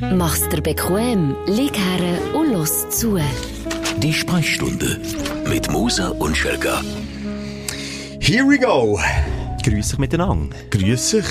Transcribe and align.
Mach's 0.00 0.48
dir 0.48 0.60
bequem, 0.62 1.34
lieg 1.46 1.76
her 1.76 2.34
und 2.34 2.52
los 2.52 2.88
zu. 2.90 3.18
Die 3.98 4.12
Sprechstunde 4.12 5.00
mit 5.48 5.70
Musa 5.72 6.10
und 6.10 6.36
Schelga. 6.36 6.82
Here 8.20 8.44
we 8.46 8.58
go. 8.58 8.98
Grüß 9.64 9.88
dich 9.88 9.98
miteinander. 9.98 10.54
Grüß 10.70 11.10
dich. 11.10 11.26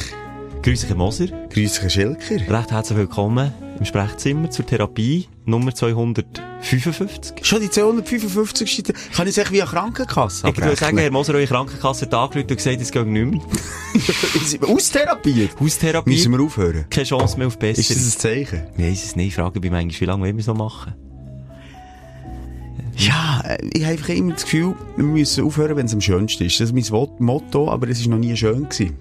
Grüß 0.64 0.82
dich, 0.82 0.96
Moser. 0.96 1.28
Grüß 1.50 1.80
dich, 1.80 1.94
Schilker. 1.94 2.36
Recht 2.36 2.72
herzlich 2.72 2.98
willkommen 2.98 3.54
im 3.80 3.86
Sprechzimmer 3.86 4.50
zur 4.50 4.66
Therapie 4.66 5.28
Nummer 5.46 5.74
255. 5.74 7.46
Schon 7.46 7.62
die 7.62 7.70
255. 7.70 8.94
Kann 9.14 9.28
ich 9.28 9.36
sagen, 9.36 9.52
wie 9.52 9.62
eine 9.62 9.70
Krankenkasse 9.70 10.50
Ich 10.50 10.58
würde 10.58 10.76
sagen, 10.76 10.98
Herr 10.98 11.12
Moser, 11.12 11.34
eure 11.36 11.48
Krankenkasse 11.48 12.06
hat 12.06 12.14
angerufen 12.14 12.50
und 12.50 12.56
gesagt, 12.56 12.82
es 12.82 12.92
geht 12.92 13.08
nicht 13.08 13.32
mehr. 13.32 13.42
Austherapiert? 14.70 15.60
Haustherapie. 15.60 16.10
Müssen 16.10 16.32
wir 16.32 16.42
aufhören? 16.44 16.86
Keine 16.90 17.06
Chance 17.06 17.38
mehr 17.38 17.48
auf 17.48 17.58
besser. 17.58 17.80
Ist 17.80 17.92
das 17.92 17.98
ein 17.98 18.20
Zeichen? 18.20 18.64
Ich 18.78 18.84
weiss 18.84 19.04
es 19.06 19.16
nicht. 19.16 19.28
Ich 19.28 19.36
frage 19.36 19.60
mich 19.60 19.72
manchmal, 19.72 20.02
wie 20.02 20.06
lange 20.06 20.24
wollen 20.24 20.38
wir 20.38 20.44
so 20.44 20.54
machen? 20.54 20.94
Ja, 22.98 23.44
ich 23.74 23.84
habe 23.84 23.94
einfach 23.94 24.10
immer 24.10 24.34
das 24.34 24.44
Gefühl, 24.44 24.76
wir 24.96 25.06
müssen 25.06 25.46
aufhören, 25.46 25.76
wenn 25.78 25.86
es 25.86 25.94
am 25.94 26.02
schönsten 26.02 26.46
ist. 26.46 26.60
Das 26.60 26.72
ist 26.72 26.92
mein 26.92 27.08
Motto, 27.20 27.70
aber 27.70 27.88
es 27.90 28.04
war 28.04 28.16
noch 28.16 28.18
nie 28.18 28.36
schön. 28.36 28.68
Gewesen. 28.68 28.96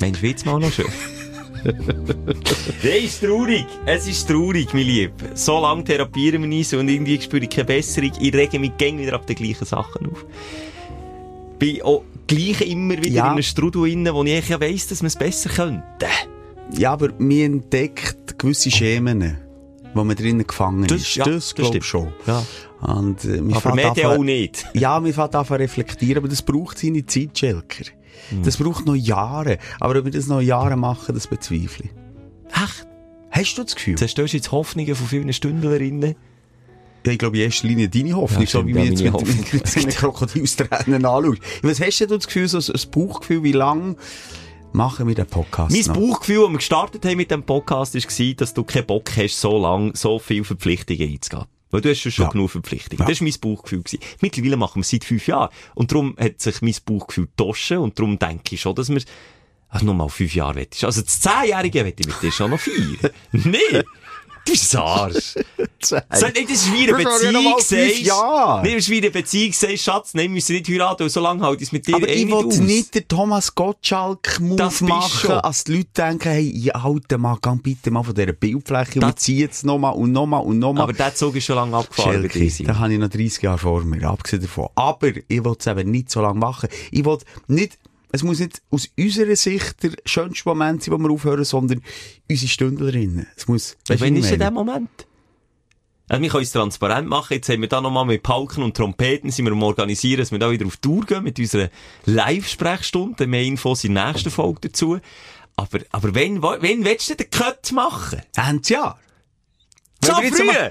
Mensch, 0.00 0.22
wird's 0.22 0.44
mal 0.44 0.58
noch 0.58 0.72
schön? 0.72 0.86
Nein, 1.66 3.04
ist 3.04 3.20
traurig. 3.22 3.66
Es 3.86 4.06
ist 4.08 4.28
traurig, 4.28 4.72
mein 4.72 4.84
Lieb. 4.84 5.12
So 5.34 5.60
lange 5.60 5.84
therapieren 5.84 6.42
wir 6.42 6.48
nicht 6.48 6.72
und 6.74 6.88
irgendwie 6.88 7.20
spüre 7.20 7.44
ich 7.44 7.50
keine 7.50 7.64
Besserung. 7.66 8.12
Ich 8.20 8.34
rege 8.34 8.58
mich 8.58 8.76
gäng 8.76 8.98
wieder 8.98 9.14
ab 9.14 9.26
den 9.26 9.36
gleichen 9.36 9.64
Sachen 9.64 10.10
auf. 10.10 10.24
Bin 11.58 11.82
auch 11.82 12.02
gleich 12.26 12.60
immer 12.62 12.96
wieder 12.98 13.08
Ja. 13.08 13.24
in 13.26 13.32
einem 13.32 13.42
Strudel 13.42 13.82
drin, 13.82 14.08
wo 14.12 14.22
ich 14.24 14.48
ja 14.48 14.60
weiss, 14.60 14.86
dass 14.88 15.02
man 15.02 15.08
es 15.08 15.16
besser 15.16 15.48
könnte. 15.50 16.06
Ja, 16.76 16.92
aber 16.92 17.10
mir 17.18 17.46
entdeckt 17.46 18.38
gewisse 18.38 18.70
Schemen, 18.70 19.38
wo 19.94 20.04
man 20.04 20.16
drinnen 20.16 20.46
gefangen 20.46 20.86
Das- 20.86 21.00
ist. 21.02 21.14
ja, 21.16 21.24
das 21.24 21.34
das 21.34 21.54
glaube 21.54 21.78
ich 21.78 21.84
schon. 21.84 22.12
Ja. 22.26 22.44
Und, 22.82 23.24
äh, 23.24 23.40
Aber 23.52 23.74
mehr 23.74 23.92
auch 24.10 24.18
nicht. 24.22 24.66
Ja, 24.74 25.00
fangen 25.00 25.34
an 25.34 25.46
zu 25.46 25.54
reflektieren, 25.54 26.18
aber 26.18 26.28
das 26.28 26.42
braucht 26.42 26.78
seine 26.78 27.06
Zeit, 27.06 27.38
Schelker. 27.38 27.84
Hm. 28.30 28.42
Das 28.42 28.56
braucht 28.56 28.86
noch 28.86 28.94
Jahre. 28.94 29.58
Aber 29.80 29.98
ob 29.98 30.04
wir 30.04 30.12
das 30.12 30.26
noch 30.26 30.40
Jahre 30.40 30.76
machen, 30.76 31.14
das 31.14 31.26
bezweifle 31.26 31.86
ich. 31.86 31.90
Echt? 32.62 32.86
Hast 33.30 33.54
du 33.58 33.64
das 33.64 33.74
Gefühl? 33.74 33.96
Zerstörst 33.96 34.32
du 34.32 34.36
jetzt 34.38 34.52
Hoffnungen 34.52 34.94
von 34.94 35.06
vielen 35.06 35.32
Stündlerinnen? 35.32 36.14
Ja, 37.04 37.12
ich 37.12 37.18
glaube, 37.18 37.36
in 37.36 37.44
erster 37.44 37.68
Linie 37.68 37.88
deine 37.88 38.16
Hoffnung, 38.16 38.42
Ja, 38.42 38.48
so 38.48 38.66
wie 38.66 38.74
wir 38.74 38.82
ja, 38.84 38.90
jetzt 38.90 39.02
mit, 39.02 39.12
Hoffnung. 39.12 39.36
mit, 39.36 39.52
mit 39.52 39.66
seinen 39.68 39.90
Krokodilstränen 39.90 41.04
anschauen. 41.04 41.38
Was 41.62 41.80
hast 41.80 42.00
du 42.00 42.06
das 42.06 42.26
Gefühl, 42.26 42.48
so 42.48 42.58
ein 42.58 42.64
ein 42.74 42.90
Bauchgefühl, 42.90 43.42
wie 43.44 43.52
lange 43.52 43.96
machen 44.72 45.06
wir 45.06 45.14
den 45.14 45.26
Podcast 45.26 45.70
Mein 45.70 45.82
noch? 45.86 45.94
Bauchgefühl, 45.94 46.40
als 46.42 46.50
wir 46.50 46.56
gestartet 46.56 47.04
haben 47.04 47.16
mit 47.16 47.30
dem 47.30 47.42
Podcast, 47.44 47.94
war, 47.94 48.34
dass 48.34 48.54
du 48.54 48.64
keinen 48.64 48.86
Bock 48.86 49.10
hast, 49.16 49.40
so 49.40 49.56
lange, 49.58 49.92
so 49.94 50.18
viele 50.18 50.42
Verpflichtungen 50.44 51.12
einzugehen. 51.12 51.44
Weil 51.70 51.80
du 51.80 51.90
hast 51.90 52.00
schon 52.00 52.24
Ja. 52.24 52.30
genug 52.30 52.50
Verpflichtungen. 52.50 53.00
Ja. 53.00 53.06
Das 53.08 53.20
war 53.20 53.28
mein 53.28 53.40
Bauchgefühl. 53.40 53.82
Gewesen. 53.82 53.98
Mittlerweile 54.20 54.56
machen 54.56 54.76
wir 54.76 54.80
es 54.82 54.90
seit 54.90 55.04
fünf 55.04 55.26
Jahren. 55.26 55.50
Und 55.74 55.90
darum 55.92 56.16
hat 56.18 56.40
sich 56.40 56.62
mein 56.62 56.74
Bauchgefühl 56.84 57.26
getauscht. 57.26 57.72
Und 57.72 57.98
darum 57.98 58.18
denke 58.18 58.54
ich 58.54 58.60
schon, 58.60 58.74
dass 58.74 58.88
wir, 58.88 59.02
also 59.68 59.84
nur 59.84 59.94
mal 59.94 60.08
fünf 60.08 60.34
Jahre 60.34 60.54
wettest. 60.56 60.84
Also 60.84 61.02
das 61.02 61.20
Zehnjährige 61.20 61.84
wette 61.84 62.02
ich 62.02 62.06
mit 62.06 62.22
dir 62.22 62.30
schon 62.32 62.50
noch 62.52 62.60
vier. 62.60 63.10
nee! 63.32 63.82
Du 64.46 64.52
bist 64.52 64.76
ein 64.76 64.82
Arsch. 64.82 65.34
So, 65.82 65.96
nee, 65.96 66.42
das 66.44 66.52
ist 66.52 66.72
wie 66.72 66.88
eine 66.90 67.02
ja 67.02 67.04
mal 67.04 67.18
Beziehung, 67.18 67.58
sagst. 67.58 68.62
Nee, 68.62 68.74
das 68.74 68.84
ist 68.84 68.90
wie 68.90 68.98
eine 68.98 69.10
Beziehung, 69.10 69.52
sagst, 69.52 69.78
Schatz, 69.84 70.14
nein, 70.14 70.24
wir 70.24 70.30
müssen 70.30 70.52
nicht 70.54 70.68
heiraten, 70.68 71.02
und 71.04 71.08
so 71.10 71.20
lange 71.20 71.42
halte 71.42 71.62
ich 71.62 71.68
es 71.68 71.72
mit 71.72 71.86
dir 71.86 71.96
Aber 71.96 72.08
eh 72.08 72.22
ich 72.22 72.32
aus. 72.32 72.58
nicht 72.58 72.94
den 72.94 73.08
Thomas 73.08 73.54
Gottschalk-Move 73.54 74.84
machen, 74.84 75.30
als 75.32 75.64
die 75.64 75.76
Leute 75.78 75.88
denken, 75.96 76.28
hey, 76.30 76.52
ja, 76.56 76.74
alter 76.74 77.18
Mann, 77.18 77.38
geh 77.42 77.50
bitte 77.62 77.90
mal 77.90 78.02
von 78.02 78.14
dieser 78.14 78.32
Bildfläche 78.32 78.94
und 78.94 79.00
Das- 79.02 79.10
wir 79.10 79.16
ziehen 79.16 79.38
jetzt 79.38 79.64
nochmal 79.64 79.94
und 79.94 80.12
nochmal 80.12 80.42
und 80.44 80.58
nochmal. 80.58 80.84
Aber 80.84 80.92
der 80.92 81.14
Zug 81.14 81.34
ist 81.36 81.44
schon 81.44 81.56
lange 81.56 81.76
abgefahren. 81.76 82.28
Schelke, 82.30 82.64
da 82.64 82.78
habe 82.78 82.92
ich 82.92 82.98
noch 82.98 83.08
30 83.08 83.42
Jahre 83.42 83.58
vor 83.58 83.82
mir, 83.84 84.08
abgesehen 84.08 84.42
davon. 84.42 84.68
Aber 84.74 85.08
ich 85.08 85.44
will 85.44 85.54
es 85.58 85.66
eben 85.66 85.90
nicht 85.90 86.10
so 86.10 86.20
lange 86.20 86.38
machen. 86.38 86.68
Ich 86.90 87.04
will 87.04 87.18
nicht, 87.48 87.78
es 88.12 88.22
muss 88.22 88.38
nicht 88.38 88.62
aus 88.70 88.88
unserer 88.98 89.36
Sicht 89.36 89.82
der 89.82 89.92
schönste 90.04 90.48
Moment 90.48 90.82
sein, 90.82 90.94
wo 90.94 90.98
wir 90.98 91.10
aufhören, 91.10 91.44
sondern 91.44 91.82
unsere 92.28 92.48
Stündlerinnen. 92.48 93.26
Es 93.36 93.48
muss, 93.48 93.76
du, 93.86 94.00
Wann 94.00 94.16
ist 94.16 94.30
denn 94.30 94.38
der? 94.38 94.50
Moment? 94.50 94.90
Also, 96.08 96.22
wir 96.22 96.30
können 96.30 96.44
es 96.44 96.52
transparent 96.52 97.08
machen. 97.08 97.34
Jetzt 97.34 97.48
haben 97.48 97.60
wir 97.60 97.68
da 97.68 97.80
nochmal 97.80 98.04
mit 98.04 98.22
Pauken 98.22 98.62
und 98.62 98.76
Trompeten 98.76 99.30
sind 99.30 99.44
wir 99.44 99.52
am 99.52 99.62
Organisieren, 99.62 100.20
dass 100.20 100.30
wir 100.30 100.38
da 100.38 100.50
wieder 100.50 100.66
auf 100.66 100.76
Tour 100.76 101.04
gehen 101.04 101.24
mit 101.24 101.38
unserer 101.38 101.68
Live-Sprechstunde. 102.04 103.26
Mehr 103.26 103.42
Infos 103.42 103.82
in 103.82 103.94
der 103.94 104.12
nächsten 104.12 104.30
Folge 104.30 104.68
dazu. 104.68 105.00
Aber, 105.56 105.80
aber 105.90 106.14
wenn, 106.14 106.42
wenn 106.42 106.84
willst 106.84 107.10
du 107.10 107.16
denn 107.16 107.26
den 107.28 107.30
Cut 107.30 107.72
machen? 107.72 108.22
Ende 108.36 108.68
Jahr. 108.68 109.00
So 110.04 110.12
früh! 110.12 110.70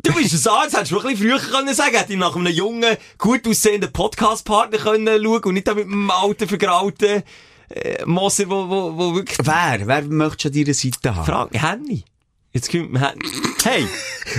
Du 0.00 0.12
bist 0.14 0.46
ein 0.46 0.52
Arzt, 0.52 0.76
hättest 0.76 0.92
du 0.92 1.00
ein 1.00 1.08
bisschen 1.08 1.28
früher 1.28 1.38
können 1.38 1.74
sagen. 1.74 1.96
Hätte 1.96 2.12
ich 2.12 2.18
nach 2.18 2.36
einem 2.36 2.52
jungen, 2.52 2.96
gut 3.18 3.46
aussehenden 3.48 3.92
Podcast-Partner 3.92 4.78
können 4.78 5.22
schauen 5.22 5.42
und 5.44 5.54
nicht 5.54 5.66
da 5.66 5.74
mit 5.74 5.86
einem 5.86 6.10
alten, 6.10 6.46
vergrauten, 6.46 7.24
äh, 7.70 8.04
Moser, 8.06 8.48
wo, 8.48 8.68
wo, 8.68 8.96
wo 8.96 9.14
wirklich 9.14 9.38
Wer? 9.42 9.86
Wer 9.86 10.02
möchtest 10.02 10.44
du 10.44 10.48
an 10.48 10.64
deiner 10.64 10.74
Seite 10.74 11.16
haben? 11.16 11.26
Frage, 11.26 11.60
Henny. 11.60 12.04
Jetzt 12.52 12.70
kommt 12.70 12.92
man. 12.92 13.18
Hey! 13.62 13.86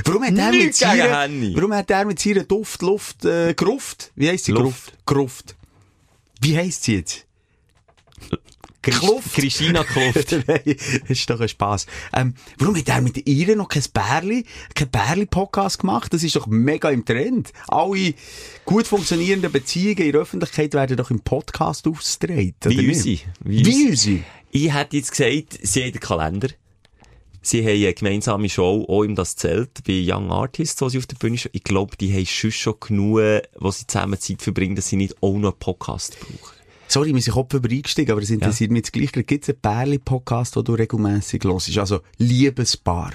Warum 0.05 0.23
hat 0.23 0.37
er 0.37 0.51
mit 0.51 0.75
seiner, 0.75 1.29
warum 1.55 1.73
hat 1.73 1.91
er 1.91 2.05
mit 2.05 2.19
seiner 2.19 2.43
Duft, 2.43 2.81
Luft, 2.81 3.25
äh, 3.25 3.53
Gruft? 3.53 4.11
Wie 4.15 4.29
heisst 4.29 4.45
sie? 4.45 4.53
Gruft. 4.53 4.93
Gruft. 5.05 5.55
Wie 6.41 6.57
heisst 6.57 6.83
sie 6.83 6.95
jetzt? 6.95 7.25
Kluft. 8.81 9.33
Christina 9.33 9.83
Kluft. 9.83 10.31
Nein, 10.47 10.61
das 10.65 11.09
ist 11.09 11.29
doch 11.29 11.39
ein 11.39 11.49
Spass. 11.49 11.85
Ähm, 12.13 12.33
warum 12.57 12.75
hat 12.77 12.87
er 12.87 13.01
mit 13.01 13.27
ihr 13.27 13.55
noch 13.55 13.67
kein 13.67 13.83
Bärli, 13.93 14.45
kein 14.73 14.89
Bärli-Podcast 14.89 15.79
gemacht? 15.79 16.13
Das 16.13 16.23
ist 16.23 16.35
doch 16.35 16.47
mega 16.47 16.89
im 16.89 17.03
Trend. 17.03 17.51
Alle 17.67 18.13
gut 18.65 18.87
funktionierenden 18.87 19.51
Beziehungen 19.51 19.97
in 19.97 20.11
der 20.11 20.21
Öffentlichkeit 20.21 20.73
werden 20.73 20.97
doch 20.97 21.11
im 21.11 21.19
Podcast 21.21 21.87
ausgetragen. 21.87 22.55
Wie 22.63 22.87
unsere. 22.87 23.19
Wie, 23.43 23.65
Wie 23.65 23.89
unsere. 23.89 24.19
Ich 24.51 24.73
hätte 24.73 24.97
jetzt 24.97 25.11
gesagt, 25.11 25.59
sie 25.61 25.83
haben 25.83 25.91
den 25.91 25.99
Kalender. 25.99 26.49
Sie 27.41 27.61
haben 27.61 27.69
eine 27.69 27.93
gemeinsame 27.93 28.49
Show, 28.49 28.85
auch 28.87 29.03
im 29.03 29.15
Das 29.15 29.35
Zelt, 29.35 29.83
bei 29.87 30.03
Young 30.05 30.29
Artists, 30.29 30.81
wo 30.81 30.89
sie 30.89 30.97
auf 30.97 31.07
der 31.07 31.15
Bühne 31.15 31.37
stehen. 31.37 31.51
Ich 31.53 31.63
glaube, 31.63 31.95
die 31.95 32.13
haben 32.13 32.25
schon 32.25 32.51
schon 32.51 32.75
genug, 32.79 33.21
wo 33.57 33.71
sie 33.71 33.87
zusammen 33.87 34.19
Zeit 34.19 34.41
verbringen, 34.41 34.75
dass 34.75 34.89
sie 34.89 34.97
nicht 34.97 35.15
auch 35.21 35.37
noch 35.37 35.51
einen 35.51 35.59
Podcast 35.59 36.17
brauchen. 36.19 36.58
Sorry, 36.91 37.13
wir 37.13 37.21
sind 37.21 37.33
Kopf 37.33 37.53
über 37.53 37.69
eingestiegen, 37.69 38.11
aber 38.11 38.23
es 38.23 38.31
interessiert 38.31 38.71
mich 38.71 38.79
jetzt 38.79 38.93
gleich. 38.93 39.11
Gibt 39.11 39.43
es 39.43 39.49
einen 39.49 39.59
Bärli-Podcast, 39.61 40.55
den 40.55 40.63
du 40.63 40.73
regelmässig 40.73 41.43
hörst? 41.43 41.77
Also, 41.77 42.01
Liebespaar. 42.17 43.13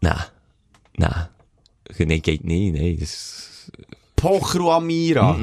Nein. 0.00 0.16
Nein. 0.96 1.28
Nein, 1.98 2.20
geht 2.20 2.42
nicht, 2.42 2.74
nein. 2.74 2.96
Das... 2.98 3.70
Pochro 4.16 4.72
Amira. 4.72 5.38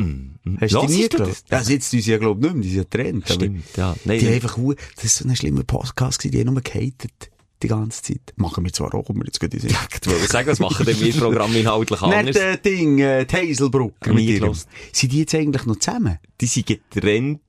Hast 0.59 0.73
du 0.73 0.87
die 0.87 0.93
nie 0.93 1.09
gehört? 1.09 1.29
das? 1.29 1.45
Das 1.45 1.69
jetzt 1.69 1.89
tun 1.89 2.01
sie 2.01 2.11
ja, 2.11 2.17
glaub 2.17 2.37
ich, 2.37 2.43
nicht 2.43 2.53
mehr. 2.53 2.63
Die 2.63 2.69
sind 2.69 2.77
ja 2.77 2.83
getrennt. 2.83 3.29
Stimmt, 3.29 3.77
ja. 3.77 3.95
Nein, 4.03 4.19
Die 4.19 4.25
nein. 4.25 4.33
einfach, 4.35 4.57
das 4.95 5.05
ist 5.05 5.17
so 5.17 5.27
ein 5.27 5.35
schlimmer 5.37 5.63
Podcast 5.63 6.21
die 6.25 6.37
haben 6.37 6.53
nur 6.53 6.61
gehatet. 6.61 7.31
Die 7.61 7.67
ganze 7.67 8.01
Zeit. 8.01 8.33
Machen 8.37 8.63
wir 8.63 8.71
zwar 8.71 8.93
auch, 8.95 9.03
kommen 9.03 9.19
wir 9.19 9.25
jetzt 9.25 9.39
gut 9.41 9.53
in 9.53 9.59
Sinn. 9.59 9.69
Ich 9.71 10.07
wollte 10.07 10.27
sagen, 10.27 10.47
was 10.47 10.59
machen 10.59 10.85
denn 10.85 10.97
wir 10.99 11.13
Programm 11.13 11.53
inhaltlich 11.53 11.99
Nicht 12.01 12.13
anders? 12.15 12.35
äh, 12.37 12.57
Ding, 12.57 12.99
äh, 12.99 13.25
die 13.25 13.35
Hazelbrugger 13.35 14.13
mit 14.13 14.23
ihrem. 14.23 14.53
Sind 14.93 15.11
die 15.11 15.19
jetzt 15.19 15.35
eigentlich 15.35 15.65
noch 15.65 15.75
zusammen? 15.77 16.19
Die 16.39 16.45
sind 16.45 16.67
getrennt 16.67 17.41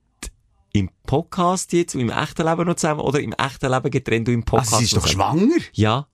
im 0.73 0.89
Podcast 1.05 1.71
jetzt 1.73 1.95
und 1.95 2.01
im 2.01 2.09
echten 2.09 2.45
Leben 2.45 2.65
noch 2.65 2.75
zusammen 2.75 3.01
oder 3.01 3.19
im 3.21 3.33
echten 3.33 3.71
Leben 3.71 3.89
getrennt 3.91 4.27
und 4.27 4.33
im 4.33 4.43
Podcast 4.43 4.73
Also, 4.73 4.79
sie 4.79 4.85
ist 4.85 4.97
doch 4.97 5.07
zusammen? 5.07 5.39
schwanger. 5.49 5.61
Ja. 5.73 6.07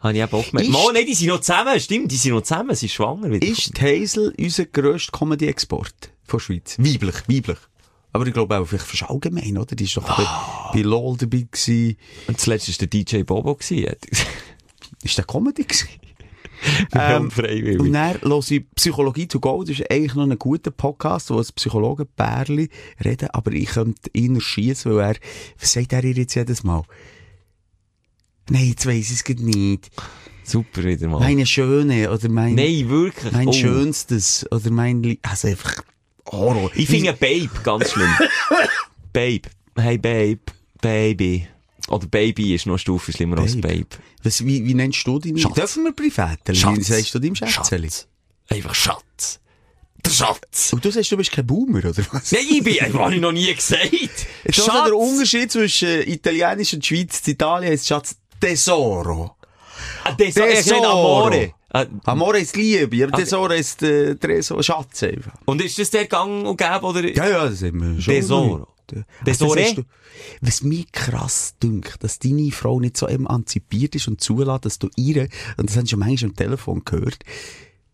Habe 0.00 0.14
ich 0.14 0.20
eben 0.22 0.32
auch 0.32 0.46
gemerkt. 0.50 0.70
Mal, 0.70 0.92
nein, 0.94 1.04
die 1.06 1.14
sind 1.14 1.28
noch 1.28 1.40
zusammen. 1.40 1.78
Stimmt, 1.80 2.10
die 2.12 2.16
sind 2.16 2.32
noch 2.32 2.42
zusammen. 2.42 2.74
Sie 2.74 2.86
ist 2.86 2.92
schwanger. 2.92 3.30
wieder. 3.30 3.46
Ist 3.46 3.76
die 3.76 3.80
Hazel 3.82 4.34
unser 4.38 4.64
grösster 4.66 5.12
Comedy-Export 5.18 6.10
von 6.24 6.40
Schweiz? 6.40 6.76
Weiblich, 6.78 7.16
weiblich. 7.28 7.58
Aber 8.12 8.26
ich 8.26 8.32
glaube 8.32 8.58
auch, 8.58 8.64
vielleicht 8.66 8.86
fast 8.86 9.08
allgemein, 9.10 9.56
oder? 9.56 9.76
Die 9.76 9.84
ist 9.84 9.96
doch 9.96 10.02
bei, 10.16 10.26
bei 10.72 10.82
LOL 10.82 11.16
dabei 11.16 11.46
gewesen. 11.50 11.96
Und 12.26 12.40
zuletzt 12.40 12.68
war 12.68 12.86
der 12.86 12.88
DJ 12.88 13.22
Bobo. 13.22 13.54
gewesen. 13.54 13.94
Ist 15.02 15.16
der 15.16 15.24
Comedy 15.24 15.64
gewesen? 15.64 15.88
Ähm, 16.92 17.22
Und 17.22 17.32
freiwillig. 17.32 17.92
dann 17.92 18.20
höre 18.20 18.50
ich 18.50 18.64
Psychologie 18.74 19.26
to 19.26 19.40
go. 19.40 19.62
Das 19.64 19.78
ist 19.78 19.90
eigentlich 19.90 20.14
noch 20.14 20.24
ein 20.28 20.38
guter 20.38 20.70
Podcast, 20.70 21.30
wo 21.30 21.38
ein 21.38 21.46
Psychologenpärli 21.54 22.68
reden, 23.02 23.28
aber 23.32 23.52
ich 23.52 23.70
könnte 23.70 24.10
ihn 24.12 24.34
erschießen, 24.34 24.94
weil 24.94 25.14
er, 25.14 25.16
was 25.58 25.72
sagt 25.72 25.92
er 25.94 26.04
jetzt 26.04 26.34
jedes 26.34 26.62
Mal? 26.62 26.82
Nein, 28.50 28.66
jetzt 28.68 28.84
weiss 28.86 29.10
ich 29.10 29.22
es 29.26 29.42
nicht. 29.42 29.90
Super 30.44 30.82
wieder 30.84 31.08
mal. 31.08 31.20
Meine 31.20 31.46
Schöne, 31.46 32.10
oder 32.12 32.28
mein, 32.28 32.56
Nein, 32.56 32.88
wirklich. 32.88 33.32
mein 33.32 33.48
Oh. 33.48 33.52
Schönstes, 33.52 34.44
oder 34.50 34.70
mein, 34.70 35.16
also 35.22 35.48
einfach 35.48 35.76
Horror. 36.30 36.70
Ich 36.74 36.88
finde 36.88 37.12
Babe 37.12 37.50
ganz 37.62 37.90
schlimm. 37.90 38.12
Babe. 39.12 39.48
Hey 39.76 39.98
Babe. 39.98 40.40
Baby. 40.80 41.46
Oder 41.88 42.06
Baby 42.06 42.54
ist 42.54 42.66
noch 42.66 42.74
eine 42.74 42.78
Stufe 42.78 43.12
schlimmer 43.12 43.38
als 43.38 43.60
Babe. 43.60 43.68
Babe. 43.68 43.86
Was, 44.22 44.44
wie, 44.44 44.64
wie 44.64 44.74
nennst 44.74 45.06
du 45.06 45.18
deine? 45.18 45.38
Schatz. 45.38 45.54
Dürfen 45.54 45.84
wir 45.84 45.92
Privaten? 45.92 46.54
Wie 46.54 46.56
Schatz. 46.56 46.86
sagst 46.86 47.14
du 47.14 47.18
deinem 47.18 47.34
Schätzeli? 47.34 47.88
Schatz. 47.90 48.08
Einfach 48.48 48.74
Schatz. 48.74 49.40
Der 50.04 50.10
Schatz. 50.10 50.72
Und 50.72 50.84
du 50.84 50.90
sagst, 50.90 51.12
du 51.12 51.16
bist 51.16 51.32
kein 51.32 51.46
Boomer, 51.46 51.78
oder 51.78 51.94
was? 52.12 52.32
Nein, 52.32 52.46
ich 52.50 52.62
bin, 52.62 52.76
das 52.78 52.92
habe 52.94 53.14
ich 53.14 53.20
noch 53.20 53.32
nie 53.32 53.52
gesagt. 53.54 53.92
Jetzt 53.92 54.26
ist 54.44 54.70
also 54.70 54.84
der 54.84 54.96
Unterschied 54.96 55.52
zwischen 55.52 55.88
äh, 55.88 56.02
Italienisch 56.02 56.72
und 56.74 56.84
Schweiz. 56.86 57.20
In 57.26 57.32
Italien 57.34 57.72
heisst 57.72 57.88
Schatz 57.88 58.16
Tesoro. 58.40 59.36
Ah, 60.04 60.12
das 60.12 60.34
Tesoro. 60.34 60.46
ist 60.46 60.66
nicht 60.70 60.84
Amore. 60.84 61.54
Ah, 61.72 61.86
Amore 62.04 62.40
ist 62.40 62.56
Liebe, 62.56 63.04
aber 63.06 63.16
Tesoro 63.18 63.52
ist 63.52 63.82
äh, 63.82 64.16
Tresor, 64.16 64.62
Schatz 64.62 65.02
einfach. 65.04 65.34
Und 65.44 65.62
ist 65.62 65.78
das 65.78 65.90
der 65.90 66.06
Gang 66.06 66.44
und 66.46 66.56
Gäbe, 66.56 66.80
oder? 66.82 67.04
Ja, 67.14 67.28
ja, 67.28 67.48
das 67.48 67.60
sind 67.60 67.80
wir 67.80 68.00
schon. 68.00 68.14
Tesoro. 68.14 68.66
Tesore? 69.24 69.62
hast 69.62 69.78
du- 69.78 69.84
Was 70.40 70.62
mich 70.62 70.90
krass 70.90 71.54
dünkt, 71.62 72.02
dass 72.02 72.18
deine 72.18 72.50
Frau 72.50 72.80
nicht 72.80 72.96
so 72.96 73.06
emanzipiert 73.06 73.94
ist 73.94 74.08
und 74.08 74.20
zulässt, 74.20 74.64
dass 74.64 74.78
du 74.80 74.88
ihr, 74.96 75.28
und 75.56 75.70
das 75.70 75.76
haben 75.76 75.86
schon 75.86 76.00
manchmal 76.00 76.30
am 76.30 76.36
Telefon 76.36 76.82
gehört, 76.84 77.18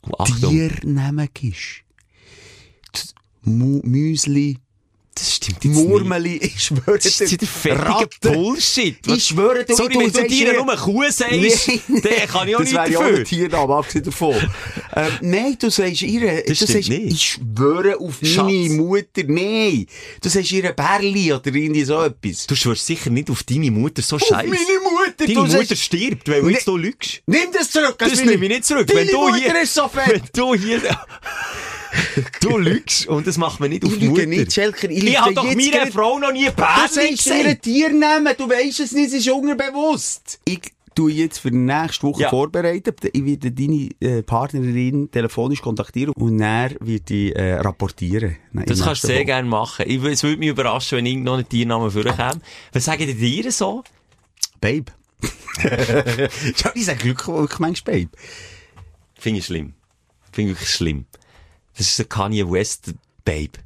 Oh, 0.09 0.15
Achtung. 0.23 0.51
Tiernamen 0.53 1.29
gibst. 1.35 1.83
Müsli, 3.43 4.59
Das 5.19 5.35
stimmt 5.37 5.65
jetzt 5.65 5.75
nicht. 5.75 5.89
Murmeli, 5.89 6.37
ich 6.37 6.63
schwöre 6.63 6.99
Das 6.99 7.07
ist 7.21 7.41
dir, 7.41 7.47
völliger 7.49 7.87
Ratte. 7.89 8.31
Bullshit. 8.33 8.99
Ich 9.07 9.25
schwöre 9.25 9.65
dir, 9.65 9.75
Sorry, 9.75 9.95
du 9.95 10.01
wenn 10.01 10.13
du 10.13 10.27
dir 10.29 10.53
nur 10.63 10.77
Kuh 10.77 11.05
sagst, 11.11 11.33
Nee. 11.33 11.81
dann 12.03 12.29
kann 12.29 12.49
ich 12.49 12.55
auch 12.55 12.61
das 12.61 12.69
nicht 12.69 12.75
wäre 12.75 12.91
ja 12.91 12.99
auch 12.99 13.03
dafür. 13.03 13.19
ein 13.19 13.25
Tiername, 13.25 13.75
abgesehen 13.77 14.05
davon. 14.05 14.35
ähm, 14.95 15.13
nein, 15.23 15.57
du 15.59 15.71
sagst 15.71 16.03
ihr, 16.03 16.43
Das 16.47 16.59
du 16.59 16.67
sagst, 16.67 16.89
nicht. 16.91 17.13
ich 17.15 17.23
schwöre 17.31 17.99
auf 17.99 18.19
Schatz. 18.23 18.37
meine 18.45 18.69
Mutter, 18.75 19.23
nein. 19.27 19.87
Du 20.23 20.29
sagst 20.29 20.53
ihr 20.53 20.71
Bärli 20.73 21.33
oder 21.33 21.47
irgendwie 21.47 21.85
so 21.85 22.03
etwas. 22.03 22.47
Du 22.47 22.55
schwörst 22.55 22.85
sicher 22.85 23.09
nicht 23.09 23.31
auf 23.31 23.43
deine 23.43 23.71
Mutter 23.71 24.03
so 24.03 24.17
Auf 24.17 24.23
scheiße. 24.23 24.49
meine 24.49 24.81
Mutter, 24.83 25.27
Deine 25.27 25.35
Mutter 25.41 25.51
sagst, 25.51 25.79
stirbt, 25.83 26.29
weil 26.29 26.43
du 26.43 26.49
jetzt 26.51 26.65
hier 26.65 26.77
lügst. 26.79 27.23
nimm 27.27 27.53
das 27.55 27.71
zurück. 27.71 27.97
Das 27.99 28.19
will 28.19 28.27
nehme 28.27 28.45
ich 28.45 28.51
nicht 28.51 28.65
zurück. 28.67 28.87
Deine 28.87 29.01
Wenn 29.01 29.09
du 29.09 29.19
Mutter 29.21 29.37
hier, 29.39 29.63
ist 29.63 29.73
so 29.75 29.89
wenn 29.95 30.05
fett. 30.21 30.23
du 30.35 30.55
hier, 30.55 30.83
du 32.41 32.59
lügst 32.59 33.07
und 33.07 33.27
das 33.27 33.37
macht 33.39 33.61
man 33.61 33.71
nicht 33.71 33.85
auf 33.85 33.93
Ich 33.93 34.01
lüge 34.01 34.11
Mutter. 34.13 34.27
nicht, 34.27 34.53
Schelker, 34.53 34.91
ich 34.91 35.05
Ich 35.05 35.21
habe 35.21 35.35
doch 35.35 35.45
meiner 35.45 35.57
gerade- 35.71 35.93
Frau 35.93 36.19
noch 36.19 36.33
nie 36.33 36.47
Du 36.47 36.53
Bärli 36.53 36.89
sagst 36.89 37.27
ihr 37.27 37.43
gesagt. 37.43 37.63
Tiernamen, 37.63 38.35
du 38.37 38.49
weisst 38.49 38.81
es 38.81 38.93
nicht, 38.93 39.09
es 39.09 39.15
ist 39.15 39.31
unterbewusst. 39.31 40.41
Ich 40.45 40.61
tue 40.95 41.13
jetzt 41.13 41.39
für 41.41 41.51
nächste 41.51 42.05
Woche 42.05 42.23
Ja. 42.23 42.31
vorbereiten. 42.31 42.95
Ich 43.13 43.25
werde 43.25 43.53
deine 43.53 43.91
äh, 44.01 44.23
Partnerin 44.23 45.11
telefonisch 45.11 45.61
kontaktieren 45.61 46.15
und 46.15 46.39
dann 46.39 46.75
wird 46.81 47.11
ich 47.11 47.37
äh, 47.37 47.55
rapportieren. 47.57 48.37
Nein, 48.53 48.65
Das 48.67 48.83
kannst 48.83 49.05
du 49.05 49.09
sehr 49.09 49.25
gerne 49.27 49.47
machen. 49.49 49.85
Ich, 49.89 50.03
es 50.03 50.23
würde 50.23 50.39
mich 50.39 50.49
überraschen, 50.49 50.97
wenn 50.99 51.07
irgendein 51.07 51.47
Tiernamen 51.49 51.91
vorkäme. 51.91 52.41
Was 52.73 52.85
sagen 52.87 53.07
die 53.07 53.15
Tiere 53.15 53.51
so? 53.51 53.85
Babe. 54.61 54.87
Schau, 56.57 56.71
ich 56.75 56.85
sage 56.87 56.99
Glück, 56.99 57.25
ich 57.51 57.59
manchmal 57.59 57.97
Babe. 58.01 58.11
Finde 59.19 59.41
ich 59.41 59.47
schlimm. 59.47 59.75
Finde 60.33 60.53
ich 60.53 60.57
wirklich 60.59 60.71
schlimm. 60.75 61.05
Das 61.77 61.89
ist 61.89 62.01
ein 62.01 62.09
Kanye 62.09 62.51
West 62.51 62.95
Babe. 63.25 63.59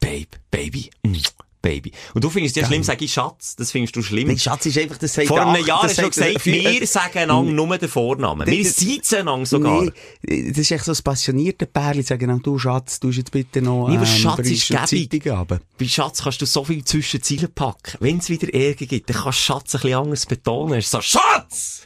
Babe. 0.00 0.28
Baby. 0.50 0.90
Mm. 1.04 1.16
Baby. 1.64 1.92
Und 2.12 2.22
du 2.22 2.28
findest 2.30 2.56
ja 2.56 2.66
schlimm, 2.66 2.82
sag 2.82 3.00
ich 3.00 3.12
Schatz. 3.12 3.56
Das 3.56 3.70
findest 3.70 3.96
du 3.96 4.02
schlimm. 4.02 4.28
Nein, 4.28 4.38
Schatz 4.38 4.66
ist 4.66 4.76
einfach, 4.78 4.98
das 4.98 5.14
sagt 5.14 5.28
Vor 5.28 5.40
einem 5.40 5.64
Jahr 5.64 5.82
hast 5.82 5.96
du 5.98 6.02
sagt- 6.02 6.14
gesagt, 6.14 6.44
wir 6.46 6.86
sagen 6.86 7.18
einander 7.20 7.52
nur 7.52 7.78
den 7.78 7.88
Vornamen. 7.88 8.46
Wir 8.46 8.64
sitzen 8.64 9.16
einander 9.20 9.46
sogar. 9.46 9.82
Nee, 10.22 10.50
das 10.50 10.58
ist 10.58 10.70
echt 10.70 10.84
so 10.84 10.92
ein 10.92 10.98
passionierter 11.02 11.66
Pärchen, 11.66 12.02
sagen 12.02 12.28
dann, 12.28 12.42
du 12.42 12.58
Schatz, 12.58 13.00
du 13.00 13.08
jetzt 13.10 13.30
bitte 13.30 13.62
noch, 13.62 13.88
Nee, 13.88 13.96
ähm, 13.96 14.04
Schatz 14.06 14.36
bringst 14.36 14.70
ist 14.70 14.90
gäbig. 14.90 15.24
Bei 15.24 15.88
Schatz 15.88 16.22
kannst 16.22 16.42
du 16.42 16.46
so 16.46 16.64
viel 16.64 16.84
zwischen 16.84 17.16
die 17.16 17.22
Ziele 17.22 17.48
packen. 17.48 17.96
Wenn 18.00 18.18
es 18.18 18.28
wieder 18.28 18.52
Ärger 18.52 18.86
gibt, 18.86 19.08
dann 19.08 19.16
kannst 19.16 19.38
du 19.38 19.42
Schatz 19.42 19.74
ein 19.74 19.80
bisschen 19.80 19.98
anders 19.98 20.26
betonen. 20.26 20.74
Es 20.78 20.84
ist 20.86 20.90
so, 20.92 21.00
Schatz! 21.00 21.80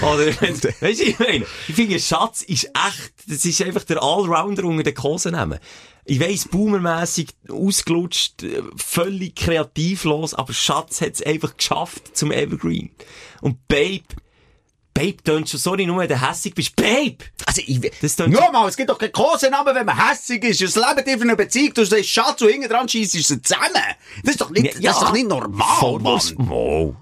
Oder, 0.00 0.26
weisst 0.40 0.64
du, 0.64 1.04
ich 1.04 1.18
meine, 1.18 1.44
ich 1.68 1.74
finde, 1.74 2.00
Schatz 2.00 2.42
ist 2.42 2.64
echt, 2.64 3.12
das 3.28 3.44
ist 3.44 3.62
einfach 3.62 3.84
der 3.84 4.02
Allrounder 4.02 4.64
unter 4.64 4.82
den 4.82 4.94
Kosenamen. 4.94 5.58
Ich 6.04 6.18
weiss, 6.18 6.48
boomermässig, 6.48 7.28
ausgelutscht, 7.48 8.42
äh, 8.42 8.62
völlig 8.76 9.36
kreativlos, 9.36 10.34
aber 10.34 10.52
Schatz 10.52 11.00
hat 11.00 11.12
es 11.14 11.22
einfach 11.22 11.56
geschafft 11.56 12.16
zum 12.16 12.32
Evergreen. 12.32 12.90
Und 13.40 13.68
Babe, 13.68 14.02
Babe 14.94 15.16
tönt 15.22 15.48
schon, 15.48 15.60
sorry, 15.60 15.86
nur 15.86 15.98
wenn 15.98 16.08
du 16.08 16.20
hässig 16.20 16.54
bist. 16.54 16.74
Babe! 16.76 17.18
Also, 17.46 17.62
ich, 17.64 17.80
Das 18.00 18.16
tönt- 18.16 18.32
nur 18.32 18.50
mal, 18.50 18.68
es 18.68 18.76
gibt 18.76 18.90
doch 18.90 18.98
keinen 18.98 19.12
Kosenamen, 19.12 19.74
wenn 19.74 19.86
man 19.86 20.08
hässig 20.08 20.42
ist. 20.44 20.60
Es 20.60 20.74
lebt 20.76 21.06
in 21.06 21.22
einer 21.22 21.36
Beziehung, 21.36 21.72
du 21.72 21.84
sagst 21.84 22.08
Schatz 22.10 22.42
und 22.42 22.48
hinten 22.48 22.68
dran 22.68 22.88
schießt 22.88 23.12
sie 23.12 23.22
zusammen. 23.40 23.72
Das 24.24 24.32
ist 24.34 24.40
doch 24.40 24.50
nicht, 24.50 24.74
das 24.84 24.96
ist 24.96 25.02
doch 25.02 25.12
nicht 25.12 25.28
normal, 25.28 25.98
Mann. 26.00 26.20
Mo. 26.36 26.96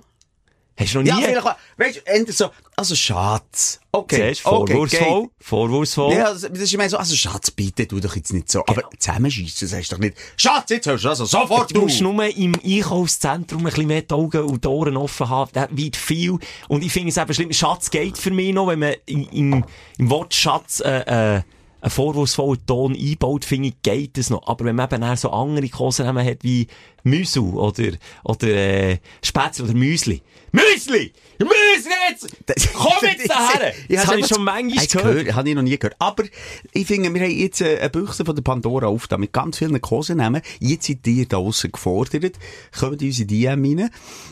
Hast 0.80 0.94
du 0.94 0.98
noch 1.00 1.06
Ja, 1.06 1.16
nie? 1.16 1.24
vielleicht, 1.24 1.46
weißt 1.76 1.96
du, 1.96 2.06
entweder 2.06 2.32
so, 2.32 2.50
also 2.74 2.94
Schatz. 2.94 3.80
Okay. 3.92 4.30
Okay, 4.30 4.34
vorwurfsvoll, 4.36 5.22
geht. 5.22 5.30
vorwurfsvoll. 5.40 6.14
Ja, 6.14 6.24
also, 6.26 6.48
das 6.48 6.60
ist 6.60 6.72
immer 6.72 6.88
so, 6.88 6.96
also 6.96 7.14
Schatz, 7.14 7.50
bitte, 7.50 7.86
tu 7.86 8.00
doch 8.00 8.16
jetzt 8.16 8.32
nicht 8.32 8.50
so. 8.50 8.64
Aber 8.66 8.88
zusammenschießen 8.98 9.68
sagst 9.68 9.92
du 9.92 9.96
doch 9.96 10.00
nicht, 10.00 10.16
Schatz, 10.36 10.70
jetzt 10.70 10.86
hörst 10.86 11.04
du 11.04 11.08
also 11.10 11.24
sofort 11.26 11.74
Du 11.74 11.82
musst 11.82 12.00
nur 12.00 12.24
im 12.24 12.54
Einkaufszentrum 12.64 13.60
ein 13.60 13.64
bisschen 13.64 13.86
mehr 13.88 14.02
die 14.02 14.14
Augen 14.14 14.42
und 14.44 14.64
die 14.64 14.68
Ohren 14.68 14.96
offen 14.96 15.28
haben. 15.28 15.50
Das 15.52 15.68
weit 15.70 15.96
viel. 15.96 16.38
Und 16.68 16.82
ich 16.82 16.92
finde 16.92 17.10
es 17.10 17.16
eben 17.18 17.34
schlimm. 17.34 17.52
Schatz 17.52 17.90
geht 17.90 18.16
für 18.16 18.30
mich 18.30 18.54
noch, 18.54 18.68
wenn 18.68 18.78
man 18.78 18.94
im, 19.06 19.28
im, 19.30 19.64
im 19.98 20.10
Wort 20.10 20.32
Schatz, 20.34 20.80
äh, 20.80 21.36
äh, 21.36 21.42
einen 21.80 21.90
vorwurfsvollen 21.90 22.64
Ton 22.66 22.96
einbaut, 22.96 23.44
finde 23.44 23.68
ich, 23.68 23.82
geht 23.82 24.18
es 24.18 24.30
noch. 24.30 24.46
Aber 24.46 24.64
wenn 24.64 24.76
man 24.76 24.92
eben 24.92 25.16
so 25.16 25.30
andere 25.30 25.68
Kosenamen 25.68 26.26
hat 26.26 26.38
wie 26.42 26.66
Müsli 27.02 27.40
oder, 27.40 27.92
oder, 28.24 28.46
äh, 28.48 28.98
Spätzle 29.22 29.64
oder 29.64 29.74
Müsli. 29.74 30.22
Müsli! 30.52 31.12
Müsli 31.38 31.92
jetzt! 32.10 32.72
Komm 32.74 32.92
jetzt 33.02 33.30
daher! 33.30 33.72
Das 33.88 34.06
habe 34.06 34.20
ich 34.20 34.26
schon 34.26 34.42
manchmal 34.42 34.86
gehört. 34.86 35.18
gehört. 35.18 35.34
Habe 35.34 35.48
ich 35.48 35.54
noch 35.54 35.62
nie 35.62 35.78
gehört. 35.78 35.96
Aber 35.98 36.24
ich 36.72 36.86
finde, 36.86 37.12
wir 37.14 37.20
haben 37.20 37.30
jetzt 37.30 37.60
äh, 37.60 37.78
eine 37.78 37.90
Büchse 37.90 38.24
von 38.24 38.34
der 38.34 38.42
Pandora 38.42 38.88
aufgetan 38.88 39.20
mit 39.20 39.32
ganz 39.32 39.58
vielen 39.58 39.80
Kosenamen. 39.80 40.42
Jetzt 40.58 40.86
seid 40.86 41.06
ihr 41.06 41.26
da 41.26 41.38
gefordert. 41.40 42.36
Kommt 42.78 43.02
in 43.02 43.08
unsere 43.08 43.26
DM 43.26 43.64
rein. 43.64 43.90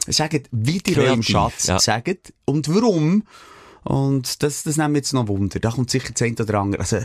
Sagt, 0.08 0.48
wie 0.50 0.82
ihr 0.86 0.98
eurem 0.98 1.22
Schatz 1.22 1.68
ja. 1.68 1.78
sagt 1.78 2.32
und 2.44 2.68
warum. 2.74 3.22
Und 3.88 4.42
das, 4.42 4.64
das 4.64 4.76
nehmen 4.76 4.92
wir 4.92 4.98
jetzt 4.98 5.14
noch 5.14 5.28
Wunder. 5.28 5.60
Da 5.60 5.70
kommt 5.70 5.88
sicher 5.90 6.12
das 6.12 6.20
eine 6.20 6.36
oder 6.38 6.60
andere. 6.60 6.80
Also, 6.82 6.98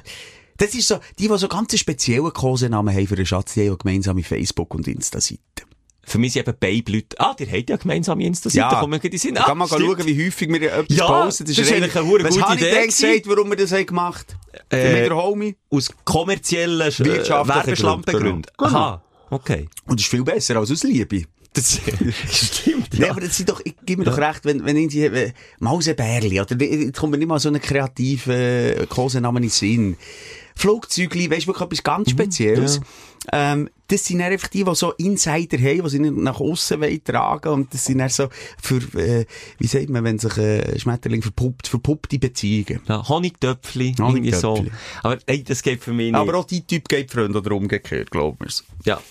das 0.57 0.75
ist 0.75 0.89
so, 0.89 0.99
die, 1.17 1.29
die 1.29 1.37
so 1.37 1.47
ganz 1.47 1.79
speziellen 1.79 2.33
Kosenamen 2.33 2.93
haben 2.93 3.07
für 3.07 3.15
einen 3.15 3.25
Schatz, 3.25 3.53
die 3.53 3.61
haben 3.61 3.67
ja 3.67 3.75
gemeinsame 3.75 4.21
Facebook- 4.21 4.75
und 4.75 4.85
Insta-Seiten. 4.89 5.39
Für 6.05 6.17
mich 6.17 6.33
sind 6.33 6.45
eben 6.45 6.57
beide 6.59 6.91
Leute, 6.91 7.17
ah, 7.19 7.33
die 7.39 7.47
haben 7.47 7.63
ja 7.69 7.77
gemeinsame 7.77 8.25
Insta-Seite, 8.25 8.67
da 8.69 8.81
kommen 8.81 9.01
wir 9.01 9.11
in 9.11 9.17
Sinn. 9.17 9.35
Da 9.35 9.43
kann 9.43 9.57
man 9.59 9.69
schauen, 9.69 10.05
wie 10.05 10.25
häufig 10.25 10.49
wir 10.49 10.73
etwas 10.73 10.97
Ja, 10.97 11.07
posten. 11.23 11.45
das 11.45 11.57
ist 11.57 11.71
eigentlich 11.71 11.95
eine 11.95 12.05
hure 12.05 12.25
Was 12.25 12.33
gute 12.35 12.45
habe 12.45 12.59
ich 12.59 12.67
Idee 12.67 12.85
gesagt, 12.85 13.27
warum 13.27 13.49
wir 13.49 13.55
das 13.55 13.71
haben 13.71 13.85
gemacht 13.85 14.35
haben? 14.53 14.63
Äh, 14.69 14.93
Mit 14.93 15.09
der 15.09 15.15
Homie. 15.15 15.55
Aus 15.69 15.89
kommerziellen 16.03 16.81
äh, 16.81 16.99
Wirtschaftlichen 16.99 17.47
Werbeschlampengründen. 17.65 18.51
Gründen. 18.57 18.75
Aha, 18.75 19.01
okay. 19.29 19.69
Und 19.85 20.01
das 20.01 20.05
ist 20.05 20.11
viel 20.11 20.25
besser 20.25 20.57
als 20.57 20.69
aus 20.69 20.83
Liebe. 20.83 21.23
Das 21.53 21.79
stimmt, 22.47 22.93
Ja. 22.93 22.99
Nee, 22.99 23.09
aber 23.09 23.21
das 23.21 23.37
sind 23.37 23.49
doch, 23.49 23.61
ich 23.63 23.75
gebe 23.85 24.03
mir 24.03 24.11
doch 24.11 24.17
recht, 24.17 24.43
wenn, 24.45 24.65
wenn 24.65 24.75
irgendwie, 24.75 25.33
Mausebärli, 25.59 26.41
oder, 26.41 26.55
jetzt 26.61 26.99
kommt 26.99 27.11
mir 27.11 27.17
nicht 27.17 27.27
mal 27.27 27.39
so 27.39 27.49
einen 27.49 27.61
kreativen 27.61 28.87
Kosenamen 28.89 29.43
in 29.43 29.49
den 29.49 29.51
Sinn. 29.51 29.97
Flugzeugli, 30.55 31.29
weisst 31.29 31.43
du, 31.43 31.47
wirklich 31.47 31.65
etwas 31.65 31.83
ganz 31.83 32.11
Spezielles. 32.11 32.79
Ähm, 33.31 33.69
das 33.87 34.05
sind 34.05 34.21
einfach 34.21 34.47
die, 34.49 34.63
die 34.63 34.75
so 34.75 34.91
Insider 34.93 35.57
haben, 35.57 35.83
die 35.83 35.89
sie 35.89 35.99
nicht 35.99 36.15
nach 36.15 36.39
wollen 36.39 37.03
tragen 37.03 37.49
und 37.49 37.73
das 37.73 37.85
sind 37.85 37.99
dann 37.99 38.09
so 38.09 38.27
für, 38.61 38.77
äh, 38.99 39.25
wie 39.59 39.67
sagt 39.67 39.89
man, 39.89 40.03
wenn 40.03 40.19
sich 40.19 40.37
ein 40.37 40.79
Schmetterling 40.79 41.21
verpuppt, 41.21 41.67
verpuppte 41.67 42.19
Beziehungen. 42.19 42.81
Ja, 42.87 43.07
Honigtöpfli, 43.07 43.95
irgendwie 43.97 44.33
so. 44.33 44.57
Honigtöpfli. 44.57 44.79
Aber 45.03 45.17
ey, 45.25 45.43
das 45.43 45.63
geht 45.63 45.83
für 45.83 45.93
mich 45.93 46.11
nicht. 46.11 46.15
Aber 46.19 46.35
auch 46.35 46.45
die 46.45 46.65
Typ 46.65 46.89
geht 46.89 47.11
Freunde 47.11 47.39
oder 47.39 47.51
umgekehrt, 47.53 48.11
glauben 48.11 48.37
wir's. 48.41 48.63
ja, 48.83 49.01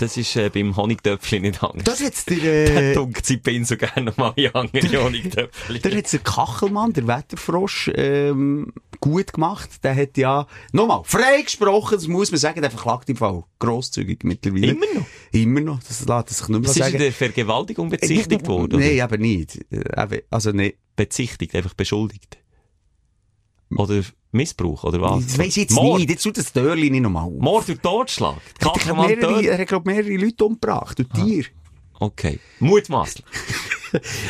das 0.00 0.16
ist 0.16 0.34
äh, 0.36 0.48
beim 0.48 0.76
Honigtöpfli 0.76 1.40
nicht 1.40 1.62
anders. 1.62 1.84
Das 1.84 2.24
der, 2.24 2.36
Der 2.36 2.90
äh, 2.90 2.94
dunkt 2.94 3.26
sie 3.26 3.36
bin 3.36 3.64
so 3.64 3.76
gerne 3.76 4.02
nochmal 4.10 4.32
in 4.36 4.54
andere 4.54 5.04
Honigtöpfli. 5.04 5.80
Der 5.80 5.96
hat's 5.96 6.12
der 6.12 6.20
Kachelmann, 6.20 6.92
der 6.92 7.06
Wetterfrosch, 7.06 7.90
ähm, 7.94 8.72
gut 9.00 9.32
gemacht. 9.32 9.82
Der 9.82 9.94
hat 9.94 10.16
ja, 10.16 10.46
nochmal, 10.72 11.02
frei 11.04 11.42
gesprochen, 11.42 11.94
das 11.96 12.06
muss 12.08 12.30
man 12.30 12.38
sagen, 12.40 12.62
der 12.62 12.70
verklagt 12.70 13.08
im 13.10 13.16
Fall 13.16 13.44
grosszügig 13.58 14.24
mittlerweile. 14.24 14.68
Immer 14.68 14.86
noch? 14.94 15.06
Immer 15.32 15.60
noch, 15.60 15.82
das 15.82 16.06
lässt 16.06 16.28
sich 16.30 16.48
nicht 16.48 16.60
mehr 16.60 16.62
Was 16.62 16.70
ist 16.70 16.76
in 16.76 16.82
sagen. 16.84 16.98
der 16.98 17.12
Vergewaltigung 17.12 17.90
bezichtigt 17.90 18.46
worden? 18.46 18.80
Nein, 18.80 19.00
aber 19.00 19.18
nicht. 19.18 19.58
Äh, 19.70 20.02
eben, 20.02 20.22
Also, 20.30 20.52
nee. 20.52 20.76
Bezichtigt, 20.96 21.54
einfach 21.54 21.72
beschuldigt. 21.74 22.36
Oder 23.76 24.02
Missbrauch, 24.32 24.84
oder 24.84 25.00
was? 25.00 25.26
Das 25.26 25.38
weiss 25.38 25.48
ich 25.48 25.56
jetzt 25.56 25.72
Mord. 25.74 26.00
nicht. 26.00 26.10
Jetzt 26.10 26.22
tut 26.22 26.38
das 26.38 26.52
Dörli 26.52 26.90
nicht 26.90 27.02
nochmal. 27.02 27.30
Mord 27.30 27.68
durch 27.68 27.78
Totschlag. 27.78 28.36
Er 28.60 28.94
mehrere, 28.94 29.20
tot. 29.20 29.44
er 29.44 29.58
hat, 29.58 29.68
glaub, 29.68 29.86
mehrere 29.86 30.16
Leute 30.16 30.44
umgebracht. 30.44 30.98
Und 30.98 31.12
Tier. 31.14 31.44
Okay. 31.98 32.38
Mutmaßlich. 32.58 33.24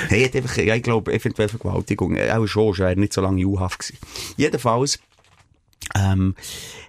Er 0.09 0.25
hat 0.25 0.35
einfach, 0.35 0.57
ja, 0.57 0.75
ich 0.75 0.83
glaube, 0.83 1.13
eventuell 1.13 1.51
Vergewaltigung. 1.51 2.17
Äh, 2.17 2.31
Auch 2.31 2.47
schon, 2.47 2.73
schon, 2.73 2.87
er 2.87 2.97
nicht 2.97 3.13
so 3.13 3.21
lange 3.21 3.45
U-Haft 3.45 3.81
gewesen. 3.81 3.99
Jedenfalls, 4.39 4.99
ähm, 5.95 6.35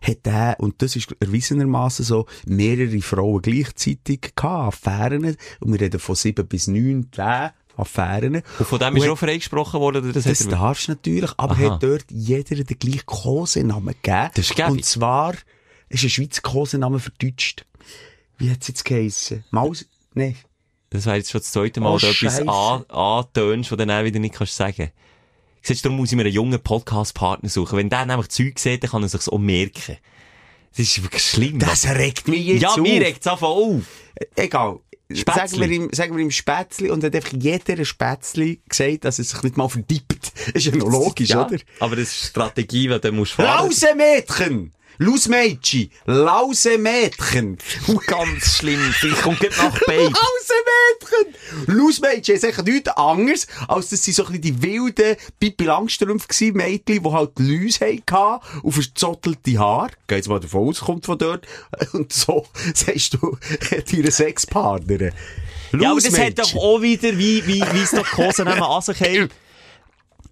hat 0.02 0.20
er, 0.24 0.56
und 0.60 0.82
das 0.82 0.96
ist 0.96 1.16
erwiesenermaßen 1.20 2.06
so, 2.06 2.28
mehrere 2.46 3.02
Frauen 3.02 3.42
gleichzeitig 3.42 4.34
gehabt, 4.36 4.86
Affären. 4.88 5.36
Und 5.60 5.74
wir 5.74 5.82
reden 5.82 6.00
von 6.00 6.16
sieben 6.16 6.48
bis 6.48 6.68
neun, 6.68 7.10
zehn 7.14 7.50
Affären. 7.78 8.44
Und 8.60 8.68
von 8.68 8.80
dem 8.80 8.96
ist 8.98 9.06
schon 9.06 9.18
freigesprochen 9.18 9.80
worden, 9.80 10.12
das, 10.14 10.24
Das 10.26 10.42
hat 10.46 10.52
darfst 10.52 10.88
du 10.88 10.92
natürlich, 10.92 11.32
aber 11.38 11.54
Aha. 11.56 11.74
hat 11.74 11.84
dort 11.84 12.06
jeder 12.10 12.64
den 12.64 12.80
gleichen 12.80 13.06
Kosenamen 13.06 13.96
gegeben. 14.02 14.30
Das 14.36 14.46
ist 14.50 14.56
gäbig. 14.56 14.72
Und 14.72 14.86
zwar 14.86 15.34
ist 15.90 16.04
ein 16.04 16.10
Schweizer 16.10 16.42
Kosenamen 16.42 17.00
verdeutscht. 17.00 17.66
Wie 18.38 18.50
hat's 18.50 18.68
jetzt 18.68 18.86
geheissen? 18.86 19.44
Maus? 19.52 19.86
Nee. 20.14 20.36
Das 20.90 21.06
wäre 21.06 21.18
jetzt 21.18 21.32
schon 21.32 21.42
das 21.42 21.52
zweite 21.52 21.80
Mal, 21.80 21.90
Oh, 21.90 21.94
dass 21.98 22.02
du 22.02 22.08
etwas 22.08 22.38
Scheisse. 22.38 22.50
an- 22.50 22.86
antönst, 22.90 23.72
was 23.72 23.78
du 23.78 23.86
dann 23.86 23.92
auch 24.00 24.04
wieder 24.04 24.20
nicht 24.20 24.36
kannst 24.36 24.56
sagen. 24.56 24.92
Siehst 25.62 25.86
du, 25.86 25.90
darum 25.90 25.98
muss 26.00 26.12
ich 26.12 26.16
mir 26.18 26.24
einen 26.24 26.34
jungen 26.34 26.60
Podcast-Partner 26.60 27.48
suchen. 27.48 27.78
Wenn 27.78 27.90
der 27.90 28.06
nämlich 28.06 28.30
Zeug 28.30 28.58
sieht, 28.60 28.84
dann 28.84 28.90
kann 28.92 29.04
er 29.04 29.10
sich's 29.10 29.30
auch 29.30 29.38
merken. 29.38 29.98
Das 30.72 30.80
ist 30.80 31.04
wirklich 31.04 31.24
schlimm. 31.24 31.60
Das 31.60 31.86
regt 31.88 32.28
mich 32.28 32.46
jetzt 32.46 32.62
ja, 32.64 32.70
auf. 32.70 32.78
mir 32.78 33.00
regt 33.02 33.22
es 33.22 33.28
einfach 33.28 33.48
auf. 33.48 33.84
Egal. 34.36 34.80
Spätzli. 35.16 35.58
Sagen 35.58 35.60
wir, 35.62 35.70
ihm, 35.70 35.90
sagen 35.92 36.16
wir 36.16 36.24
ihm 36.24 36.32
Spätzli 36.32 36.90
und 36.90 37.04
hat 37.04 37.16
einfach 37.16 37.34
jeder 37.34 37.84
Spätzli 37.86 38.62
gesagt, 38.68 39.06
dass 39.06 39.20
er 39.20 39.26
sich 39.26 39.44
nicht 39.44 39.58
mal 39.58 39.68
verdippt. 39.70 40.32
Ist 40.54 40.66
ja 40.66 40.76
noch 40.76 40.90
logisch, 40.90 41.30
Ja, 41.30 41.46
oder? 41.46 41.58
aber 41.80 41.96
das 41.96 42.10
ist 42.10 42.26
Strategie, 42.30 42.88
die 42.88 43.00
du 43.00 43.12
musst 43.12 43.34
fahren. 43.34 43.66
Lausemädchen! 43.66 44.74
Lausmädchen! 44.98 45.90
Lausemädchen! 46.06 47.58
Ganz 48.08 48.58
schlimm. 48.58 48.94
Ich 49.02 49.22
komme 49.22 49.38
gleich 49.38 49.58
nach 49.58 49.80
Babe. 49.86 50.12
Lausemädchen! 50.12 51.76
Lausmädchen 51.76 52.36
ist 52.36 52.46
eigentlich 52.46 52.66
nichts 52.66 52.90
anderes, 52.90 53.48
als 53.68 53.90
dass 53.90 54.04
sie 54.04 54.12
so 54.12 54.26
ein 54.26 54.42
die 54.42 54.62
wilden 54.62 55.16
Pippi 55.40 55.64
Langstrumpf 55.66 56.28
gsi 56.28 56.52
Mädchen, 56.52 57.04
die 57.04 57.10
halt 57.10 57.40
Läuse 57.40 57.86
hatten, 57.86 58.42
auf 58.64 58.74
verzottelte 58.74 59.58
Haar. 59.58 59.92
Geh 60.08 60.16
jetzt 60.16 60.30
mal 60.30 60.40
davon 60.40 60.70
aus, 60.70 60.82
kommt 60.82 61.06
von 61.06 61.18
dort. 61.18 61.48
Und 61.94 62.14
so 62.14 62.46
sagst 62.74 63.16
du 63.16 63.38
deinen 63.92 64.12
Sexpartner. 64.12 65.12
Ja, 65.80 65.92
aber 65.92 66.02
das 66.02 66.20
hat 66.20 66.38
doch 66.38 66.56
auch 66.56 66.82
wieder, 66.82 67.18
wie, 67.18 67.46
wie, 67.48 67.62
wie 67.62 67.82
es 67.82 67.92
doch 67.92 68.18
nehmen 68.18 68.62
an 68.62 68.82
sich 68.82 69.02
haben. 69.02 69.30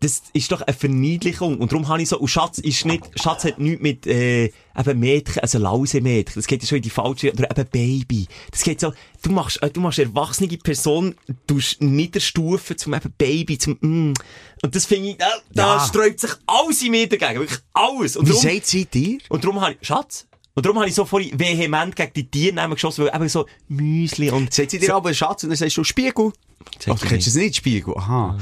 Das 0.02 0.24
ist 0.32 0.50
doch 0.52 0.62
eine 0.62 0.74
Verniedlichung. 0.74 1.58
Und 1.58 1.74
darum 1.74 1.88
habe 1.90 2.02
ich 2.02 2.08
so, 2.08 2.18
und 2.20 2.30
Schatz 2.30 2.58
ist 2.60 2.86
nicht, 2.86 3.04
Schatz 3.22 3.44
hat 3.44 3.60
nichts 3.60 3.82
mit, 3.82 4.08
äh, 4.08 4.46
eben 4.78 5.00
Mädchen, 5.00 5.42
also 5.42 5.58
Lausemädchen. 5.60 6.36
Das 6.36 6.48
geht 6.48 6.62
ja 6.62 6.68
schon 6.70 6.78
in 6.78 6.84
die 6.84 6.90
falsche, 6.90 7.34
oder 7.34 7.52
eben 7.52 7.70
Baby. 7.70 8.28
Das 8.52 8.64
geht 8.64 8.80
so, 8.80 8.94
du 9.22 9.32
machst, 9.32 9.62
äh, 9.62 9.70
du 9.70 9.82
machst 9.82 10.00
erwachsene 10.00 10.48
Person, 10.58 11.16
du 11.48 11.60
niederstufen 11.80 12.78
zum 12.78 12.94
eben 12.94 13.14
Baby, 13.18 13.58
zum, 13.58 13.74
mm. 13.82 14.14
Und 14.62 14.76
das 14.76 14.86
finde 14.86 15.10
ich, 15.10 15.18
da, 15.18 15.28
da 15.54 15.76
Ja. 15.78 15.86
sträubt 15.86 16.20
sich 16.22 16.32
alles 16.48 16.82
in 16.82 16.92
mir 16.92 17.08
dagegen. 17.10 17.40
Wirklich 17.42 17.60
alles. 17.74 18.16
Und 18.16 18.26
Wie 18.28 18.32
darum- 18.32 18.44
sagt 18.44 18.66
sie 18.68 18.86
dir? 18.86 19.18
und 19.30 19.44
darum 19.44 19.60
habe 19.60 19.76
ich, 19.80 19.86
Schatz, 19.88 20.28
und 20.56 20.66
darum 20.66 20.80
habe 20.80 20.90
ich 20.90 20.96
so 20.96 21.06
vorhin 21.06 21.38
vehement 21.40 21.96
gegen 21.96 22.14
die 22.14 22.30
Tiernamen 22.30 22.76
geschossen, 22.76 23.06
weil 23.06 23.16
eben 23.16 23.30
so 23.30 23.46
Müsli 23.68 24.30
und... 24.30 24.54
Sagt 24.54 24.72
sie 24.72 24.80
dir 24.80 24.96
aber 24.96 25.14
Schatz 25.14 25.44
und 25.44 25.50
dann 25.50 25.58
sagst 25.58 25.76
du 25.78 25.84
Spiegel? 25.84 26.32
Oh, 26.88 26.94
ich 26.94 27.00
du 27.02 27.08
kennst 27.08 27.28
es 27.28 27.36
nicht, 27.36 27.56
Spiegel? 27.56 27.94
Aha. 27.98 28.38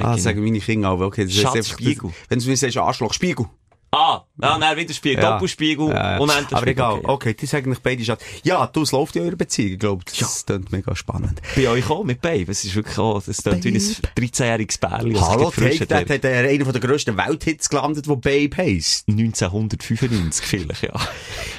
Ah, 0.00 0.14
ich 0.16 0.22
sagen 0.22 0.42
meine 0.42 0.60
Kinder 0.60 0.90
auch. 0.90 1.00
Okay, 1.00 1.24
das 1.24 1.32
ist 1.34 1.40
Schatz, 1.40 1.56
einfach- 1.56 1.72
Spiegel. 1.72 2.12
Wenn 2.28 2.38
du 2.38 2.46
mir 2.48 2.56
sagst, 2.56 2.76
Arschloch, 2.76 3.12
Spiegel. 3.12 3.46
Ah, 3.92 4.24
ja, 4.42 4.58
nein, 4.58 4.76
wieder 4.76 4.92
Spiegel, 4.92 5.22
Doppelspiegel, 5.22 5.88
Ja, 5.88 6.12
ja. 6.12 6.18
unendlich 6.18 6.54
Aber 6.54 6.66
egal. 6.66 6.94
Okay. 6.98 7.06
Okay, 7.06 7.34
die 7.34 7.46
sagen 7.46 7.70
nicht 7.70 7.82
beide 7.82 8.04
Schatz. 8.04 8.22
Ja, 8.42 8.66
du, 8.66 8.82
es 8.82 8.92
läuft 8.92 9.16
in 9.16 9.22
eurer 9.22 9.36
Beziehung. 9.36 9.72
Ich 9.74 9.78
glaube, 9.78 10.04
das 10.18 10.44
klingt 10.44 10.70
mega 10.70 10.94
spannend. 10.94 11.40
Bei 11.54 11.68
euch 11.68 11.88
auch 11.88 12.04
mit 12.04 12.20
Babe. 12.20 12.50
Es 12.50 12.64
ist 12.64 12.74
wirklich 12.74 12.98
auch, 12.98 13.22
das 13.22 13.42
klingt 13.42 13.64
wie 13.64 13.68
ein 13.70 13.76
13-jähriges 13.78 14.80
Bärli. 14.80 15.14
Hallo, 15.14 15.50
Take 15.50 15.86
That 15.86 16.10
hat. 16.10 16.24
äh, 16.24 16.48
einer 16.48 16.72
der 16.72 16.80
grössten 16.80 17.16
Welthits 17.16 17.70
gelandet, 17.70 18.06
wo 18.08 18.16
Babe 18.16 18.50
heisst. 18.56 19.08
1995 19.08 20.44
vielleicht, 20.44 20.82
ja. 20.82 20.92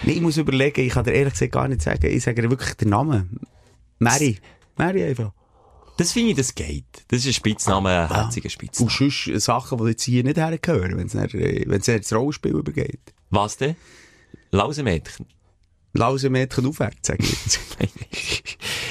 Nee, 0.04 0.14
ich 0.14 0.22
muss 0.22 0.38
überlegen, 0.38 0.82
ich 0.86 0.94
kann 0.94 1.06
dir 1.06 1.14
ehrlich 1.14 1.34
gesagt 1.34 1.54
gar 1.54 1.68
nicht 1.68 1.82
sagen. 1.82 2.06
Ich 2.06 2.24
sage 2.24 2.42
dir 2.42 2.50
wirklich 2.52 2.74
den 2.76 2.90
Namen. 2.90 3.40
Mary. 4.00 4.38
Mary 4.76 5.04
einfach. 5.06 5.32
Das 5.98 6.12
finde 6.12 6.32
ich, 6.32 6.38
das 6.38 6.54
geht. 6.56 6.86
Das 7.10 7.20
ist 7.22 7.28
ein 7.28 7.34
Spitzname, 7.34 7.90
ein 7.90 8.10
herziger 8.16 8.46
Und 8.46 8.52
Spitzname. 8.52 8.92
sonst 8.92 9.28
äh, 9.28 9.40
Sachen, 9.40 9.78
die 9.80 9.90
jetzt 9.90 10.04
hier 10.04 10.24
nicht 10.24 10.38
hergehören, 10.38 10.98
wenn 10.98 11.08
es 11.08 11.16
äh, 11.16 11.64
es 11.70 11.86
dann 11.86 11.96
ins 11.98 12.14
Rollenspiel 12.14 12.52
übergeht. 12.52 13.14
Was 13.32 13.58
denn? 13.58 13.76
Lausemädchen. 14.52 15.26
Lausemädchen 15.94 16.66
aufwärts, 16.68 17.08
sage 17.08 17.24
ich 17.24 17.32
jetzt. 17.32 17.60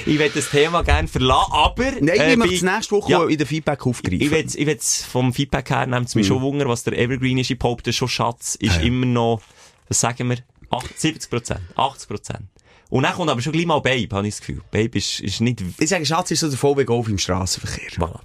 Ich 0.05 0.17
will 0.19 0.31
das 0.33 0.49
Thema 0.49 0.83
gerne 0.83 1.05
verlassen, 1.09 1.51
aber... 1.51 1.91
Nein, 1.99 2.07
äh, 2.07 2.31
ich 2.31 2.37
möchte 2.37 2.53
bei- 2.53 2.55
es 2.55 2.61
nächste 2.75 2.95
Woche 2.95 3.11
Ja. 3.11 3.25
in 3.25 3.37
den 3.37 3.45
Feedback 3.45 3.85
aufgreifen. 3.85 4.21
Ich 4.21 4.31
will, 4.31 4.45
ich 4.47 4.65
will 4.65 4.77
vom 4.79 5.33
Feedback 5.33 5.69
her, 5.69 5.85
nimmt 5.85 6.07
es 6.07 6.15
mich 6.15 6.25
schon 6.27 6.41
Wunder, 6.41 6.65
was 6.69 6.85
der 6.85 6.97
Evergreen 6.97 7.37
ist. 7.39 7.49
Ich 7.51 7.59
behaupte 7.59 7.91
schon, 7.91 8.07
Schatz 8.07 8.55
ist 8.55 8.71
Ah, 8.71 8.79
ja. 8.79 8.81
immer 8.83 9.05
noch, 9.05 9.41
was 9.89 9.99
sagen 9.99 10.29
wir, 10.29 10.37
8, 10.69 10.97
70 10.97 11.29
Prozent, 11.29 11.59
80 11.75 12.07
Prozent. 12.07 12.45
Und 12.89 13.03
dann 13.03 13.13
kommt 13.13 13.29
aber 13.29 13.41
schon 13.41 13.51
gleich 13.53 13.65
mal 13.65 13.79
Babe, 13.79 14.07
habe 14.15 14.27
ich 14.27 14.35
das 14.35 14.39
Gefühl. 14.39 14.61
Babe 14.71 14.97
ist, 14.97 15.19
ist 15.19 15.41
nicht, 15.41 15.61
ich 15.77 15.89
sage, 15.89 16.05
Schatz 16.05 16.31
ist 16.31 16.39
so 16.39 16.47
der 16.49 16.57
VW 16.57 16.85
Golf 16.85 17.07
im 17.09 17.17
Straßenverkehr. 17.17 17.89
voilà. 17.99 18.19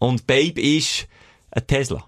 Und 0.00 0.26
Babe 0.26 0.60
ist 0.60 1.06
ein 1.50 1.66
Tesla. 1.66 2.04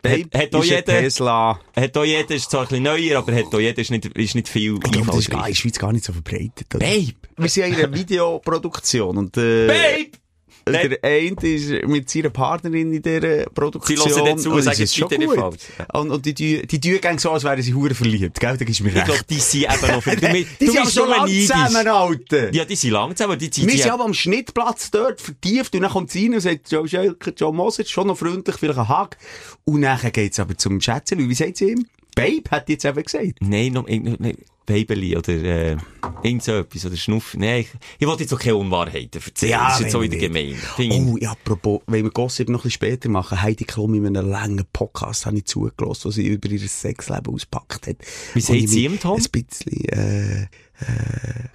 Babe 0.00 0.24
Hat- 0.32 0.34
hat 0.34 0.48
ist 0.48 0.54
ein 0.54 0.62
jeder- 0.62 0.82
Tesla. 0.84 1.60
Hat 1.76 1.96
auch 1.96 2.04
jeder, 2.04 2.34
ist 2.34 2.50
zwar 2.50 2.62
ein 2.62 2.68
bisschen 2.68 2.82
neuer, 2.84 3.18
aber 3.18 3.34
hat 3.34 3.54
auch 3.54 3.58
jeder, 3.60 3.80
ist 3.80 3.90
nicht, 3.90 4.04
ist 4.06 4.34
nicht 4.34 4.48
viel 4.48 4.74
Ich 4.84 4.90
glaube, 4.90 5.06
das 5.06 5.16
ist 5.16 5.30
gar, 5.30 5.46
in 5.46 5.52
der 5.52 5.54
Schweiz 5.56 5.78
gar 5.78 5.92
nicht 5.92 6.04
so 6.04 6.12
verbreitet. 6.12 6.74
Oder? 6.74 6.86
Babe! 6.86 7.14
Wir 7.36 7.48
sind 7.48 7.62
ja 7.62 7.66
in 7.68 7.74
einer 7.84 7.94
Videoproduktion 7.96 9.16
und 9.18 9.36
äh, 9.36 9.66
Babe! 9.66 10.10
Der 10.66 10.98
eine 11.02 11.36
ist 11.42 11.86
mit 11.88 12.08
seiner 12.10 12.30
Partnerin 12.30 12.92
in 12.92 13.02
dieser 13.02 13.44
Produktion. 13.46 13.98
Sie 14.08 14.14
hören 14.20 14.38
zu 14.38 14.50
und 14.50 14.62
sagen, 14.62 14.82
es 14.82 14.94
bitte 14.94 15.18
nicht 15.18 15.32
falsch. 15.32 15.56
Und, 15.92 16.10
und 16.10 16.24
die, 16.26 16.34
die, 16.34 16.66
die 16.66 16.80
tun 16.80 17.00
gerne 17.00 17.18
so, 17.18 17.30
als 17.30 17.44
wären 17.44 17.62
sie 17.62 17.74
hure 17.74 17.94
verliebt. 17.94 18.38
Gell, 18.40 18.56
da 18.56 18.64
gibst 18.64 18.80
du 18.80 18.84
mir 18.84 18.90
Ich 18.90 18.96
recht. 18.96 19.06
glaube, 19.06 19.24
die 19.28 19.38
sind 19.40 19.62
eben 19.64 19.92
noch, 19.92 20.02
du, 20.04 20.16
die 20.60 20.66
sind 20.68 20.90
schon 20.92 21.08
neidisch. 21.10 21.46
zusammen, 21.48 21.88
Alter. 21.88 22.54
Ja, 22.54 22.64
die 22.64 22.76
sind 22.76 22.90
lang 22.90 23.16
zusammen, 23.16 23.38
die, 23.38 23.50
die, 23.50 23.66
Wir 23.66 23.78
sind 23.78 23.90
aber 23.90 24.04
am 24.04 24.14
Schnittplatz 24.14 24.90
dort 24.90 25.20
vertieft 25.20 25.74
und 25.74 25.82
dann 25.82 25.90
kommt 25.90 26.10
sie 26.10 26.26
rein 26.26 26.34
und 26.34 26.40
sagt, 26.40 26.70
Joe 26.70 26.86
Schelker, 26.88 27.32
Joe 27.36 27.52
Moser, 27.52 27.84
schon 27.84 28.06
noch 28.06 28.18
freundlich, 28.18 28.56
vielleicht 28.56 28.78
ein 28.78 28.88
Hug. 28.88 29.10
Und 29.64 29.82
dann 29.82 29.98
geht's 30.12 30.38
aber 30.40 30.56
zum 30.56 30.80
Schätzchen. 30.80 31.28
Wie 31.28 31.34
sagt 31.34 31.56
sie 31.56 31.70
ihm? 31.70 31.86
Babe, 32.14 32.42
hat 32.50 32.68
die 32.68 32.72
jetzt 32.72 32.84
eben 32.84 33.02
gesagt. 33.02 33.38
Nein, 33.40 33.72
noch, 33.72 33.88
irgend- 33.88 34.20
nein, 34.20 34.36
Babeli 34.66 35.16
oder, 35.16 35.32
äh, 35.32 35.76
irgend 36.22 36.42
so 36.44 36.52
etwas, 36.52 36.86
oder 36.86 36.96
Schnuff. 36.96 37.34
Nein, 37.36 37.60
ich, 37.62 37.68
ich 37.98 38.06
wollte 38.06 38.22
jetzt 38.22 38.32
auch 38.32 38.38
keine 38.38 38.56
Unwahrheiten 38.56 39.20
erzählen. 39.22 39.50
Ja, 39.52 39.66
das 39.68 39.74
ist 39.76 39.80
jetzt 39.82 39.92
so 39.92 40.00
wenn 40.00 40.10
wieder 40.12 40.28
nicht. 40.28 40.32
gemein. 40.52 40.54
Finde 40.76 40.96
ich- 40.96 41.02
Oh, 41.02 41.16
ja, 41.18 41.30
apropos, 41.32 41.80
wenn 41.86 42.04
wir 42.04 42.10
Gossip 42.10 42.48
noch 42.48 42.60
ein 42.60 42.62
bisschen 42.62 42.70
später 42.72 43.08
machen, 43.08 43.42
Heidi 43.42 43.64
Klum 43.64 43.94
in 43.94 44.06
einem 44.06 44.28
langen 44.28 44.64
Podcast 44.72 45.26
habe 45.26 45.38
ich 45.38 45.46
zugelassen, 45.46 46.04
wo 46.04 46.10
sie 46.10 46.26
über 46.26 46.48
ihr 46.48 46.60
Sexleben 46.60 47.34
auspackt 47.34 47.86
hat. 47.88 47.96
Wie 48.34 48.40
sagt 48.40 48.68
sie 48.68 48.84
ihm, 48.84 49.00
Tom? 49.00 49.18
Ein 49.20 49.26
bisschen, 49.30 49.84
äh, 49.88 50.42
äh, 50.42 50.46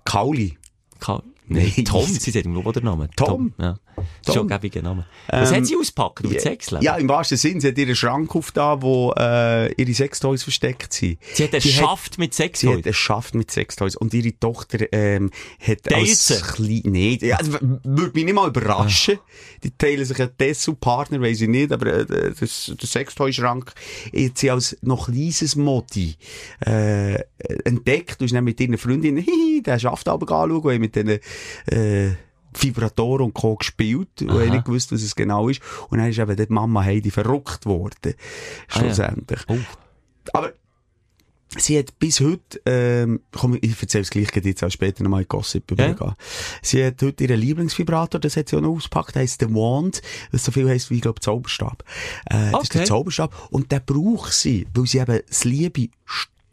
Kauli. 0.04 0.58
Ka- 1.00 1.24
Nein. 1.48 1.72
Tom, 1.86 2.06
sie 2.06 2.32
sagt 2.32 2.46
ihm 2.46 2.54
nur 2.54 2.74
den 2.74 2.84
Namen. 2.84 3.10
Tom? 3.16 3.54
Ja. 3.58 3.80
Schon 4.26 4.48
gäbiger 4.48 4.82
Name. 4.82 5.06
Was 5.28 5.52
Ähm, 5.52 5.58
hat 5.58 5.66
sie 5.66 5.76
ausgepackt 5.76 6.26
das 6.26 6.44
Sexleben? 6.44 6.84
Ja, 6.84 6.96
im 6.98 7.10
wahrsten 7.10 7.38
Sinn. 7.38 7.60
Sie 7.60 7.68
hat 7.70 7.78
ihren 7.78 7.96
Schrank 7.96 8.36
aufgetan, 8.36 8.82
wo 8.82 9.14
äh, 9.18 9.72
ihre 9.74 9.94
Sextoys 9.94 10.44
versteckt 10.44 10.94
sind. 10.94 11.20
sie 11.34 11.44
hat 11.44 11.54
einen 11.54 11.62
die 11.62 11.70
Schaft 11.70 12.18
mit 12.18 12.34
Sex 12.34 12.60
Sie 12.60 12.68
hat 12.68 12.78
heute. 12.78 12.90
es 12.90 12.96
schafft 12.96 13.36
mit 13.36 13.52
Sextoys. 13.52 13.96
Und 13.96 14.14
ihre 14.14 14.38
Tochter 14.40 14.86
ähm, 14.92 15.32
hat 15.60 15.84
Teilt 15.84 16.10
als 16.10 16.28
sie? 16.28 16.36
klein... 16.36 16.82
Nee, 16.86 17.18
ja, 17.22 17.38
also, 17.38 17.54
würde 17.62 18.12
mich 18.14 18.26
nicht 18.26 18.34
mal 18.34 18.48
überraschen. 18.48 19.20
Die 19.64 19.72
teilen 19.72 20.06
sich 20.06 20.20
einen 20.20 20.32
Dessous-Partner, 20.40 21.22
weiss 21.22 21.42
ich 21.42 21.50
nicht, 21.50 21.72
aber 21.72 21.88
äh, 21.88 22.34
das, 22.40 22.72
der 22.80 22.88
Sextoy-Schrank 22.88 23.74
hat 24.16 24.38
sie 24.38 24.52
als 24.52 24.78
noch 24.82 25.08
kleines 25.08 25.56
Modi 25.56 26.16
äh, 26.66 27.16
entdeckt 27.64 28.20
und 28.20 28.26
ist 28.26 28.36
dann 28.36 28.44
mit 28.44 28.60
ihren 28.60 28.78
Freundinnen 28.78 29.24
hihi, 29.24 29.62
den 29.64 29.80
Schaft 29.80 30.08
aber 30.08 30.32
anschauen 30.32 30.62
und 30.62 30.80
mit 30.80 30.96
diesen 30.96 31.20
äh, 31.68 32.16
Vibratoren 32.64 33.26
und 33.26 33.34
Co. 33.34 33.56
gespielt 33.56 34.22
und 34.22 34.32
haben 34.32 34.50
nicht 34.50 34.66
gewusst, 34.66 34.92
was 34.92 35.02
es 35.02 35.16
genau 35.16 35.50
ist. 35.50 35.62
Und 35.90 36.00
dann 36.00 36.10
ist 36.10 36.20
eben 36.20 36.36
dort 36.36 36.50
Mama 36.50 36.84
Heidi 36.84 37.12
verrückt 37.12 37.66
worden. 37.66 38.14
Ah, 38.14 38.14
ja. 38.14 38.82
Schlussendlich. 38.82 39.40
Oh. 39.48 39.58
Aber 40.34 40.52
sie 41.58 41.80
hat 41.80 41.98
bis 42.00 42.20
heute, 42.20 42.62
ähm, 42.66 43.22
komm, 43.32 43.58
ich 43.62 43.82
erzähle 43.82 44.02
es 44.02 44.10
gleich 44.10 44.28
jetzt 44.36 44.64
auch 44.64 44.70
später 44.70 45.04
nochmal 45.04 45.22
in 45.22 45.28
Gossip 45.28 45.72
Ja. 45.72 45.88
übergehen. 45.92 46.16
Sie 46.62 46.84
hat 46.86 47.02
heute 47.02 47.24
ihren 47.24 47.40
Lieblingsvibrator, 47.40 48.20
das 48.20 48.36
hat 48.36 48.50
sie 48.50 48.58
auch 48.58 48.62
noch 48.62 48.76
ausgepackt, 48.76 49.16
heisst 49.16 49.40
The 49.42 49.48
Wand, 49.54 50.02
was 50.32 50.44
so 50.44 50.52
viel 50.52 50.68
heisst 50.70 50.90
wie, 50.92 50.96
ich 50.96 51.02
glaube, 51.02 51.22
Zauberstab. 51.22 51.84
Äh, 52.26 52.52
Das 52.52 52.64
ist 52.64 52.74
der 52.74 52.82
Okay. 52.82 52.88
Zauberstab. 52.90 53.48
Und 53.52 53.72
den 53.72 53.82
braucht 53.86 54.34
sie, 54.34 54.68
weil 54.74 54.86
sie 54.88 55.00
eben 55.00 55.22
das 55.28 55.44
Liebe 55.46 55.88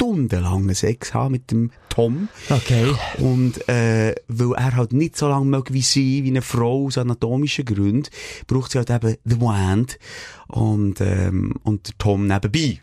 stundenlangen 0.05 0.75
Sex 0.75 1.15
haben 1.15 1.33
mit 1.33 1.51
dem 1.51 1.71
Tom. 1.89 2.29
Okay. 2.51 2.93
Und 3.19 3.67
äh, 3.69 4.15
weil 4.29 4.53
er 4.53 4.77
halt 4.77 4.93
nicht 4.93 5.17
so 5.17 5.29
lange 5.29 5.47
mag 5.47 5.73
wie 5.73 5.83
sie, 5.83 6.25
wie 6.25 6.29
eine 6.29 6.43
Frau 6.43 6.87
aus 6.87 6.99
anatomischen 6.99 7.65
Gründen, 7.65 8.11
braucht 8.47 8.73
sie 8.73 8.79
halt 8.79 8.91
eben 8.91 9.17
The 9.25 9.41
Wand 9.41 9.99
und, 10.49 11.01
ähm, 11.01 11.55
und 11.63 11.89
der 11.89 11.99
Tom 11.99 12.27
nebenbei. 12.27 12.83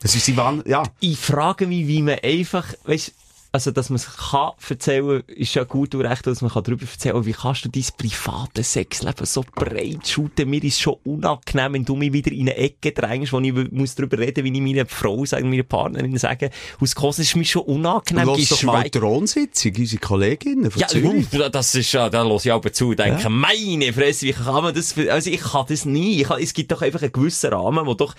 Das 0.00 0.14
ist 0.14 0.24
sie 0.24 0.36
wann, 0.38 0.62
ja. 0.64 0.82
Ich 1.00 1.18
frage 1.18 1.66
mich, 1.66 1.86
wie 1.86 2.00
man 2.00 2.18
einfach, 2.22 2.72
weißt, 2.84 3.12
also, 3.52 3.72
dass 3.72 3.90
man 3.90 3.96
es 3.96 4.06
kann 4.30 4.52
erzählen, 4.68 5.22
ist 5.26 5.54
ja 5.54 5.64
gut 5.64 5.94
und 5.94 6.02
recht, 6.02 6.26
dass 6.26 6.40
man 6.40 6.52
kann 6.52 6.62
darüber 6.62 6.82
erzählen, 6.82 7.16
aber 7.16 7.26
wie 7.26 7.32
kannst 7.32 7.64
du 7.64 7.68
dein 7.68 7.84
privates 7.98 8.72
Sexleben 8.72 9.26
so 9.26 9.44
breit 9.54 10.06
shooten? 10.06 10.48
Mir 10.48 10.62
ist 10.62 10.80
schon 10.80 10.96
unangenehm, 11.04 11.72
wenn 11.72 11.84
du 11.84 11.96
mich 11.96 12.12
wieder 12.12 12.30
in 12.30 12.42
eine 12.42 12.56
Ecke 12.56 12.92
drängst, 12.92 13.32
wo 13.32 13.40
ich 13.40 13.52
muss 13.72 13.96
darüber 13.96 14.18
reden, 14.18 14.44
wie 14.44 14.52
ich 14.52 14.60
meiner 14.60 14.86
Frau 14.86 15.24
sage, 15.24 15.44
meiner 15.44 15.64
Partnerin 15.64 16.16
sage, 16.16 16.50
aus 16.80 16.94
Kosten 16.94 17.22
ist 17.22 17.34
mir 17.34 17.44
schon 17.44 17.62
unangenehm. 17.62 18.28
Lass 18.28 18.48
doch 18.50 18.62
mal 18.62 18.88
Thronsitzung, 18.88 19.72
unsere 19.76 20.00
Kolleginnen 20.00 20.70
von 20.70 20.80
Ja, 20.80 20.86
Zürich. 20.86 21.26
das 21.50 21.74
ist 21.74 21.92
ja, 21.92 22.08
da 22.08 22.22
los 22.22 22.44
ich 22.44 22.52
aber 22.52 22.72
zu 22.72 22.90
und 22.90 22.98
denke, 23.00 23.28
meine 23.28 23.92
Fresse, 23.92 24.26
wie 24.26 24.32
kann 24.32 24.62
man 24.62 24.74
das, 24.74 24.96
also 24.96 25.28
ich 25.28 25.40
kann 25.40 25.66
das 25.68 25.84
nie. 25.84 26.20
Ich 26.20 26.28
kann, 26.28 26.40
es 26.40 26.54
gibt 26.54 26.70
doch 26.70 26.82
einfach 26.82 27.02
einen 27.02 27.12
gewissen 27.12 27.52
Rahmen, 27.52 27.84
wo 27.86 27.94
doch, 27.94 28.14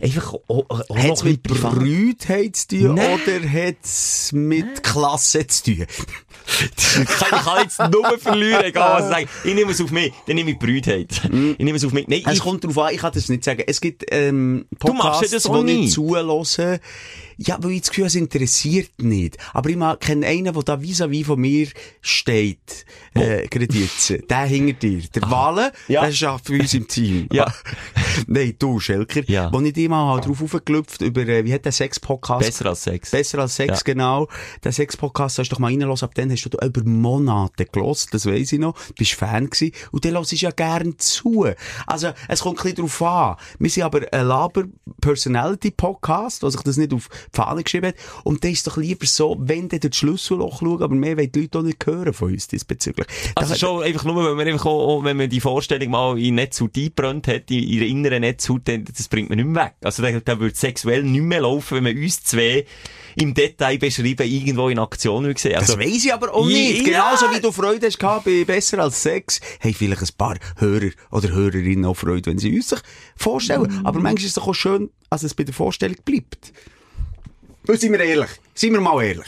einfach 0.00 0.34
auch, 0.34 0.42
auch 0.48 0.80
auch 0.90 0.96
Hat 0.96 1.06
noch 1.08 1.24
mit. 1.24 1.42
Brütheit 1.42 2.56
zu 2.56 2.68
tun 2.68 2.94
Nein. 2.94 3.20
oder 3.24 3.48
hat 3.50 3.76
es 3.84 4.30
mit 4.32 4.82
Klasse 4.82 5.46
zu 5.46 5.64
tun? 5.76 5.86
Ich 6.50 7.04
kann, 7.06 7.62
jetzt 7.62 7.78
nur 7.92 8.18
verlieren, 8.18 8.64
egal 8.64 8.94
was 9.00 9.04
ich 9.04 9.10
sage. 9.14 9.28
Ich 9.44 9.54
nehme 9.54 9.70
es 9.70 9.80
auf 9.80 9.90
mich, 9.92 10.12
dann 10.26 10.34
nehme 10.34 10.50
ich 10.50 10.58
Brütheit. 10.58 11.20
Ich 11.24 11.30
nehme 11.58 11.74
es 11.76 11.84
auf 11.84 11.92
mich. 11.92 12.08
Nein, 12.08 12.22
Es 12.26 12.38
ich, 12.38 12.40
kommt 12.40 12.64
darauf 12.64 12.78
an, 12.78 12.94
ich 12.94 13.00
kann 13.00 13.12
das 13.14 13.28
nicht 13.28 13.44
sagen. 13.44 13.62
Es 13.66 13.80
gibt 13.80 14.04
ähm, 14.10 14.66
Podcasts, 14.78 15.30
das 15.30 15.44
die 15.44 15.48
auch 15.48 15.58
ich 15.64 15.76
nicht. 15.78 15.92
zuhöre. 15.92 16.80
Ja, 17.36 17.56
weil 17.60 17.72
ich 17.72 17.80
das 17.82 17.90
Gefühl 17.90 18.06
es 18.06 18.16
interessiert 18.16 18.90
nicht. 19.00 19.36
Aber 19.52 19.70
ich 19.70 19.78
kenne 20.00 20.26
einen, 20.26 20.52
der 20.52 20.62
da 20.64 20.74
vis-à-vis 20.74 21.24
von 21.26 21.40
mir 21.40 21.68
steht. 22.00 22.84
Äh, 23.14 23.46
gerade 23.48 23.66
jetzt. 23.72 24.10
Der 24.28 24.38
hinter 24.44 24.72
dir. 24.74 25.02
Der 25.14 25.22
Wale, 25.30 25.72
Ja. 25.88 26.04
der 26.04 26.12
schafft 26.12 26.46
für 26.46 26.54
uns 26.60 26.74
im 26.74 26.88
Team. 26.88 27.28
Ja. 27.32 27.46
Nein, 28.26 28.54
du, 28.58 28.80
Schelker. 28.80 29.22
Ja. 29.28 29.52
Wo 29.52 29.60
ich 29.60 29.72
dich 29.72 29.88
mal 29.88 30.12
halt 30.12 30.26
drauf 30.26 30.42
aufgelüpft 30.42 31.00
über, 31.02 31.22
äh, 31.26 31.44
wie 31.44 31.52
hat 31.54 31.64
der 31.64 31.72
Sex-Podcast 31.72 32.46
besser 32.46 32.66
als 32.66 32.82
Sex. 32.82 33.10
Besser 33.10 33.38
als 33.40 33.56
Sex, 33.56 33.78
Ja. 33.78 33.82
genau. 33.84 34.28
Den 34.64 34.72
Sex-Podcast 34.72 35.38
hast 35.38 35.48
du 35.50 35.54
doch 35.54 35.60
mal 35.60 35.68
reingelassen, 35.68 36.04
ab 36.06 36.14
dann 36.14 36.30
hast 36.30 36.44
du 36.44 36.48
über 36.64 36.82
Monate 36.84 37.66
gelost, 37.66 38.12
das 38.14 38.26
weiss 38.26 38.52
ich 38.52 38.58
noch. 38.58 38.74
Du 38.88 38.94
bist 38.98 39.12
Fan 39.12 39.48
gewesen. 39.50 39.72
Und 39.92 40.04
dann 40.04 40.12
hörst 40.14 40.32
du 40.32 40.36
ja 40.36 40.50
gern 40.50 40.94
zu. 40.98 41.46
Also, 41.86 42.10
es 42.28 42.40
kommt 42.40 42.58
ein 42.58 42.62
bisschen 42.62 42.78
drauf 42.86 43.02
an. 43.02 43.36
Wir 43.58 43.70
sind 43.70 43.82
aber 43.84 44.00
ein 44.12 44.26
Laber-Personality-Podcast, 44.26 46.42
was 46.42 46.52
sich 46.54 46.62
das 46.62 46.76
nicht 46.76 46.92
auf 46.92 47.08
die 47.08 47.36
Fahne 47.36 47.62
geschrieben 47.62 47.88
hat. 47.88 47.94
Und 48.24 48.44
dann 48.44 48.52
ist 48.52 48.66
doch 48.66 48.76
lieber 48.76 49.06
so, 49.06 49.36
wenn 49.40 49.68
du 49.68 49.78
durch 49.78 49.90
das 49.90 49.96
Schlüsselloch 49.98 50.60
schaust, 50.60 50.82
aber 50.82 50.94
mehr 50.94 51.16
wollen 51.16 51.30
die 51.32 51.40
Leute 51.42 51.58
auch 51.58 51.62
nicht 51.62 51.84
hören 51.86 52.12
von 52.12 52.32
uns 52.32 52.48
diesbezüglich. 52.48 53.06
Also 53.34 53.54
Da- 53.54 53.58
schon 53.58 53.82
einfach 53.82 54.04
nur, 54.04 54.24
wenn 54.24 54.36
man 54.36 54.46
einfach 54.48 54.66
auch, 54.66 54.98
auch 54.98 55.04
wenn 55.04 55.16
man 55.16 55.28
die 55.30 55.40
Vorstellung 55.40 55.90
mal 55.90 56.18
in 56.18 56.34
Netzhaut 56.36 56.76
eingebrannt 56.76 57.28
hat, 57.28 57.50
in 57.50 57.62
ihrer 57.62 57.86
inneren 58.00 58.20
Netzhaut, 58.22 58.62
das 58.66 59.08
bringt 59.08 59.28
man 59.28 59.36
nicht 59.38 59.46
mehr 59.48 59.64
weg. 59.66 59.74
Also 59.82 60.02
da, 60.02 60.10
da 60.20 60.38
würde 60.40 60.54
sexuell 60.56 61.02
nicht 61.02 61.22
mehr 61.22 61.40
laufen, 61.42 61.76
wenn 61.76 61.84
man 61.84 61.96
uns 62.02 62.22
zwei 62.24 62.64
im 63.16 63.34
Detail 63.34 63.78
beschreiben, 63.78 64.26
irgendwo 64.28 64.68
in 64.68 64.78
Aktion 64.78 65.24
würde 65.24 65.38
sehen. 65.40 65.56
Also, 65.56 65.76
Das 65.76 65.84
weiss 65.86 66.04
ich 66.04 66.12
aber 66.12 66.32
auch 66.32 66.46
Ja. 66.48 66.52
nicht. 66.56 66.84
Genauso 66.84 67.26
wie 67.32 67.40
du 67.40 67.50
Freude 67.52 67.86
hast 67.86 67.98
gehabt 67.98 68.24
bei 68.24 68.44
Besser 68.44 68.78
als 68.78 69.02
Sex, 69.02 69.40
haben 69.60 69.74
vielleicht 69.74 70.02
ein 70.02 70.08
paar 70.16 70.36
Hörer 70.56 70.90
oder 71.10 71.30
Hörerinnen 71.30 71.84
auch 71.84 71.94
Freude, 71.96 72.30
wenn 72.30 72.38
sie 72.38 72.54
uns 72.54 72.68
sich 72.68 72.78
vorstellen. 73.16 73.80
Aber 73.84 73.98
manchmal 74.00 74.16
ist 74.18 74.24
es 74.26 74.34
doch 74.34 74.48
auch 74.48 74.54
schön, 74.54 74.90
dass 75.10 75.22
es 75.22 75.34
bei 75.34 75.44
der 75.44 75.54
Vorstellung 75.54 75.96
bleibt. 76.04 76.52
Und 77.66 77.80
sind 77.80 77.92
wir 77.92 78.00
ehrlich. 78.00 78.30
Sind 78.54 78.72
wir 78.72 78.80
mal 78.80 79.02
ehrlich. 79.04 79.26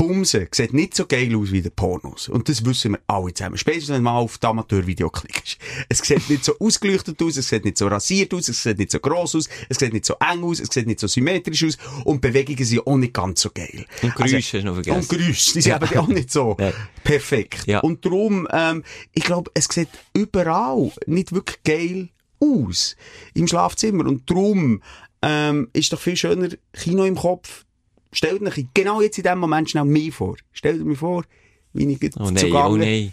Bumsen 0.00 0.48
sieht 0.50 0.72
nicht 0.72 0.94
so 0.94 1.04
geil 1.04 1.36
aus 1.36 1.52
wie 1.52 1.60
der 1.60 1.68
Pornos. 1.68 2.30
Und 2.30 2.48
das 2.48 2.64
wissen 2.64 2.92
wir 2.92 3.00
alle 3.06 3.34
zusammen. 3.34 3.58
Spätestens, 3.58 3.94
wenn 3.94 4.02
mal 4.02 4.16
auf 4.16 4.38
das 4.38 4.48
Amateurvideo 4.48 5.10
klickst. 5.10 5.58
Es 5.90 5.98
sieht 5.98 6.30
nicht 6.30 6.42
so 6.42 6.58
ausgeleuchtet 6.58 7.20
aus, 7.22 7.36
es 7.36 7.50
sieht 7.50 7.66
nicht 7.66 7.76
so 7.76 7.86
rasiert 7.86 8.32
aus, 8.32 8.48
es 8.48 8.62
sieht 8.62 8.78
nicht 8.78 8.92
so 8.92 8.98
gross 8.98 9.34
aus, 9.34 9.50
es 9.68 9.76
sieht 9.76 9.92
nicht 9.92 10.06
so 10.06 10.14
eng 10.14 10.42
aus, 10.42 10.58
es 10.58 10.70
sieht 10.70 10.86
nicht 10.86 11.00
so 11.00 11.06
symmetrisch 11.06 11.64
aus 11.64 11.76
und 12.06 12.22
Bewegungen 12.22 12.64
sind 12.64 12.86
auch 12.86 12.96
nicht 12.96 13.12
ganz 13.12 13.42
so 13.42 13.50
geil. 13.52 13.84
Und 14.00 14.14
Geräusche 14.14 14.38
hast 14.38 14.52
du 14.52 14.62
noch 14.64 14.74
vergessen. 14.74 15.00
Und 15.00 15.08
Geräusche, 15.10 15.52
die 15.52 15.60
sind 15.60 15.82
eben 15.82 15.98
auch 15.98 16.08
nicht 16.08 16.30
so 16.30 16.56
Ja. 16.58 16.72
perfekt. 17.04 17.66
Ja. 17.66 17.80
Und 17.80 18.02
darum, 18.06 18.48
ähm, 18.52 18.82
ich 19.12 19.24
glaube, 19.24 19.50
es 19.52 19.66
sieht 19.66 19.90
überall 20.14 20.92
nicht 21.06 21.32
wirklich 21.32 21.62
geil 21.62 22.08
aus 22.38 22.96
im 23.34 23.46
Schlafzimmer. 23.46 24.06
Und 24.06 24.30
darum 24.30 24.82
ähm, 25.20 25.68
ist 25.74 25.92
doch 25.92 26.00
viel 26.00 26.16
schöner 26.16 26.48
Kino 26.72 27.04
im 27.04 27.16
Kopf. 27.16 27.66
Stellt 28.12 28.42
euch 28.42 28.66
genau 28.74 29.00
jetzt 29.00 29.18
in 29.18 29.24
dem 29.24 29.38
Moment 29.38 29.70
schnell 29.70 29.84
mich 29.84 30.14
vor. 30.14 30.36
Stellt 30.52 30.84
mir 30.84 30.96
vor, 30.96 31.24
wie 31.72 31.90
ich 31.92 32.02
jetzt 32.02 32.18
oh 32.18 32.24
nein, 32.24 32.36
zugange. 32.38 32.68
oh 32.74 32.76
nein. 32.76 33.12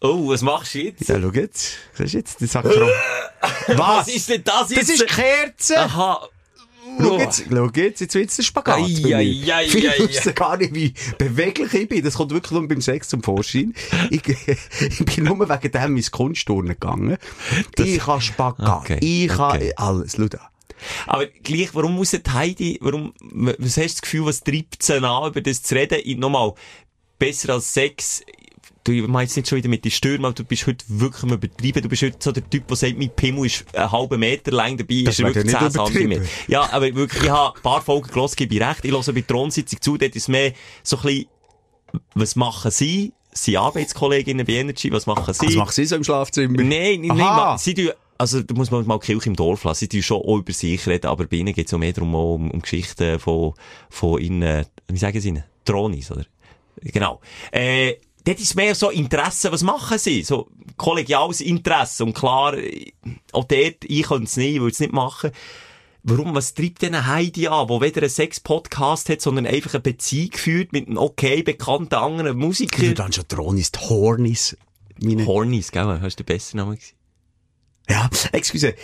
Oh, 0.00 0.28
was 0.28 0.42
machst 0.42 0.74
du 0.74 0.80
jetzt? 0.80 1.08
Ja, 1.08 1.20
schau 1.20 1.30
jetzt. 1.30 1.76
Siehst 1.94 2.14
du 2.14 2.18
jetzt? 2.18 2.42
Das 2.42 2.50
Frau. 2.50 2.88
Was 3.76 4.08
ist 4.08 4.28
denn 4.28 4.42
das 4.42 4.70
jetzt? 4.70 4.88
Das 4.88 5.00
ist 5.00 5.06
Kerze! 5.06 5.78
Aha. 5.78 6.28
Schau 7.00 7.18
jetzt, 7.18 7.44
schau 7.48 7.68
jetzt, 7.74 8.00
jetzt 8.00 8.14
wird's 8.14 8.36
der 8.36 8.42
Spagat. 8.42 8.78
Ei, 8.78 9.00
bei 9.02 9.08
mir. 9.08 9.16
ei, 9.18 9.52
ei, 9.54 9.68
Vielleicht 9.68 10.00
ei, 10.00 10.08
wisst 10.08 10.26
ihr 10.26 10.32
gar 10.32 10.56
nicht, 10.56 10.74
wie 10.74 10.92
beweglich 11.18 11.72
ich 11.72 11.88
bin. 11.88 12.04
Das 12.04 12.14
kommt 12.14 12.32
wirklich 12.32 12.50
nur 12.50 12.66
beim 12.66 12.80
Sex 12.80 13.08
zum 13.08 13.22
Vorschein. 13.22 13.74
Ich, 14.10 14.22
ich 14.80 15.04
bin 15.04 15.24
nur 15.24 15.38
wegen 15.48 15.72
dem 15.72 15.96
ins 15.96 16.10
Kunstturnen 16.10 16.70
gegangen. 16.72 17.16
ich 17.78 17.98
kann 18.00 18.20
Spagat. 18.20 18.80
Okay, 18.80 18.98
Ich 19.00 19.28
kann 19.28 19.56
okay. 19.56 19.72
alles. 19.76 20.16
Schau 20.16 20.26
da. 20.26 20.50
Aber 21.06 21.26
gleich, 21.26 21.74
warum 21.74 21.94
muss 21.94 22.12
Heidi, 22.12 22.78
warum, 22.80 23.12
was 23.20 23.76
hast 23.76 23.76
du 23.76 23.82
das 23.82 24.02
Gefühl, 24.02 24.26
was 24.26 24.42
treibt 24.42 24.82
sie 24.82 25.02
an, 25.02 25.28
über 25.28 25.40
das 25.40 25.62
zu 25.62 25.74
reden? 25.74 26.18
Nochmal, 26.18 26.54
besser 27.18 27.54
als 27.54 27.72
Sex, 27.72 28.22
du 28.84 28.92
meinst 29.08 29.36
nicht 29.36 29.48
schon 29.48 29.58
wieder 29.58 29.68
mit 29.68 29.84
den 29.84 29.90
Stürmen, 29.90 30.24
aber 30.24 30.34
du 30.34 30.44
bist 30.44 30.66
heute 30.66 30.84
wirklich 30.88 31.22
am 31.22 31.32
übertrieben. 31.32 31.82
Du 31.82 31.88
bist 31.88 32.02
heute 32.02 32.16
so 32.18 32.32
der 32.32 32.48
Typ, 32.48 32.66
der 32.66 32.76
sagt, 32.76 32.98
mein 32.98 33.10
Pimmel 33.10 33.46
ist 33.46 33.64
einen 33.74 33.90
halben 33.90 34.20
Meter 34.20 34.50
lang, 34.50 34.76
dabei 34.76 35.02
Das 35.04 35.14
ist 35.14 35.20
er 35.20 35.26
wirklich 35.26 35.52
ja 35.52 35.58
10 35.60 35.66
nicht 35.66 35.74
übertrieben. 35.74 36.10
Zentimeter. 36.10 36.32
Ja, 36.48 36.72
aber 36.72 36.94
wirklich, 36.94 37.22
ich 37.22 37.30
habe 37.30 37.56
ein 37.56 37.62
paar 37.62 37.82
Folgen 37.82 38.08
gelesen, 38.08 38.36
gebe 38.36 38.54
ich 38.54 38.60
recht. 38.60 38.84
Ich 38.84 38.92
höre 38.92 39.12
bei 39.12 39.20
Thronsitzung 39.22 39.80
zu, 39.80 39.96
dort 39.96 40.16
ist 40.16 40.28
mehr 40.28 40.52
so 40.82 40.96
ein 40.96 41.02
bisschen, 41.02 41.26
was 42.14 42.36
machen 42.36 42.70
sie? 42.70 43.12
Sie 43.34 43.56
Arbeitskolleginnen 43.56 44.44
bei 44.44 44.54
Energy, 44.54 44.92
was 44.92 45.06
machen 45.06 45.32
sie? 45.32 45.46
Was 45.46 45.54
machst 45.54 45.78
du 45.78 45.86
so 45.86 45.96
im 45.96 46.04
Schlafzimmer? 46.04 46.62
Nein, 46.62 47.00
nein, 47.00 47.16
nein, 47.16 47.58
sie 47.58 47.72
tun, 47.74 47.90
also, 48.22 48.40
da 48.40 48.54
muss 48.54 48.70
man 48.70 48.86
mal 48.86 48.98
die 49.00 49.06
Kirche 49.06 49.28
im 49.28 49.34
Dorf 49.34 49.64
lassen. 49.64 49.80
Sie 49.80 49.88
tun 49.88 50.02
schon 50.02 50.22
auch 50.22 50.38
über 50.38 50.52
sich 50.52 50.86
reden, 50.86 51.08
aber 51.08 51.26
bei 51.26 51.38
ihnen 51.38 51.52
geht 51.52 51.66
es 51.66 51.74
auch 51.74 51.78
mehr 51.78 51.92
darum, 51.92 52.14
um, 52.14 52.50
um 52.52 52.62
Geschichten 52.62 53.18
von, 53.18 53.54
von 53.90 54.20
ihnen, 54.20 54.64
wie 54.86 54.96
sagen 54.96 55.20
sie 55.20 55.30
ihnen? 55.30 55.42
Tronis, 55.64 56.12
oder? 56.12 56.24
Genau. 56.82 57.20
Äh, 57.50 57.94
dort 58.24 58.38
ist 58.38 58.54
mehr 58.54 58.76
so 58.76 58.90
Interesse, 58.90 59.50
was 59.50 59.64
machen 59.64 59.98
sie? 59.98 60.22
So, 60.22 60.48
kollegiales 60.76 61.40
Interesse. 61.40 62.04
Und 62.04 62.14
klar, 62.14 62.54
auch 63.32 63.44
dort, 63.44 63.84
ich 63.84 64.02
könnte 64.04 64.24
es 64.24 64.36
nicht, 64.36 64.54
ich 64.54 64.60
würde 64.60 64.72
es 64.72 64.80
nicht 64.80 64.92
machen. 64.92 65.32
Warum, 66.04 66.32
was 66.34 66.54
treibt 66.54 66.82
denn 66.82 67.06
Heidi 67.06 67.48
an, 67.48 67.68
wo 67.68 67.80
weder 67.80 68.02
einen 68.02 68.10
Sex-Podcast 68.10 69.08
hat, 69.08 69.20
sondern 69.20 69.46
einfach 69.46 69.74
eine 69.74 69.82
Beziehung 69.82 70.32
führt 70.32 70.72
mit 70.72 70.86
einem 70.86 70.98
okay 70.98 71.42
bekannten 71.42 71.94
anderen 71.94 72.38
Du 72.38 72.46
Musiker? 72.46 72.94
dann 72.94 73.12
schon 73.12 73.24
Dronis, 73.26 73.72
die 73.72 73.80
Hornis. 73.80 74.56
Meine 75.00 75.26
Hornis, 75.26 75.72
gell? 75.72 75.98
Hast 76.00 76.20
du 76.20 76.22
den 76.22 76.34
besseren 76.34 76.58
Namen 76.58 76.76
gesehen? 76.76 77.01
Ja, 77.88 78.08
excuse. 78.32 78.74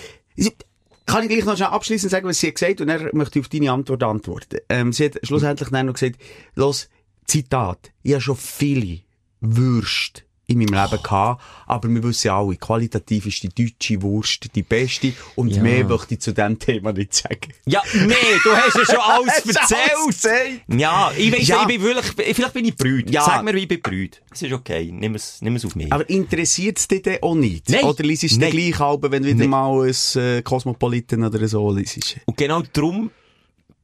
Kann 1.06 1.22
ich 1.22 1.30
gleich 1.30 1.44
noch 1.46 1.56
schnell 1.56 1.68
abschließend 1.68 2.10
sagen, 2.10 2.28
was 2.28 2.38
sie 2.38 2.48
hat 2.48 2.56
gesagt 2.56 2.80
und 2.82 2.88
dann 2.88 3.08
möchte 3.12 3.38
ich 3.38 3.44
auf 3.44 3.48
deine 3.48 3.72
Antwort 3.72 4.02
antworten. 4.02 4.58
Ähm, 4.68 4.92
sie 4.92 5.06
hat 5.06 5.18
schlussendlich 5.22 5.70
dann 5.70 5.86
noch 5.86 5.94
gesagt, 5.94 6.20
los, 6.54 6.90
Zitat, 7.26 7.92
ich 8.02 8.12
habe 8.12 8.20
schon 8.20 8.36
viele 8.36 9.00
Würste 9.40 10.22
in 10.48 10.58
meinem 10.58 10.72
Leben 10.74 11.02
gehabt, 11.02 11.42
aber 11.66 11.88
wir 11.88 12.02
wissen 12.02 12.30
alle, 12.30 12.56
qualitativ 12.56 13.26
ist 13.26 13.42
die 13.42 13.48
deutsche 13.50 14.00
Wurst 14.02 14.48
die 14.54 14.62
beste 14.62 15.12
und 15.36 15.50
Ja. 15.54 15.62
mehr 15.62 15.84
möchte 15.84 16.14
ich 16.14 16.20
zu 16.20 16.32
diesem 16.32 16.58
Thema 16.58 16.92
nicht 16.92 17.14
sagen. 17.14 17.52
Ja, 17.66 17.82
nee, 17.94 18.14
du 18.42 18.50
hast 18.56 18.74
ja 18.76 18.84
schon 18.84 18.96
alles 19.00 19.44
erzählt. 19.44 20.62
Ja, 20.68 21.12
ich 21.16 21.30
weiss, 21.32 21.46
Ja. 21.48 21.60
ich 21.62 21.68
bin 21.68 21.82
wirklich, 21.82 22.34
vielleicht 22.34 22.52
bin 22.54 22.64
ich 22.64 22.76
brüd. 22.76 23.10
Ja. 23.10 23.22
Sag 23.24 23.44
mir, 23.44 23.54
wie 23.54 23.60
ich 23.60 23.68
bin 23.68 23.80
brüd. 23.82 24.20
Es 24.32 24.42
ist 24.42 24.52
okay, 24.52 24.90
nimm 24.92 25.14
es, 25.14 25.40
nimm 25.42 25.54
es 25.56 25.64
auf 25.64 25.76
mich. 25.76 25.92
Aber 25.92 26.08
interessiert 26.08 26.78
es 26.78 26.88
dich 26.88 27.02
denn 27.02 27.22
auch 27.22 27.34
nicht? 27.34 27.68
Nein. 27.68 27.84
Oder 27.84 28.02
liest 28.04 28.24
es 28.24 28.36
Nein. 28.38 28.50
gleich 28.50 28.78
halb, 28.78 29.02
wenn 29.02 29.22
du 29.22 29.28
wieder 29.28 29.38
Nein. 29.40 29.50
mal 29.50 29.86
ein 29.86 30.20
äh, 30.20 30.42
Cosmopolitan 30.42 31.24
oder 31.24 31.46
so 31.46 31.70
liest? 31.72 32.16
Und 32.24 32.36
genau 32.36 32.62
darum 32.72 33.10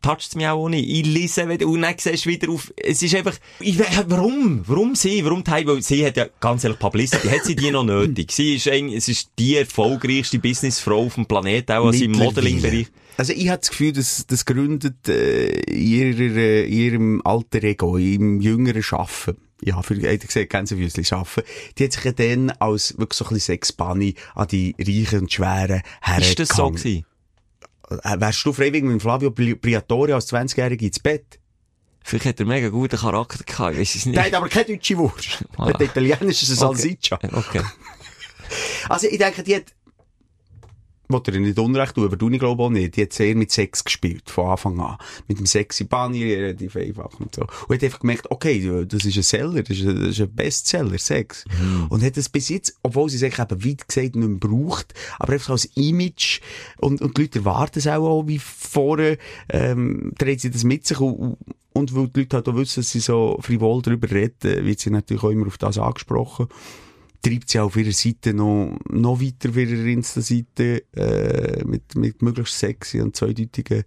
toucht 0.04 0.28
es 0.28 0.34
mich 0.34 0.46
auch 0.46 0.68
nicht. 0.68 0.88
Ich 0.88 1.06
lese 1.06 1.48
wieder, 1.48 1.66
und 1.66 1.82
dann 1.82 1.94
siehst 1.96 2.26
du 2.26 2.30
wieder 2.30 2.50
auf, 2.50 2.72
es 2.76 3.02
ist 3.02 3.14
einfach, 3.14 3.36
ich, 3.60 3.78
warum? 4.06 4.62
Warum 4.66 4.94
sie? 4.94 5.24
Warum 5.24 5.42
Teil? 5.42 5.66
Weil 5.66 5.82
sie 5.82 6.04
hat 6.04 6.16
ja 6.16 6.26
ganz 6.40 6.64
ehrlich 6.64 6.78
Publicity, 6.78 7.28
hat 7.28 7.44
sie 7.44 7.56
die 7.56 7.70
noch 7.70 7.84
nötig? 7.84 8.30
Sie 8.30 8.56
ist 8.56 8.68
ein, 8.68 8.90
es 8.90 9.08
ist 9.08 9.30
die 9.38 9.56
erfolgreichste 9.56 10.38
Businessfrau 10.38 11.06
auf 11.06 11.14
dem 11.14 11.26
Planeten, 11.26 11.72
auch 11.72 11.86
also 11.86 12.04
im. 12.04 12.12
Modeling-Bereich. 12.12 12.86
Also 13.16 13.32
ich 13.32 13.48
habe 13.48 13.58
das 13.58 13.70
Gefühl, 13.70 13.92
dass 13.92 14.26
das 14.26 14.44
gründet 14.44 15.08
äh, 15.08 15.48
in 15.62 16.16
ihrer, 16.16 16.36
äh, 16.36 16.66
ihrem 16.66 17.22
alter 17.24 17.62
Ego, 17.62 17.96
im 17.96 18.40
jüngeren 18.40 18.82
Schaffen. 18.82 19.36
Ja, 19.62 19.80
für 19.82 19.94
hätte 19.94 20.26
gesagt, 20.26 20.50
Gänsefüßchen 20.50 21.04
schaffen. 21.04 21.42
Die 21.78 21.84
hat 21.84 21.92
sich 21.92 22.04
ja 22.04 22.12
dann 22.12 22.50
als 22.50 22.98
wirklich 22.98 23.16
so 23.16 23.24
ein 23.24 23.34
bisschen 23.34 23.54
Sexbunny 23.54 24.14
an 24.34 24.48
die 24.48 24.74
reichen 24.78 25.20
und 25.20 25.32
schweren 25.32 25.82
Herren 26.02 26.22
Ist 26.22 26.38
das 26.38 26.48
so 26.48 26.70
gewesen? 26.70 27.06
Äh, 27.90 28.20
Wärst 28.20 28.44
du 28.44 28.52
freiwillig 28.52 28.84
mit 28.84 29.02
Flavio 29.02 29.30
Bri- 29.30 29.54
Briatore 29.56 30.14
als 30.14 30.32
20-Jährige 30.32 30.86
ins 30.86 30.98
Bett? 31.00 31.38
Vielleicht 32.06 32.26
hat 32.26 32.40
er 32.40 32.46
mega 32.46 32.68
guten 32.68 32.98
Charakter 32.98 33.42
gehabt, 33.44 33.72
ich 33.74 33.80
weiss 33.80 33.94
es 33.94 34.06
nicht. 34.06 34.18
Hat 34.18 34.34
aber 34.34 34.48
keine 34.48 34.66
deutsche 34.66 34.96
Wurst. 34.98 35.44
Ah. 35.56 35.66
Hat 35.68 35.80
Italienisch 35.80 36.42
ist 36.42 36.50
ein 36.50 36.66
Okay. 36.68 36.76
Salsiccia. 36.76 37.18
Okay. 37.32 37.62
Also 38.90 39.06
ich 39.08 39.16
denke, 39.18 39.42
die 39.42 39.56
hat, 39.56 39.64
wollte 41.08 41.32
ihr 41.32 41.40
nicht 41.40 41.58
Unrecht 41.58 41.94
tun, 41.94 42.04
aber 42.04 42.16
du, 42.16 42.30
ich 42.30 42.38
glaube 42.38 42.62
auch 42.62 42.70
nicht, 42.70 42.96
die 42.96 43.02
hat 43.02 43.12
sehr 43.12 43.34
mit 43.34 43.50
Sex 43.50 43.84
gespielt, 43.84 44.30
von 44.30 44.50
Anfang 44.50 44.80
an. 44.80 44.96
Mit 45.28 45.38
dem 45.38 45.46
sexy 45.46 45.84
Bunny, 45.84 46.32
relativ 46.34 46.76
einfach 46.76 47.18
und 47.20 47.34
so. 47.34 47.42
Und 47.42 47.74
hat 47.74 47.84
einfach 47.84 48.00
gemerkt, 48.00 48.30
okay, 48.30 48.84
das 48.86 49.04
ist 49.04 49.16
ein 49.16 49.22
Seller, 49.22 49.62
das 49.62 49.76
ist 49.76 49.86
ein, 49.86 50.00
das 50.00 50.08
ist 50.10 50.20
ein 50.20 50.34
Bestseller, 50.34 50.98
Sex. 50.98 51.44
Und 51.88 52.02
hat 52.02 52.16
das 52.16 52.28
bis 52.28 52.48
jetzt, 52.48 52.76
obwohl 52.82 53.08
sie 53.10 53.16
es 53.16 53.22
eigentlich 53.22 53.38
eben 53.38 53.64
weit 53.64 53.88
gesagt 53.88 54.16
nicht 54.16 54.28
mehr 54.28 54.38
braucht, 54.38 54.94
aber 55.18 55.34
einfach 55.34 55.50
als 55.50 55.66
Image, 55.76 56.40
und, 56.78 57.02
und 57.02 57.16
die 57.16 57.22
Leute 57.22 57.40
erwarten 57.40 57.78
es 57.78 57.86
auch, 57.86 58.06
auch 58.06 58.26
wie 58.26 58.38
vorher, 58.38 59.18
ähm, 59.50 60.12
dreht 60.16 60.40
sie 60.40 60.50
das 60.50 60.64
mit 60.64 60.86
sich 60.86 61.00
und, 61.00 61.36
und 61.72 61.94
weil 61.94 62.08
die 62.08 62.20
Leute 62.20 62.36
halt 62.36 62.48
auch 62.48 62.56
wissen, 62.56 62.80
dass 62.80 62.90
sie 62.90 63.00
so 63.00 63.38
frivol 63.40 63.82
darüber 63.82 64.10
reden, 64.10 64.64
wird 64.64 64.80
sie 64.80 64.90
natürlich 64.90 65.22
auch 65.22 65.30
immer 65.30 65.46
auf 65.46 65.58
das 65.58 65.78
angesprochen 65.78 66.48
treibt 67.24 67.48
sie 67.48 67.58
auf 67.58 67.76
ihrer 67.76 67.92
Seite 67.92 68.34
noch, 68.34 68.78
noch 68.90 69.20
weiter 69.20 69.48
auf 69.48 69.56
ihrer 69.56 69.84
Insta-Seite, 69.84 70.84
äh, 70.94 71.64
mit, 71.64 71.94
mit 71.94 72.22
möglichst 72.22 72.58
sexy 72.58 73.00
und 73.00 73.16
zweideutigen 73.16 73.84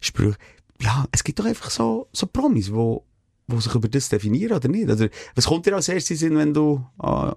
Sprüchen. 0.00 0.36
Ja, 0.80 1.06
es 1.10 1.24
gibt 1.24 1.40
doch 1.40 1.44
einfach 1.44 1.70
so, 1.70 2.08
so 2.12 2.26
Promis, 2.28 2.72
wo, 2.72 3.04
wo 3.48 3.60
sich 3.60 3.74
über 3.74 3.88
das 3.88 4.08
definieren, 4.08 4.56
oder 4.56 4.68
nicht? 4.68 4.88
Oder, 4.88 5.08
was 5.34 5.46
kommt 5.46 5.66
dir 5.66 5.74
als 5.74 5.88
erstes 5.88 6.22
in, 6.22 6.36
wenn 6.36 6.54
du 6.54 6.86
die 6.96 7.32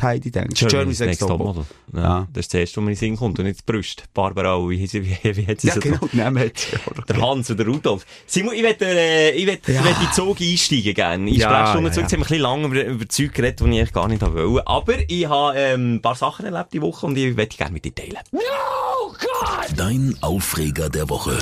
Heidi 0.00 0.30
denkst? 0.30 0.66
Germany's 0.66 1.00
Next 1.00 1.20
Topmodel. 1.20 1.64
Ja. 1.92 2.00
Ja. 2.00 2.28
Das 2.32 2.46
ist 2.46 2.54
das 2.54 2.60
erste, 2.60 2.76
was 2.76 2.84
mir 2.84 2.90
in 2.90 2.94
den 2.94 2.98
Sinn 3.00 3.16
kommt 3.16 3.38
und 3.38 3.44
nicht 3.44 3.60
die 3.60 3.64
Brüste. 3.72 4.04
Barbara, 4.14 4.56
wie, 4.68 4.80
wie, 4.80 5.18
wie, 5.22 5.36
wie 5.36 5.46
hat 5.46 5.60
sie 5.60 5.68
Ja, 5.68 5.74
so 5.74 5.80
genau, 5.80 5.98
auch. 5.98 7.04
Der 7.08 7.20
Hans 7.20 7.50
oder 7.50 7.66
Rudolf. 7.66 8.06
Simon, 8.26 8.54
ich 8.54 8.62
werde, 8.62 8.84
äh, 8.86 9.30
ich 9.32 9.46
werde, 9.46 9.72
Ja. 9.72 9.80
ich 9.82 9.88
in 9.90 9.94
den 10.06 10.12
Zug 10.12 10.40
einsteigen 10.40 10.94
gerne. 10.94 11.28
In 11.28 11.34
Ja, 11.34 11.48
Sprechstunde 11.50 11.88
ja, 11.88 11.92
zurück. 11.92 11.96
ja. 11.96 12.02
Jetzt 12.02 12.12
haben 12.12 12.12
wir 12.12 12.16
ein 12.18 12.20
bisschen 12.28 12.42
lange 12.42 12.66
über, 12.68 12.84
über 12.84 13.08
Zeug 13.08 13.34
geredet, 13.34 13.60
die 13.60 13.64
ich 13.64 13.70
eigentlich 13.78 13.92
gar 13.92 14.08
nicht 14.08 14.22
wollte. 14.22 14.66
Aber 14.66 14.94
ich 15.08 15.26
habe, 15.28 15.58
ähm, 15.58 15.94
ein 15.96 16.02
paar 16.02 16.14
Sachen 16.14 16.46
erlebt 16.46 16.72
die 16.72 16.80
Woche 16.82 17.06
und 17.06 17.18
ich 17.18 17.36
werde 17.36 17.48
die 17.50 17.56
gerne 17.56 17.72
mit 17.72 17.84
dir 17.84 17.94
teilen. 17.94 18.16
Dein 19.76 20.16
Aufreger 20.20 20.88
der 20.88 21.08
Woche. 21.08 21.38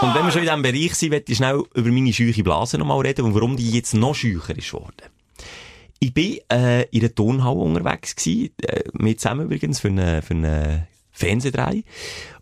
Und 0.00 0.14
wenn 0.14 0.24
wir 0.24 0.30
schon 0.32 0.42
in 0.42 0.48
diesem 0.48 0.62
Bereich 0.62 0.94
sind, 0.94 1.10
werde 1.12 1.30
ich 1.30 1.36
schnell 1.36 1.62
über 1.74 1.88
meine 1.90 2.12
scheuche 2.12 2.42
Blase 2.42 2.78
nochmal 2.78 3.00
reden 3.00 3.24
und 3.26 3.34
warum 3.34 3.56
die 3.56 3.70
jetzt 3.70 3.94
noch 3.94 4.14
scheucher 4.14 4.56
ist 4.56 4.72
worden. 4.72 4.94
Ich 6.02 6.14
bin 6.14 6.38
äh, 6.50 6.84
in 6.90 7.02
einer 7.02 7.14
Turnhalle 7.14 7.58
unterwegs 7.58 8.16
gewesen, 8.16 8.54
äh, 8.62 8.84
mit 8.94 9.20
zusammen 9.20 9.44
übrigens 9.44 9.80
für 9.80 9.88
eine, 9.88 10.22
für 10.22 10.34
eine 10.34 10.86
Fernsehdreh. 11.12 11.82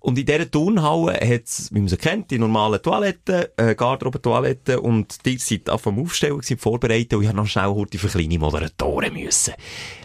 Und 0.00 0.18
in 0.18 0.26
dieser 0.26 0.50
Turnhalle 0.50 1.14
hat 1.14 1.44
es, 1.44 1.74
wie 1.74 1.80
man 1.80 1.88
sie 1.88 1.96
kennt, 1.96 2.30
die 2.30 2.38
normalen 2.38 2.80
Toiletten, 2.80 3.46
äh, 3.56 3.74
Garderobe-Toiletten 3.74 4.78
und 4.78 5.26
die 5.26 5.38
sind 5.38 5.68
auf 5.68 5.82
dem 5.82 5.98
Aufstellen 5.98 6.38
gewesen, 6.38 6.56
vorbereitet 6.56 7.14
und 7.14 7.22
ich 7.22 7.28
habe 7.28 7.36
noch 7.36 7.46
schnell 7.46 7.66
Horti 7.66 7.98
für 7.98 8.08
kleine 8.08 8.38
Moderatoren 8.38 9.12
müssen. 9.12 9.54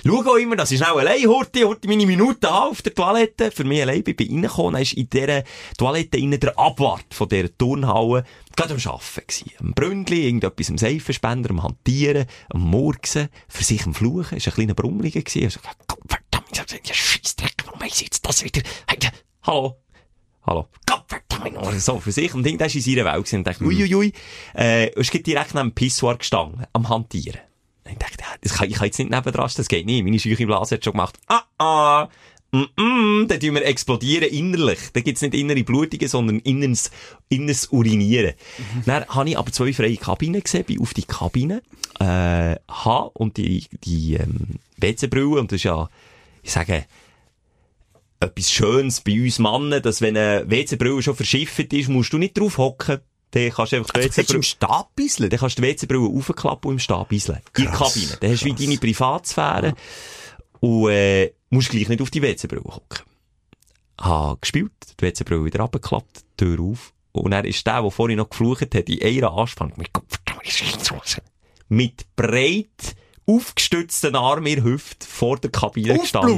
Schau 0.05 0.21
auch 0.21 0.35
immer, 0.35 0.55
dass 0.55 0.71
ich 0.71 0.79
schnell 0.79 0.97
allein 0.97 1.27
Horti, 1.27 1.61
Horti 1.61 1.87
meine 1.87 2.05
Minuten 2.07 2.47
habe 2.47 2.71
auf 2.71 2.81
der 2.81 2.93
Toilette. 2.93 3.51
Für 3.51 3.63
mich 3.63 3.81
allein 3.81 4.03
bin 4.03 4.15
ich 4.17 4.29
reingekommen, 4.29 4.73
dann 4.73 4.81
ist 4.81 4.93
in 4.93 5.09
dieser 5.09 5.43
Toilette 5.77 6.17
innen 6.17 6.39
der 6.39 6.57
Abwart 6.57 7.05
von 7.11 7.29
dieser 7.29 7.55
Turnhalle 7.55 8.23
gerade 8.55 8.73
am 8.73 8.79
Arbeiten 8.79 9.27
gewesen. 9.27 9.51
Am 9.59 9.73
Bründli, 9.73 10.25
irgendetwas 10.25 10.69
am 10.69 10.77
Seifenspender, 10.77 11.51
am 11.51 11.63
Hantieren, 11.63 12.25
am 12.49 12.61
Murksen, 12.61 13.29
für 13.47 13.63
sich 13.63 13.85
am 13.85 13.93
Fluchen, 13.93 14.37
ist 14.37 14.47
ein 14.47 14.53
kleiner 14.53 14.73
Brummeliger 14.73 15.21
gewesen. 15.21 15.59
Ich 16.53 16.59
hab 16.59 16.69
ja 16.71 16.93
Scheissdreck, 16.93 17.55
warum 17.65 17.81
weiss 17.81 17.95
ich 17.95 18.03
jetzt 18.03 18.27
das 18.27 18.43
wieder? 18.43 18.61
Hey, 18.85 18.99
hallo? 19.41 19.75
Hallo. 20.45 20.67
Gott, 20.85 21.03
verdammt, 21.07 21.57
oder 21.57 21.79
so 21.79 21.99
für 21.99 22.11
sich. 22.11 22.31
Und 22.35 22.45
irgendwann 22.45 22.67
ist 22.67 22.75
in 22.75 22.81
seiner 22.81 23.11
Welt 23.11 23.33
und 23.33 23.47
dachte, 23.47 23.63
uiuiui, 23.63 24.13
äh, 24.55 24.91
ist 24.91 25.09
gerade 25.09 25.23
direkt 25.23 25.55
neben 25.55 25.69
dem 25.69 25.73
Pissoir 25.73 26.15
gestanden, 26.15 26.67
am 26.73 26.89
Hantieren. 26.89 27.39
Und 27.85 27.93
ich 27.93 27.97
dachte, 27.97 28.17
das 28.41 28.53
kann, 28.53 28.69
ich 28.69 28.75
kann 28.75 28.85
jetzt 28.85 28.99
nicht 28.99 29.09
nebendran, 29.09 29.49
stehen, 29.49 29.61
das 29.61 29.67
geht 29.67 29.87
nicht. 29.87 30.03
Meine 30.03 30.19
scheuche 30.19 30.45
Blase 30.45 30.75
hat 30.75 30.83
schon 30.83 30.93
gemacht, 30.93 31.17
ah, 31.27 31.41
ah, 31.57 32.09
mm, 32.51 32.57
mm, 32.59 33.27
dann 33.27 33.39
tun 33.39 33.55
wir 33.55 33.65
explodieren 33.65 34.29
innerlich. 34.29 34.79
Da 34.93 35.01
gibt's 35.01 35.23
nicht 35.23 35.33
innere 35.33 35.63
Blutungen, 35.63 36.07
sondern 36.07 36.37
inneres, 36.39 36.91
inneres 37.29 37.67
Urinieren. 37.71 38.35
Dann 38.85 39.05
habe 39.07 39.29
ich 39.29 39.39
aber 39.39 39.51
zwei 39.51 39.73
freie 39.73 39.97
Kabinen 39.97 40.43
gesehen, 40.43 40.65
bin 40.65 40.81
auf 40.81 40.93
die 40.93 41.03
Kabine, 41.03 41.63
äh, 41.99 42.57
habe 42.67 43.09
und 43.15 43.37
die, 43.37 43.65
die, 43.83 44.15
ähm, 44.15 44.59
WC-Brille, 44.77 45.39
und 45.39 45.51
das 45.51 45.57
ist 45.57 45.63
ja, 45.63 45.89
ich 46.43 46.51
sage, 46.51 46.85
etwas 48.19 48.51
Schönes 48.51 49.01
bei 49.01 49.21
uns 49.21 49.39
Mannen, 49.39 49.81
dass 49.81 50.01
wenn 50.01 50.17
eine 50.17 50.49
WC-Brille 50.49 51.01
schon 51.01 51.15
verschifft 51.15 51.73
ist, 51.73 51.89
musst 51.89 52.13
du 52.13 52.17
nicht 52.17 52.37
drauf 52.37 52.57
hocken. 52.57 52.99
Dann 53.31 53.49
kannst 53.49 53.71
du 53.71 53.77
einfach 53.77 53.93
die 53.93 54.01
hast 54.01 54.17
im 54.17 54.23
WC-Brille, 54.25 54.43
Stab 54.43 54.95
bisseln. 54.95 55.29
dann 55.29 55.39
kannst 55.39 55.57
du 55.57 55.61
die 55.61 55.67
WC-Brille 55.67 56.07
aufklappen 56.07 56.69
und 56.69 56.75
im 56.75 56.79
Stab 56.79 57.09
beiseln. 57.09 57.39
In 57.57 57.63
der 57.63 57.73
Kabine. 57.73 58.17
Dann 58.19 58.31
hast 58.31 58.41
du 58.41 58.45
wie 58.45 58.53
deine 58.53 58.77
Privatsphäre. 58.77 59.73
Und, 60.59 60.89
äh, 60.89 61.33
musst 61.49 61.69
gleich 61.69 61.89
nicht 61.89 62.01
auf 62.01 62.11
die 62.11 62.21
WC-Brille 62.21 62.63
hocken. 62.63 63.03
Habe 63.99 64.37
gespielt, 64.39 64.71
die 64.99 65.05
WC-Brille 65.05 65.45
wieder 65.45 65.61
abgeklappt, 65.61 66.23
Tür 66.37 66.59
auf. 66.59 66.93
Und 67.11 67.31
er 67.31 67.45
ist 67.45 67.65
der, 67.65 67.81
der 67.81 67.91
vorhin 67.91 68.17
noch 68.17 68.29
geflucht 68.29 68.73
hat, 68.73 68.89
in 68.89 69.01
einer 69.01 69.33
Anspannung. 69.33 69.77
Mit, 69.77 69.89
mit 71.69 72.15
breit 72.15 72.95
aufgestützten 73.25 74.15
Arm 74.15 74.45
in 74.45 74.63
Hüfte 74.63 75.07
vor 75.07 75.37
der 75.37 75.51
Kabine 75.51 75.97
gestanden 75.99 76.31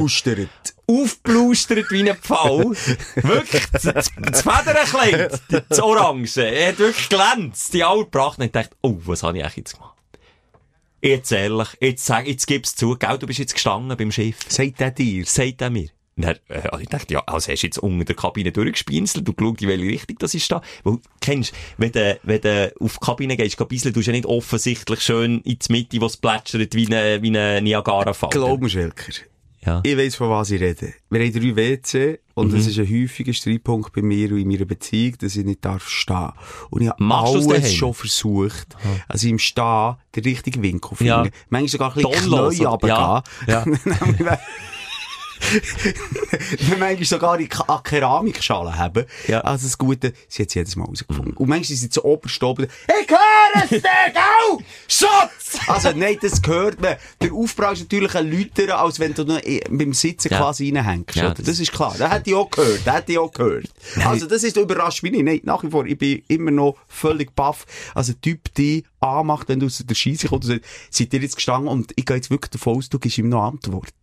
Aufblustert. 0.88 1.92
wie 1.92 2.10
ein 2.10 2.18
Pfau. 2.18 2.72
wirklich, 3.16 3.66
das, 3.72 3.84
das 3.84 4.12
Federnkleid, 4.42 5.42
das 5.70 5.80
Orange, 5.80 6.38
er 6.38 6.70
hat 6.70 6.80
wirklich 6.80 7.10
glänzt, 7.10 7.74
die 7.74 7.84
alte 7.84 8.10
Pracht. 8.10 8.40
Und 8.40 8.46
ich 8.46 8.52
dachte, 8.52 8.76
oh, 8.82 8.98
was 9.06 9.24
habe 9.24 9.38
ich 9.38 9.44
eigentlich 9.44 9.58
jetzt 9.58 9.74
gemacht? 9.74 9.96
Jetzt 11.02 11.32
ehrlich, 11.32 11.70
jetzt 11.82 12.06
sag, 12.06 12.28
jetzt 12.28 12.48
gib's 12.48 12.76
zu, 12.76 12.96
gell, 12.98 13.18
du 13.18 13.28
bist 13.28 13.40
jetzt 13.40 13.54
gestanden 13.54 13.96
beim 13.96 14.12
Schiff. 14.12 14.38
Sagt 14.48 14.82
er 14.82 14.92
dir? 14.92 15.26
Sagt 15.26 15.62
er 15.62 15.70
mir. 15.70 15.90
Dann, 16.18 16.36
äh, 16.48 16.60
also 16.70 16.80
ich 16.80 16.88
dachte, 16.88 17.14
ja, 17.14 17.24
also 17.28 17.52
hast 17.52 17.62
du 17.62 17.68
jetzt 17.68 17.78
unter 17.80 18.06
der 18.06 18.16
Kabine 18.16 18.52
durchgespinselt 18.52 19.28
und 19.28 19.38
geschaut, 19.38 19.62
in 19.62 19.68
welche 19.68 19.86
Richtung 19.86 20.18
das 20.20 20.34
ist 20.34 20.50
da. 20.50 20.62
Weil, 20.84 20.98
kennst, 21.20 21.54
wenn 21.78 21.92
du, 21.92 22.20
wenn 22.24 22.42
du 22.42 22.74
auf 22.80 22.98
die 23.00 23.06
Kabine 23.06 23.36
gehst, 23.36 23.58
geh 23.58 23.66
bisseln, 23.66 23.94
tust 23.94 24.08
du 24.08 24.12
ja 24.12 24.16
nicht 24.16 24.26
offensichtlich 24.26 25.02
schön 25.02 25.42
in 25.42 25.60
die 25.60 25.72
Mitte, 25.72 26.00
wo 26.00 26.06
es 26.06 26.16
plätschert, 26.18 26.74
wie 26.74 26.88
ein, 26.94 27.22
wie 27.22 27.38
ein 27.38 27.64
Niagara-Fall. 27.66 28.30
Glaub 28.30 28.62
mir, 28.62 28.70
Schelker. 28.70 29.12
Ja. 29.66 29.82
Ich 29.84 29.98
weiss, 29.98 30.16
von 30.16 30.30
was 30.30 30.52
ich 30.52 30.62
rede. 30.62 30.94
Wir 31.10 31.22
haben 31.22 31.34
drei 31.34 31.56
WC 31.56 32.20
und 32.36 32.54
das 32.54 32.68
ist 32.68 32.78
ein 32.78 32.88
häufiger 32.88 33.34
Streitpunkt 33.34 33.92
bei 33.94 34.04
mir 34.04 34.32
und 34.32 34.38
in 34.38 34.48
meiner 34.48 34.66
Beziehung, 34.66 35.18
dass 35.18 35.36
ich 35.36 35.44
nicht 35.44 35.66
darf 35.66 35.90
stehen. 35.90 36.30
Und 36.70 36.84
ich 36.84 36.90
habe 36.90 37.04
Machst 37.04 37.36
alles 37.50 37.74
schon 37.74 37.94
versucht, 37.96 38.68
also 39.08 39.28
im 39.28 39.40
Stehen 39.40 39.96
den 40.16 40.24
richtigen 40.24 40.62
Winkel 40.62 40.92
Ja. 41.00 41.24
finden. 41.24 41.36
Manchmal 41.50 41.68
sogar 41.70 41.98
ein 41.98 42.04
bisschen 42.04 42.30
Tonlos, 42.30 42.56
Knie 42.56 42.68
oder? 42.68 42.88
Ja. 42.88 43.24
runtergehen. 43.48 43.80
Ja. 44.28 44.38
Wir 46.60 46.78
manchmal 46.78 47.06
sogar 47.06 47.40
in 47.40 47.50
Ka- 47.50 47.82
Keramikschalen 47.84 48.78
haben. 48.78 49.06
Ja. 49.28 49.42
Also 49.42 49.66
das 49.68 49.78
Gute, 49.78 50.14
sie 50.28 50.44
hat 50.44 50.50
es 50.50 50.56
jedes 50.56 50.76
Mal 50.76 50.86
rausgefunden. 50.86 51.34
Und 51.34 51.48
manchmal 51.50 51.66
sind 51.66 51.78
sie 51.78 51.90
zu 51.90 52.04
oberst 52.06 52.42
oben. 52.44 52.68
Ich 53.02 53.10
höre 53.10 53.64
es 53.64 53.70
dir, 53.70 53.82
gell? 53.82 54.66
Schatz! 54.88 55.60
Also 55.68 55.92
nein, 55.96 56.18
das 56.22 56.42
hört 56.46 56.82
man. 56.82 56.96
Der 57.22 57.34
Aufprall 57.34 57.74
ist 57.74 57.82
natürlich 57.82 58.16
ein 58.16 58.32
lauter, 58.32 58.80
als 58.80 59.00
wenn 59.00 59.14
du 59.14 59.24
noch 59.24 59.42
i- 59.44 59.64
beim 59.70 59.94
Sitzen 59.94 60.30
Ja. 60.32 60.40
quasi 60.40 60.72
reinhängst. 60.74 61.16
Ja, 61.16 61.34
das- 61.34 61.46
das, 61.46 61.60
ist 61.60 61.72
klar. 61.72 61.96
Das 61.98 62.12
hätte 62.12 62.30
ich 62.30 62.36
auch 62.36 62.50
gehört. 62.50 62.82
Das 62.86 62.96
hätte 62.96 63.12
ich 63.14 63.18
auch 63.18 63.32
gehört. 63.32 63.68
Also 64.04 64.26
das 64.28 64.44
ist 64.44 64.58
überrascht 64.58 65.04
mich 65.04 65.12
nicht. 65.12 65.24
Nein, 65.26 65.42
nach 65.44 65.64
wie 65.64 65.70
vor, 65.70 65.86
ich 65.86 65.98
bin 65.98 66.24
immer 66.28 66.52
noch 66.52 66.76
völlig 66.88 67.36
baff. 67.36 67.66
Also 67.94 68.14
der 68.14 68.22
Typ, 68.22 68.54
die 68.56 68.84
anmacht, 69.00 69.48
wenn 69.50 69.60
du 69.60 69.68
aus 69.68 69.84
der 69.86 69.96
Scheisse 69.96 70.28
kommst 70.28 70.50
und 70.50 70.56
sagt, 70.56 70.66
seid 70.90 71.14
ihr 71.14 71.22
jetzt 71.22 71.36
gestanden 71.36 71.68
und 71.70 71.92
ich 71.96 72.06
gehe 72.06 72.16
jetzt 72.16 72.30
wirklich 72.32 72.52
davon 72.52 72.78
aus, 72.78 72.90
du 72.90 73.00
gibst 73.00 73.18
ihm 73.18 73.30
noch 73.30 73.44
Antwort. 73.44 73.94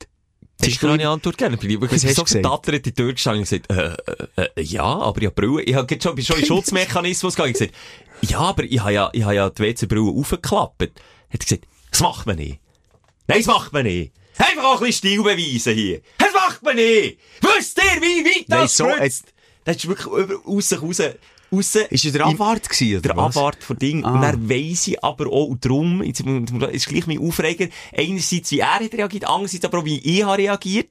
Sicher 0.64 0.88
habe 0.88 1.01
ich 1.01 1.07
Antwort 1.07 1.38
gegeben. 1.38 1.59
Ich 1.61 1.81
bin 1.81 1.90
hast 1.90 2.14
so 2.14 2.22
du 2.22 2.35
getattert 2.35 2.75
in 2.75 2.83
die 2.83 2.92
Tür 2.92 3.12
gestanden 3.12 3.40
und 3.40 3.48
gesagt, 3.48 3.70
äh, 3.70 4.42
äh, 4.42 4.48
äh, 4.57 4.62
ja, 4.62 4.85
aber 4.85 5.20
ich 5.20 5.27
habe 5.27 5.35
Brille. 5.35 5.62
Ich 5.62 5.75
habe 5.75 5.92
jetzt 5.92 6.03
schon, 6.03 6.14
bin 6.14 6.25
schon 6.25 6.38
in 6.38 6.46
Schutzmechanismus 6.46 7.35
gegangen. 7.35 7.53
Ich 7.53 7.59
gesagt, 7.59 7.75
ja, 8.22 8.38
aber 8.38 8.64
ich 8.64 8.81
habe 8.81 8.92
ja, 8.92 9.11
ich 9.12 9.22
habe 9.25 9.35
ja 9.35 9.51
die 9.51 9.62
WC-Brille 9.62 10.11
aufgeklappt. 10.11 10.83
Hat 11.33 11.40
gesagt, 11.40 11.64
das 11.90 12.01
macht 12.01 12.27
man 12.27 12.37
nicht. 12.37 12.61
Nein, 13.27 13.38
das 13.38 13.46
macht 13.46 13.72
man 13.72 13.85
nicht. 13.85 14.12
Einfach 14.38 14.64
auch 14.64 14.81
ein 14.81 14.87
bisschen 14.87 15.11
Stil 15.11 15.22
beweisen 15.22 15.75
hier. 15.75 16.01
Das 16.18 16.33
macht 16.33 16.62
man 16.62 16.77
nicht. 16.77 17.18
Wisst 17.40 17.79
ihr, 17.79 18.01
wie 18.01 18.25
weit 18.25 18.48
Nein, 18.48 18.61
das 18.61 18.77
so, 18.77 18.88
spritzt? 18.88 19.33
Das 19.64 19.77
ist 19.77 19.88
wirklich 19.88 20.07
über, 20.07 20.35
raus, 20.44 20.72
raus, 20.81 21.03
raus. 21.52 21.74
Ist 21.74 22.04
es 22.04 22.12
der 22.12 22.26
Abwart 22.26 22.68
gewesen, 22.68 23.02
Der 23.02 23.16
was? 23.16 23.36
Abwart 23.36 23.62
von 23.62 23.76
Ding. 23.78 24.04
Ah. 24.04 24.14
Und 24.14 24.22
dann 24.22 24.48
weiss 24.48 24.86
ich 24.88 25.02
aber 25.02 25.26
auch, 25.26 25.46
und 25.46 25.64
darum, 25.64 26.02
jetzt 26.02 26.20
ist 26.20 26.88
gleich 26.88 27.06
mein 27.06 27.18
Aufreger, 27.18 27.68
einerseits 27.96 28.50
wie 28.50 28.60
er 28.60 28.74
hat 28.74 28.92
reagiert, 28.92 29.28
andererseits 29.28 29.64
aber 29.64 29.78
auch 29.78 29.84
wie 29.84 29.98
ich 29.98 30.24
habe 30.24 30.38
reagiert. 30.38 30.90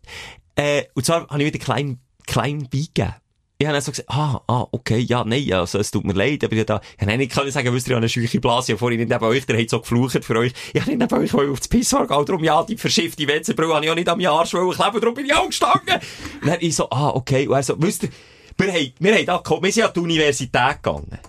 Äh, 0.56 0.84
und 0.94 1.06
zwar 1.06 1.28
habe 1.28 1.42
ich 1.42 1.54
wieder 1.54 1.64
klein, 1.64 2.00
klein 2.28 2.68
beigegeben. 2.70 3.16
Ich 3.62 3.68
habe 3.68 3.76
dann 3.76 3.84
so 3.84 3.92
gesagt, 3.92 4.10
ah, 4.10 4.42
ah, 4.48 4.66
okay, 4.72 4.98
ja, 4.98 5.24
nein, 5.24 5.54
also, 5.54 5.78
es 5.78 5.92
tut 5.92 6.04
mir 6.04 6.14
leid, 6.14 6.44
aber 6.44 6.56
ich 6.56 6.66
da, 6.66 6.82
ich 6.98 7.06
habe 7.06 7.16
nicht 7.16 7.32
sagen, 7.32 7.72
wisst 7.72 7.88
ihr, 7.88 7.92
ich 7.92 7.96
habe 7.96 7.98
eine 7.98 8.10
scheuche 8.10 8.40
Blase, 8.40 8.72
ich 8.72 8.74
habe 8.74 8.80
vorhin 8.80 9.00
nicht 9.00 9.12
neben 9.12 9.24
euch, 9.24 9.46
der 9.46 9.60
hat 9.60 9.70
so 9.70 9.80
geflucht 9.80 10.26
für 10.26 10.36
euch. 10.36 10.52
Ich 10.74 10.82
habe 10.82 10.90
nicht 10.90 11.00
neben 11.00 11.14
euch 11.14 11.52
auf 11.52 11.60
das 11.60 11.68
Pissoir 11.68 12.02
gegangen, 12.02 12.26
darum, 12.26 12.44
ja, 12.44 12.64
die 12.64 12.76
verschiffte 12.76 13.28
WC-Brille 13.28 13.76
habe 13.76 13.86
ich 13.86 13.92
auch 13.92 13.96
nicht 13.96 14.10
am 14.10 14.20
Jahr 14.20 14.48
schwellen 14.48 14.72
kleben, 14.72 15.00
darum 15.00 15.14
bin 15.14 15.28
ich 15.28 15.36
auch 15.36 15.46
gestanden. 15.46 16.00
Und 16.42 16.48
dann 16.48 16.58
ich 16.60 16.76
so, 16.76 16.90
ah, 16.90 17.10
okay, 17.10 17.48
und 17.48 17.54
er 17.54 17.62
so, 17.62 17.76
wisst 17.78 18.02
ihr, 18.02 18.10
wir 18.58 18.72
haben, 18.72 18.94
wir 19.00 19.16
haben 19.16 19.26
da 19.26 19.44
wir 19.62 19.72
sind 19.72 19.84
an 19.84 19.92
die 19.96 20.00
Universität 20.00 20.84
gegangen. 20.84 21.20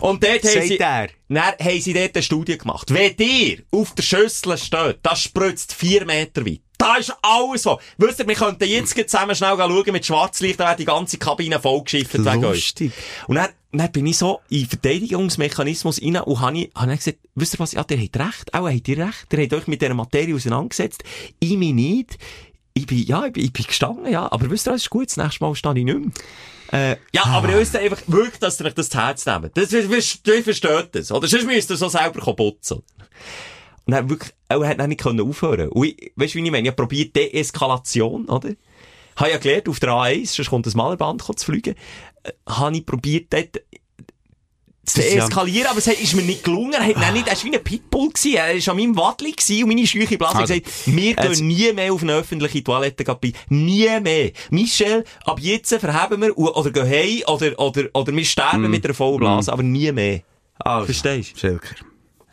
Und 0.00 0.24
dort 0.24 0.44
haben 0.44 0.66
sie, 0.66 0.78
er. 0.78 1.08
dann 1.28 1.44
haben 1.60 1.80
sie 1.80 1.92
dort 1.92 2.14
eine 2.14 2.22
Studie 2.22 2.56
gemacht. 2.56 2.92
Wenn 2.92 3.14
ihr 3.18 3.58
auf 3.70 3.94
der 3.94 4.02
Schüssel 4.02 4.56
steht, 4.56 4.98
das 5.02 5.22
spritzt 5.22 5.74
vier 5.74 6.06
Meter 6.06 6.44
weit. 6.46 6.60
Da 6.78 6.96
ist 6.96 7.14
alles 7.20 7.64
so. 7.64 7.78
Wisst 7.98 8.20
ihr, 8.20 8.26
wir 8.26 8.34
könnten 8.34 8.64
jetzt 8.64 8.96
zusammen 8.96 9.36
schnell 9.36 9.54
schauen 9.58 9.92
mit 9.92 10.06
Schwarzlicht, 10.06 10.58
da 10.58 10.68
wäre 10.68 10.76
die 10.76 10.86
ganze 10.86 11.18
Kabine 11.18 11.60
vollgeschifft 11.60 12.14
wegen 12.14 12.44
euch. 12.46 12.74
Und 13.26 13.34
dann, 13.34 13.50
dann 13.70 13.92
bin 13.92 14.06
ich 14.06 14.16
so 14.16 14.40
in 14.48 14.66
Verteidigungsmechanismus 14.66 16.00
rein 16.00 16.16
und 16.16 16.40
habe 16.40 16.58
ich, 16.58 16.70
habe 16.74 16.94
ich 16.94 17.00
gesagt, 17.00 17.18
wisst 17.34 17.54
ihr 17.54 17.58
was, 17.58 17.72
ja, 17.72 17.84
ihr 17.90 17.98
habt 17.98 18.16
recht, 18.16 18.54
auch 18.54 18.66
habt 18.66 18.88
ihr 18.88 18.96
recht, 18.96 19.26
ihr 19.30 19.42
habt 19.42 19.52
euch 19.52 19.66
mit 19.66 19.82
dieser 19.82 19.92
Materie 19.92 20.34
auseinandergesetzt, 20.34 21.04
ich 21.38 21.58
mich 21.58 21.74
nicht. 21.74 22.18
Ich 22.80 22.86
bin, 22.86 22.98
ja, 22.98 23.26
ich 23.26 23.32
bin, 23.32 23.44
ich 23.44 23.52
bin 23.52 23.66
gestanden, 23.66 24.10
ja, 24.10 24.30
aber 24.30 24.50
wisst 24.50 24.66
ihr, 24.66 24.72
was 24.72 24.82
ist 24.82 24.90
gut, 24.90 25.08
das 25.08 25.16
nächste 25.16 25.44
Mal 25.44 25.54
stehe 25.54 25.78
ich 25.78 25.84
nicht 25.84 25.98
mehr. 25.98 26.10
Äh, 26.72 26.96
ja, 27.12 27.24
aber 27.24 27.50
ihr 27.50 27.58
wisst 27.58 27.76
einfach 27.76 28.00
wirklich, 28.06 28.38
dass 28.38 28.60
ihr 28.60 28.66
euch 28.66 28.74
das 28.74 28.88
zu 28.88 28.98
Herz 28.98 29.26
nehmt. 29.26 29.56
Das, 29.56 29.72
ihr, 29.72 29.90
ihr 29.90 30.44
versteht 30.44 30.88
das, 30.92 31.12
oder? 31.12 31.28
Sonst 31.28 31.46
müsst 31.46 31.70
ihr 31.70 31.76
so 31.76 31.88
selber 31.88 32.34
putzen. 32.34 32.82
Und 33.86 33.92
dann 33.92 34.08
wirklich, 34.08 34.32
er 34.48 34.66
hat 34.66 34.78
nicht 34.88 35.00
können 35.00 35.20
aufhören. 35.20 35.68
Und 35.68 35.86
ich, 35.86 36.12
weißt 36.16 36.34
du, 36.34 36.38
wie 36.38 36.44
ich 36.44 36.50
meine? 36.50 36.68
Ich 36.68 36.76
probiert 36.76 37.16
Deeskalation, 37.16 38.26
oder? 38.26 38.50
Habe 39.16 39.30
ja 39.30 39.38
gelernt, 39.38 39.68
auf 39.68 39.80
der 39.80 39.90
A1, 39.90 40.36
sonst 40.36 40.48
kommt 40.48 40.66
das 40.66 40.74
Malerband 40.74 41.22
zu 41.22 41.44
fliegen, 41.44 41.74
äh, 42.22 42.32
habe 42.48 42.76
ich 42.76 42.86
probiert, 42.86 43.32
dort 43.32 43.60
zu 44.84 45.04
eskalieren, 45.04 45.68
aber 45.68 45.78
es 45.78 45.86
hat- 45.86 46.00
ist 46.00 46.14
mir 46.14 46.22
nicht 46.22 46.42
gelungen. 46.42 46.72
Er, 46.72 46.84
hat 46.86 46.96
dann 46.96 47.12
nicht, 47.12 47.28
er 47.28 47.36
war 47.36 47.44
wie 47.44 47.54
ein 47.56 47.62
Pitbull. 47.62 48.08
Gewesen. 48.08 48.34
Er 48.34 48.54
war 48.54 48.68
an 48.72 48.76
meinem 48.76 48.96
Wattli 48.96 49.32
gewesen 49.32 49.62
und 49.64 49.68
meine 49.68 49.86
scheuche 49.86 50.18
Blase 50.18 50.38
Also, 50.38 50.54
gesagt, 50.54 50.86
wir 50.86 51.10
jetzt- 51.10 51.38
gehen 51.38 51.46
nie 51.46 51.72
mehr 51.72 51.92
auf 51.92 52.02
eine 52.02 52.14
öffentliche 52.14 52.64
Toilette. 52.64 53.04
Gabi. 53.04 53.32
Nie 53.50 54.00
mehr. 54.00 54.32
Michel, 54.50 55.04
ab 55.24 55.38
jetzt 55.40 55.74
verheben 55.74 56.22
wir, 56.22 56.36
oder 56.36 56.70
gehen 56.70 56.88
heim, 56.88 57.22
oder, 57.28 57.58
oder, 57.60 57.84
oder 57.92 58.12
wir 58.16 58.24
sterben 58.24 58.62
Mm. 58.68 58.70
mit 58.70 58.84
einer 58.84 58.94
vollen 58.94 59.18
Blase, 59.18 59.52
aber 59.52 59.62
nie 59.62 59.92
mehr. 59.92 60.22
Also, 60.58 60.86
Verstehst 60.86 61.34
du? 61.34 61.38
Schelker. 61.38 61.74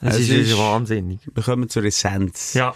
Das 0.02 0.16
Es 0.16 0.22
ist, 0.22 0.30
ist- 0.30 0.48
ist 0.52 0.58
wahnsinnig. 0.58 1.20
Wir 1.34 1.44
kommen 1.44 1.70
zur 1.70 1.84
Essenz 1.84 2.54
Ja. 2.54 2.74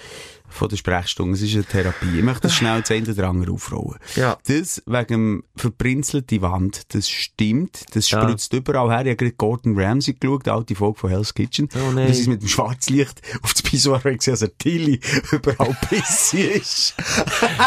Von 0.52 0.70
der 0.70 0.78
Sprechstunde. 0.78 1.34
Es 1.36 1.42
ist 1.42 1.54
eine 1.56 1.64
Therapie. 1.66 2.18
Ich 2.18 2.24
möchte 2.24 2.42
das 2.44 2.54
schnell 2.56 2.84
zu 2.84 2.94
Ende 2.94 3.28
andere 3.28 3.52
aufrollen. 3.52 3.98
Ja. 4.16 4.38
Das 4.48 4.82
wegen 4.86 5.08
dem 5.08 5.44
verprinzelten 5.56 6.42
Wand, 6.42 6.94
das 6.94 7.10
stimmt. 7.10 7.86
Das 7.96 8.10
Ja. 8.10 8.22
spritzt 8.22 8.54
überall 8.54 8.90
her. 8.90 9.02
Ich 9.02 9.08
habe 9.08 9.16
gerade 9.16 9.32
Gordon 9.34 9.80
Ramsay 9.80 10.14
geschaut, 10.14 10.46
die 10.46 10.50
alte 10.50 10.76
Folge 10.76 11.00
von 11.00 11.10
Hell's 11.10 11.34
Kitchen. 11.34 11.70
Oh 11.76 11.92
nein. 11.92 12.08
Das 12.08 12.20
ist 12.20 12.28
mit 12.28 12.42
dem 12.42 12.48
Schwarzlicht 12.48 13.22
auf 13.42 13.54
das 13.54 13.62
Pissoir 13.62 14.00
gesehen, 14.00 14.34
also 14.34 14.48
Tilly 14.58 15.00
überall 15.32 15.76
pissig 15.90 16.56
ist. 16.56 16.96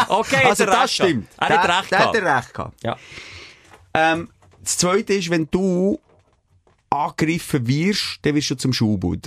Okay, 0.07 0.45
also 0.45 0.65
hat 0.65 0.73
das 0.73 0.93
stimmt. 0.93 1.27
Er 1.37 1.49
hat 1.49 1.63
recht 1.69 1.69
hat 1.77 1.89
gehabt. 1.89 2.15
er 2.15 2.37
recht 2.37 2.53
gehabt. 2.53 2.83
Ja. 2.83 2.97
Ähm, 3.93 4.29
das 4.63 4.77
zweite 4.77 5.13
ist, 5.13 5.29
wenn 5.29 5.47
du 5.51 5.99
angegriffen 6.95 7.67
wirst, 7.67 8.19
dann 8.23 8.35
wirst 8.35 8.49
du 8.51 8.55
zum 8.55 8.73
Schulbub, 8.73 9.17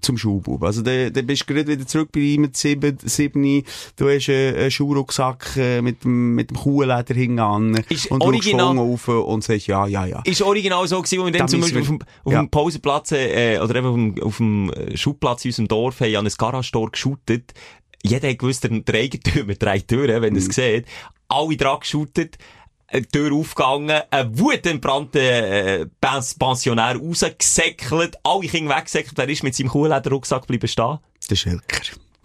zum 0.00 0.16
Schulbub. 0.18 0.62
Also, 0.62 0.82
dann, 0.82 1.12
dann 1.12 1.26
bist 1.26 1.42
du 1.48 1.54
gerade 1.54 1.66
wieder 1.68 1.86
zurück 1.86 2.10
bei 2.12 2.20
ihm 2.20 2.42
mit 2.42 2.56
sieben, 2.56 2.96
sieben, 3.04 3.62
du 3.96 4.08
hast 4.08 4.28
einen, 4.28 4.56
einen 4.56 4.70
Schulrucksack 4.70 5.56
äh, 5.56 5.82
mit 5.82 6.04
dem, 6.04 6.34
mit 6.34 6.50
dem 6.50 6.56
Kuhleder 6.56 7.14
hinten 7.14 7.38
an 7.40 7.74
Ist 7.88 8.10
und 8.10 8.22
original- 8.22 8.76
rauf 8.78 9.08
und 9.08 9.44
sagst, 9.44 9.66
ja, 9.66 9.86
ja, 9.86 10.06
ja. 10.06 10.20
Ist 10.24 10.42
original 10.42 10.86
so 10.88 11.02
gewesen, 11.02 11.20
wo 11.20 11.24
wir 11.26 11.32
Da 11.32 11.38
dann 11.40 11.48
zum 11.48 11.60
Beispiel 11.60 11.80
auf 11.82 11.86
dem, 11.88 11.98
auf 12.24 12.32
ja. 12.32 12.40
dem 12.42 12.50
Pausenplatz, 12.50 13.12
äh, 13.12 13.58
oder 13.58 13.74
eben 13.76 13.86
auf 13.86 13.94
dem, 13.94 14.22
auf 14.22 14.36
dem 14.38 14.72
äh, 14.72 14.96
Schulplatz 14.96 15.44
in 15.44 15.50
unserem 15.50 15.68
Dorf, 15.68 16.00
haben 16.00 16.16
an 16.16 16.26
ein 16.26 16.32
Garagentor 16.36 16.90
geschootet. 16.90 17.52
Jeder 18.02 18.28
hat 18.30 18.38
gewusst, 18.38 18.64
der, 18.64 18.94
Eigentümer 18.94 19.54
dreht 19.58 19.88
Türen, 19.88 20.22
wenn 20.22 20.34
er 20.36 20.40
Mhm. 20.42 20.48
es 20.48 20.54
sieht. 20.54 20.86
Alle 21.28 21.56
dran 21.56 21.80
geschootet. 21.80 22.38
Eine 22.90 23.06
Tür 23.06 23.32
aufgegangen, 23.34 24.00
ein 24.10 24.38
wutentbrannter 24.38 25.20
äh, 25.20 25.86
Pens- 26.00 26.34
Pensionär 26.38 26.96
rausgesäckelt, 26.96 28.16
alle 28.22 28.48
Kinder 28.48 28.76
weggesäckelt, 28.76 29.18
er 29.18 29.28
ist 29.28 29.42
mit 29.42 29.54
seinem 29.54 29.68
Kuhlederrucksack 29.68 30.42
geblieben 30.42 30.68
stehen. 30.68 30.98
Der 31.30 31.36
Schelker. 31.36 31.82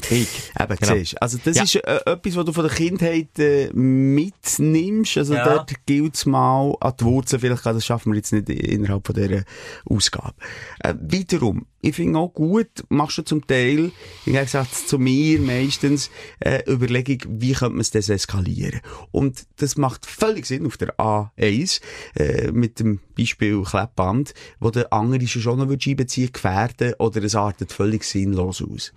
Ich. 0.09 0.27
Eben, 0.59 0.75
Genau. 0.77 0.93
siehst, 0.95 1.21
also 1.21 1.37
das 1.43 1.55
Ja. 1.57 1.63
ist 1.63 1.75
äh, 1.75 1.99
etwas, 2.05 2.35
was 2.35 2.45
du 2.45 2.51
von 2.53 2.65
der 2.65 2.73
Kindheit 2.73 3.39
äh, 3.39 3.69
mitnimmst. 3.73 5.17
Also 5.17 5.33
Ja. 5.33 5.45
dort 5.45 5.71
gilt 5.85 6.15
es 6.15 6.25
mal 6.25 6.75
an 6.81 6.93
die 6.99 7.05
Wurzeln. 7.05 7.39
Vielleicht 7.39 7.65
das 7.65 7.85
schaffen 7.85 8.11
wir 8.11 8.17
jetzt 8.17 8.33
nicht 8.33 8.49
innerhalb 8.49 9.05
von 9.07 9.15
dieser 9.15 9.43
Ausgabe. 9.85 10.33
Äh, 10.79 10.95
wiederum, 10.99 11.65
ich 11.83 11.95
finde 11.95 12.17
auch 12.17 12.33
gut, 12.33 12.69
machst 12.87 13.17
du 13.17 13.23
zum 13.23 13.45
Teil, 13.45 13.91
im 14.25 14.33
Gegensatz 14.33 14.87
zu 14.87 14.97
mir 14.97 15.39
meistens, 15.41 16.09
äh, 16.39 16.63
Überlegung, 16.65 17.19
wie 17.41 17.51
könnte 17.51 17.73
man 17.73 17.81
es 17.81 17.91
deseskalieren. 17.91 18.79
Und 19.11 19.45
das 19.57 19.75
macht 19.75 20.05
völlig 20.05 20.45
Sinn 20.45 20.65
auf 20.65 20.77
der 20.77 20.97
A1, 20.97 21.81
äh, 22.15 22.51
mit 22.51 22.79
dem 22.79 23.01
Beispiel 23.17 23.61
Kleppband, 23.63 24.33
wo 24.61 24.69
der 24.69 24.93
andere 24.93 25.27
schon 25.27 25.59
noch 25.59 25.69
einbeziehen 25.69 26.31
gefährden 26.31 26.93
oder 26.99 27.21
es 27.21 27.35
artet 27.35 27.73
völlig 27.73 28.05
sinnlos 28.05 28.61
aus. 28.61 28.93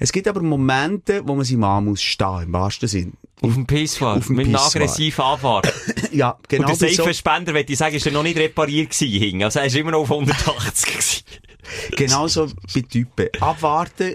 Es 0.00 0.10
gibt 0.10 0.26
aber 0.26 0.40
Momente, 0.40 1.20
wo 1.26 1.34
man 1.34 1.44
sein 1.44 1.58
Mann 1.58 1.84
muss 1.84 2.00
stehen, 2.00 2.44
im 2.44 2.52
wahrsten 2.54 2.88
Sinn. 2.88 3.12
Auf 3.42 3.54
dem 3.54 3.66
Pisswar. 3.66 4.16
Auf 4.18 4.26
dem 4.26 4.36
Mit 4.36 4.46
Pissoir. 4.46 4.66
aggressiven 4.66 5.24
Anfahrt. 5.24 5.72
Ja, 6.12 6.36
genau. 6.46 6.68
Und 6.68 6.78
der 6.80 6.86
bei 6.88 6.92
so- 6.92 7.02
Seifenspender, 7.04 7.54
würde 7.54 7.72
ich 7.72 7.78
sagen, 7.78 7.96
ist 7.96 8.04
ja 8.04 8.12
noch 8.12 8.22
nicht 8.22 8.36
repariert 8.38 8.90
gewesen. 8.90 9.42
Also 9.42 9.60
er 9.60 9.66
ist 9.66 9.76
immer 9.76 9.92
noch 9.92 10.00
auf 10.00 10.10
180 10.10 10.86
gewesen. 10.92 11.22
Genauso 11.96 12.48
bei 12.74 12.80
Typen. 12.82 13.28
Abwarten. 13.40 14.14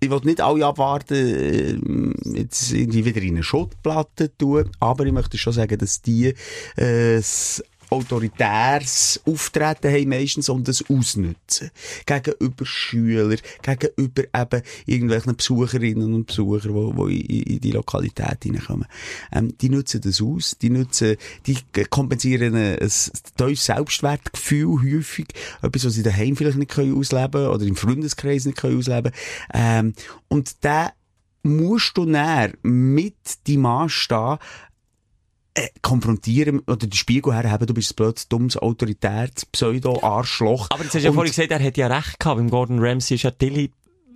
Ich 0.00 0.10
will 0.10 0.20
nicht 0.24 0.40
alle 0.42 0.64
abwarten, 0.66 1.14
äh, 1.14 2.38
jetzt 2.38 2.70
irgendwie 2.72 3.04
wieder 3.06 3.20
in 3.22 3.34
eine 3.34 3.42
Schuttplatte 3.42 4.34
tun, 4.36 4.70
aber 4.78 5.06
ich 5.06 5.12
möchte 5.12 5.38
schon 5.38 5.54
sagen, 5.54 5.78
dass 5.78 6.02
die 6.02 6.34
äh, 6.76 7.16
das 7.16 7.62
autoritäres 7.90 9.20
Auftreten 9.24 9.92
haben 9.92 10.08
meistens 10.08 10.48
und 10.48 10.66
das 10.68 10.84
ausnutzen. 10.88 11.70
Gegenüber 12.04 12.66
Schülern, 12.66 13.38
gegenüber 13.62 14.24
eben 14.34 14.62
irgendwelchen 14.86 15.36
Besucherinnen 15.36 16.14
und 16.14 16.26
Besuchern, 16.26 16.96
die, 17.08 17.26
die 17.26 17.54
in, 17.54 17.60
die 17.60 17.72
Lokalität 17.72 18.42
hineinkommen. 18.42 18.86
Ähm, 19.32 19.56
die 19.58 19.68
nutzen 19.68 20.00
das 20.00 20.20
aus, 20.20 20.56
die 20.60 20.70
nutzen, 20.70 21.16
die 21.46 21.58
kompensieren 21.90 22.54
ein, 22.54 22.78
tiefes 22.78 23.64
Selbstwertgefühl 23.66 24.82
häufig, 24.82 25.26
etwas, 25.62 25.84
was 25.84 25.94
sie 25.94 26.02
daheim 26.02 26.36
vielleicht 26.36 26.58
nicht 26.58 26.70
können 26.70 26.96
ausleben 26.96 27.46
oder 27.46 27.64
im 27.64 27.76
Freundeskreis 27.76 28.44
nicht 28.44 28.58
können 28.58 28.78
ausleben. 28.78 29.12
Ähm, 29.52 29.94
und 30.28 30.64
da 30.64 30.92
musst 31.46 31.96
du 31.96 32.04
näher 32.04 32.52
mit 32.62 33.16
deinem 33.46 33.60
Mann 33.60 33.88
stehen, 33.88 34.38
äh, 35.56 35.68
konfrontieren 35.82 36.60
oder 36.60 36.76
den 36.86 36.92
Spiegel 36.92 37.34
herhaben, 37.34 37.66
du 37.66 37.74
bist 37.74 37.96
blödes, 37.96 38.28
dummes, 38.28 38.56
autoritäres 38.56 39.46
Pseudo-Arschloch. 39.52 40.68
Aber 40.70 40.82
jetzt 40.84 40.94
hast 40.94 41.02
du 41.02 41.06
ja 41.08 41.12
vorhin 41.12 41.32
gesagt, 41.32 41.50
er 41.50 41.58
hätte 41.58 41.80
ja 41.80 41.86
recht 41.88 42.18
gehabt. 42.18 42.36
Beim 42.38 42.50
Gordon 42.50 42.78
Ramsay 42.78 43.16
ist 43.16 43.22
ja 43.24 43.30
Tilly 43.30 43.70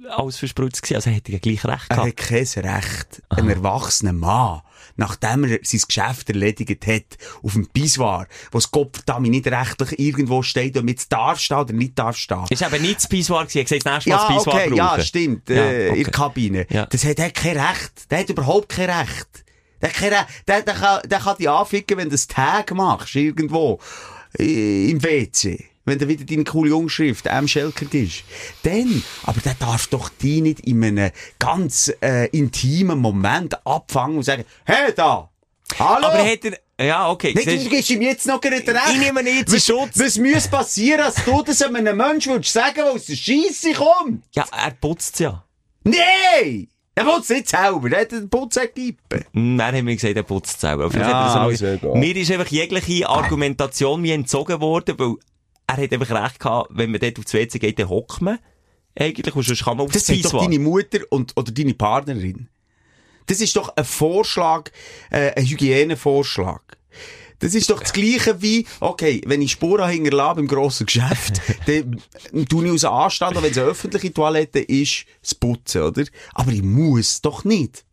alles 0.09 0.38
verspritzt 0.38 0.83
gewesen. 0.83 0.96
Also 0.96 1.11
er 1.11 1.16
hätte 1.16 1.33
ja 1.33 1.38
gleich 1.38 1.64
recht 1.64 1.87
Er 1.88 1.96
gehabt. 1.96 2.09
hat 2.09 2.16
kein 2.16 2.46
Recht, 2.74 3.22
ein 3.29 3.48
erwachsener 3.48 4.12
Mann, 4.12 4.61
nachdem 4.96 5.44
er 5.44 5.59
sein 5.62 5.81
Geschäft 5.87 6.29
erledigt 6.31 6.87
hat, 6.87 7.16
auf 7.42 7.53
dem 7.53 7.66
Pissoir, 7.68 8.26
wo 8.50 8.59
das 8.59 8.70
Kopfdami 8.70 9.29
nicht 9.29 9.46
rechtlich 9.46 9.98
irgendwo 10.00 10.42
steht, 10.42 10.76
ob 10.76 10.88
jetzt 10.88 11.12
darf 11.12 11.38
stehen 11.38 11.59
oder 11.59 11.72
nicht 11.74 11.96
darf 11.98 12.16
stehen. 12.16 12.44
Ist 12.50 12.62
eben 12.62 12.83
nicht 12.83 12.96
das 12.96 13.09
Pissoir 13.09 13.44
gewesen. 13.46 13.59
Er 13.59 13.64
gesagt, 13.64 13.87
das 13.87 13.92
nächste 13.94 14.11
Mal 14.11 14.16
Ja, 14.16 14.26
das 14.26 14.37
Pissoir 14.37 14.55
okay, 14.55 14.68
brauchen. 14.68 14.76
ja, 14.76 15.00
stimmt, 15.00 15.48
Ja, 15.48 15.55
äh, 15.57 15.87
in 15.87 15.92
okay. 15.92 16.03
der 16.03 16.12
Kabine. 16.12 16.66
Ja. 16.70 16.87
Das 16.87 17.05
hat 17.05 17.18
er 17.18 17.31
kein 17.31 17.57
Recht. 17.57 18.11
Der 18.11 18.18
hat 18.18 18.31
überhaupt 18.31 18.68
kein 18.70 18.90
Recht. 18.90 19.44
Der, 19.83 19.88
Recht. 19.90 20.27
der, 20.49 20.62
der, 20.62 20.75
kann, 20.75 21.01
der 21.09 21.19
kann 21.21 21.37
dich 21.37 21.49
anficken, 21.49 21.97
wenn 21.99 22.05
du 22.09 22.12
das 22.12 22.27
Tag 22.27 22.73
machst, 22.75 23.14
irgendwo, 23.16 23.79
im 24.38 25.03
WC. 25.03 25.64
Wenn 25.87 25.99
du 25.99 26.07
wieder 26.07 26.25
deine 26.25 26.45
coole 26.45 26.75
Umschrift 26.77 27.27
M. 27.27 27.49
Schelker 27.49 27.87
gibst. 27.87 28.23
Dann, 28.62 29.03
aber 29.25 29.40
der 29.40 29.55
darf 29.55 29.87
doch 29.88 30.11
die 30.21 30.40
nicht 30.43 30.61
in 30.61 30.85
einem 30.85 31.11
ganz 31.38 31.90
äh, 32.03 32.29
intimen 32.29 32.99
Moment 32.99 33.66
abfangen 33.66 34.19
und 34.19 34.23
sagen, 34.23 34.45
hey 34.64 34.93
da, 34.95 35.31
hallo! 35.79 36.07
Aber 36.07 36.25
hat 36.25 36.45
er, 36.45 36.87
ja, 36.87 37.11
okay. 37.11 37.33
Nicht, 37.35 37.49
siehst- 37.49 37.66
du 37.66 37.71
gibst 37.71 37.90
ihm 37.90 38.03
jetzt 38.03 38.27
noch 38.27 38.40
gerade 38.40 38.57
recht. 38.59 38.93
Ich 38.93 38.99
nehme 38.99 39.21
ihn 39.23 39.38
jetzt 39.38 39.53
was, 39.55 39.64
Schutz. 39.66 39.99
Was 39.99 40.19
muss 40.19 40.49
passieren, 40.49 40.99
dass 40.99 41.14
du 41.25 41.43
das 41.43 41.62
einem 41.62 41.97
Menschen 41.97 42.33
würdest 42.35 42.53
sagen, 42.53 42.75
der 42.77 42.93
aus 42.93 43.07
der 43.07 43.16
Scheisse 43.16 43.73
kommt? 43.73 44.23
ja, 44.35 44.45
er 44.53 44.71
putzt 44.73 45.19
ja. 45.19 45.45
Nein! 45.83 46.69
Er 46.94 47.05
putzt 47.05 47.31
nicht 47.31 47.48
selber, 47.48 47.90
er 47.92 48.00
hat 48.03 48.12
einen 48.12 48.29
Putzequipe. 48.29 49.24
Hm, 49.33 49.57
Dann 49.59 49.74
haben 49.74 49.87
wir 49.87 49.94
gesagt, 49.94 50.16
er 50.16 50.22
putzt 50.22 50.61
selber. 50.61 50.90
Vielleicht 50.90 51.09
Ja, 51.09 51.42
also, 51.44 51.94
mir 51.94 52.16
ist 52.16 52.31
einfach 52.31 52.48
jegliche 52.48 53.09
Argumentation 53.09 54.00
mir 54.03 54.14
entzogen 54.14 54.61
worden, 54.61 54.98
weil 54.98 55.14
er 55.66 55.76
hat 55.76 55.92
einfach 55.92 56.24
recht 56.24 56.40
gehabt, 56.40 56.70
wenn 56.74 56.90
man 56.90 57.00
dort 57.00 57.18
aufs 57.18 57.33
WC 57.33 57.59
geht, 57.59 57.79
dann 57.79 57.88
hockt 57.88 58.20
man. 58.20 58.38
Eigentlich, 58.98 59.35
und 59.35 59.44
sonst 59.44 59.64
kann 59.64 59.76
man 59.76 59.87
aufs 59.87 59.94
Das 59.94 60.07
sagt 60.07 60.24
doch 60.24 60.42
deine 60.42 60.59
Mutter 60.59 60.98
und, 61.11 61.33
oder 61.37 61.53
deine 61.53 61.74
Partnerin. 61.74 62.48
Das 63.26 63.40
ist 63.40 63.55
doch 63.55 63.74
ein 63.76 63.85
Vorschlag, 63.85 64.70
äh, 65.11 65.33
ein 65.37 65.46
Hygienevorschlag. 65.46 66.76
Das 67.40 67.55
ist 67.55 67.68
doch 67.70 67.81
das 67.81 67.92
Gleiche 67.92 68.40
wie, 68.40 68.66
okay, 68.81 69.20
wenn 69.26 69.42
ich 69.42 69.53
Spuren 69.53 69.90
hinterlasse 69.90 70.40
im 70.40 70.46
grossen 70.46 70.87
Geschäft, 70.87 71.40
dann 71.66 72.46
tue 72.48 72.66
ich 72.66 72.72
aus 72.72 72.85
Anstand, 72.85 73.37
wenn 73.37 73.50
es 73.50 73.59
eine 73.59 73.66
öffentliche 73.66 74.12
Toilette 74.12 74.61
ist, 74.61 75.07
das 75.22 75.35
Putzen, 75.35 75.83
oder? 75.83 76.05
Aber 76.35 76.53
ich 76.53 76.62
muss 76.62 77.20
doch 77.20 77.44
nicht. 77.44 77.85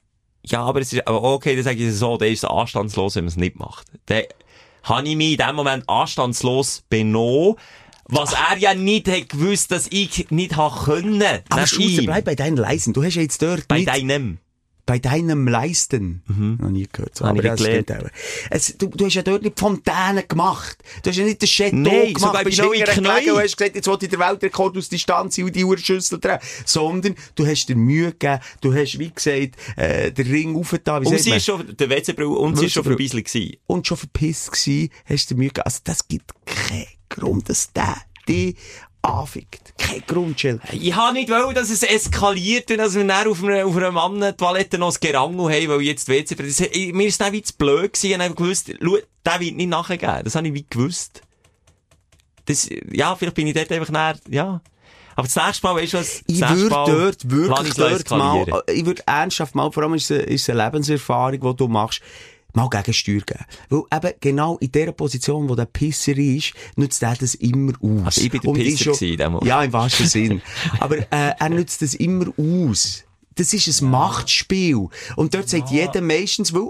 Ja, 0.43 0.63
aber 0.63 0.81
es 0.81 0.93
ist, 0.93 1.07
aber 1.07 1.23
okay, 1.23 1.55
dann 1.55 1.63
sage 1.63 1.77
ich 1.77 1.89
es 1.89 1.99
so, 1.99 2.17
dann 2.17 2.31
ist 2.31 2.45
anstandslos, 2.45 3.15
wenn 3.15 3.23
man 3.23 3.29
es 3.29 3.38
nicht 3.38 3.57
macht. 3.57 3.88
Dann 4.05 4.23
habe 4.83 5.07
ich 5.07 5.15
mich 5.15 5.31
in 5.31 5.45
dem 5.45 5.55
Moment 5.55 5.83
anstandslos 5.88 6.83
benommen, 6.89 7.55
was 8.05 8.33
er 8.33 8.57
ja 8.57 8.73
nicht 8.73 9.10
hat 9.10 9.29
gewusst, 9.29 9.71
dass 9.71 9.88
ich 9.89 10.29
nicht 10.29 10.55
habe 10.55 10.86
können. 10.86 11.41
Aber 11.49 11.65
ihm. 11.77 12.05
bleib 12.05 12.25
bei 12.25 12.36
deinen 12.36 12.57
Leisten. 12.57 12.93
Du 12.93 13.03
hast 13.03 13.15
ja 13.15 13.21
jetzt 13.21 13.41
dort 13.41 13.67
Bei 13.67 13.77
nicht... 13.77 13.89
deinem. 13.89 14.39
Bei 14.88 15.00
deinem 15.00 15.47
Leisten. 15.50 16.23
Noch 16.60 16.69
nie 16.69 16.88
gehört. 16.91 17.15
So. 17.15 17.26
Aber 17.26 17.41
das 17.41 17.60
stimmt 17.60 17.91
auch. 17.91 18.10
Es, 18.50 18.76
du, 18.78 18.88
du 18.88 19.06
hast 19.06 19.15
ja 19.15 19.21
dort 19.21 19.43
nicht 19.43 19.60
Fontänen 19.60 20.23
gemacht. 20.28 20.78
Du 21.04 21.10
hast 21.10 21.17
ja 21.17 21.26
nicht 21.26 21.41
den 21.41 21.50
Chateau 21.50 21.76
Nein, 21.76 22.13
gemacht. 22.13 22.19
sogar 22.21 22.43
bei 22.45 22.50
neuen 22.50 22.86
hinterher 22.86 23.15
gelegen 23.19 23.32
und 23.36 23.43
hast 23.43 23.58
gesagt, 23.58 23.76
jetzt 23.76 23.88
will 23.88 23.97
ich 24.02 24.10
den 24.10 24.19
Weltrekord 24.19 24.78
aus 24.78 24.88
Distanz 24.88 25.38
und 25.38 25.54
die 25.54 25.65
Uhrschüssel 25.65 26.19
drehen. 26.19 26.39
Sondern 26.65 27.15
du 27.36 27.45
hast 27.45 27.65
dir 27.65 27.76
Mühe 27.76 28.13
gegeben. 28.13 28.39
Du 28.62 28.73
hast, 28.73 28.97
wie 28.97 29.12
gesagt, 29.12 29.56
äh, 29.76 30.12
den 30.12 30.28
Ring 30.28 30.56
aufgetan. 30.56 31.06
Und 31.06 31.19
sie 31.19 31.30
man? 31.32 31.38
ist 31.38 31.45
schon, 31.45 31.76
der 31.76 31.89
WC-Brille, 31.89 32.30
und 32.30 32.58
sie 32.58 32.67
ist 32.67 32.73
schon 32.73 32.84
verbisselt 32.86 33.26
gewesen. 33.26 33.58
und 33.67 33.86
schon 33.86 33.97
verpisst 33.97 34.54
gsi, 34.54 34.89
hast 35.06 35.30
du 35.30 35.36
dir 35.36 35.39
Mühe 35.39 35.50
gegeben. 35.50 35.65
Also, 35.65 35.80
das 35.84 36.08
gibt 36.08 36.32
keinen 36.45 36.88
Grund, 37.10 37.50
dass 37.50 37.73
der 37.73 37.97
dich 38.28 38.56
anfickt. 39.01 39.73
Kein 39.77 40.03
Grund, 40.05 40.41
Jill. 40.41 40.60
Ich 40.73 40.95
habe 40.95 41.13
nicht 41.13 41.29
wollen, 41.29 41.55
dass 41.55 41.69
es 41.69 41.83
eskaliert 41.83 42.69
und 42.71 42.77
dass 42.77 42.95
wir 42.95 43.05
dann 43.05 43.27
auf 43.27 43.43
einer, 43.43 43.65
auf 43.65 43.75
einer 43.77 43.91
Mannentoilette 43.91 44.77
noch 44.77 44.93
ein 44.93 44.97
Gerangel 44.99 45.45
haben, 45.45 45.67
weil 45.69 45.81
jetzt 45.81 46.07
die 46.07 46.12
WC... 46.13 46.36
Das, 46.36 46.60
ich- 46.60 46.93
mir 46.93 47.07
ist 47.07 47.21
dann 47.21 47.31
wie 47.33 47.41
zu 47.41 47.53
blöd 47.55 47.93
gewesen, 47.93 48.19
ich 48.19 48.25
habe 48.27 48.36
gewusst, 48.36 48.71
schau, 48.81 48.97
der 49.25 49.39
wird 49.39 49.55
nicht 49.55 49.69
nachgeben. 49.69 50.23
Das 50.23 50.36
habe 50.36 50.47
ich 50.47 50.53
wie 50.53 50.65
gewusst. 50.69 51.21
Das, 52.45 52.69
ja, 52.91 53.15
vielleicht 53.15 53.36
bin 53.36 53.47
ich 53.47 53.53
dort 53.53 53.71
einfach 53.71 53.89
näher, 53.91 54.17
ja. 54.29 54.62
Aber 55.15 55.27
das 55.27 55.36
nächste 55.36 55.65
Mal, 55.65 55.75
weißt 55.75 55.93
du 55.93 55.97
was? 55.97 56.21
Ich 56.27 56.39
würde 56.41 56.69
dort 56.69 57.29
wirklich 57.31 57.73
dort 57.73 58.10
mal, 58.12 58.45
ich 58.71 58.86
würde 58.86 59.01
ernsthaft 59.07 59.55
mal, 59.55 59.71
vor 59.71 59.83
allem 59.83 59.95
ist 59.95 60.12
es, 60.12 60.25
ist 60.25 60.43
es 60.43 60.49
eine 60.51 60.63
Lebenserfahrung, 60.65 61.39
die 61.39 61.55
du 61.55 61.67
machst, 61.67 62.01
mal 62.58 62.70
Gegensteuer 62.70 63.22
geben. 63.22 63.46
Weil 63.70 63.84
eben 63.93 64.13
genau 64.20 64.58
in 64.58 64.72
der 64.72 64.91
Position, 64.91 65.48
wo 65.48 65.56
der 65.56 65.65
Pisser 65.65 66.17
ist, 66.17 66.54
nützt 66.76 67.02
er 67.04 67.15
das 67.15 67.36
immer 67.36 67.74
aus. 67.82 68.06
Also 68.06 68.22
ich 68.22 68.32
bin 68.32 68.41
der 68.41 68.50
Und 68.52 68.56
Pisser 68.58 68.84
schon- 68.86 68.93
gewesen 68.93 69.17
dem. 69.17 69.39
Ja, 69.48 69.63
im 69.63 69.72
wahrsten 69.74 70.08
Sinn. 70.08 70.41
Aber 70.80 70.98
äh, 70.98 71.06
er 71.39 71.50
nützt 71.50 71.82
das 71.82 71.93
immer 71.93 72.26
aus. 72.38 73.04
Das 73.36 73.54
ist 73.54 73.82
ein 73.82 73.89
Machtspiel. 73.91 74.88
Und 75.15 75.34
dort 75.34 75.48
sagt 75.48 75.70
jeder 75.70 76.02
meistens, 76.02 76.54
weil 76.54 76.67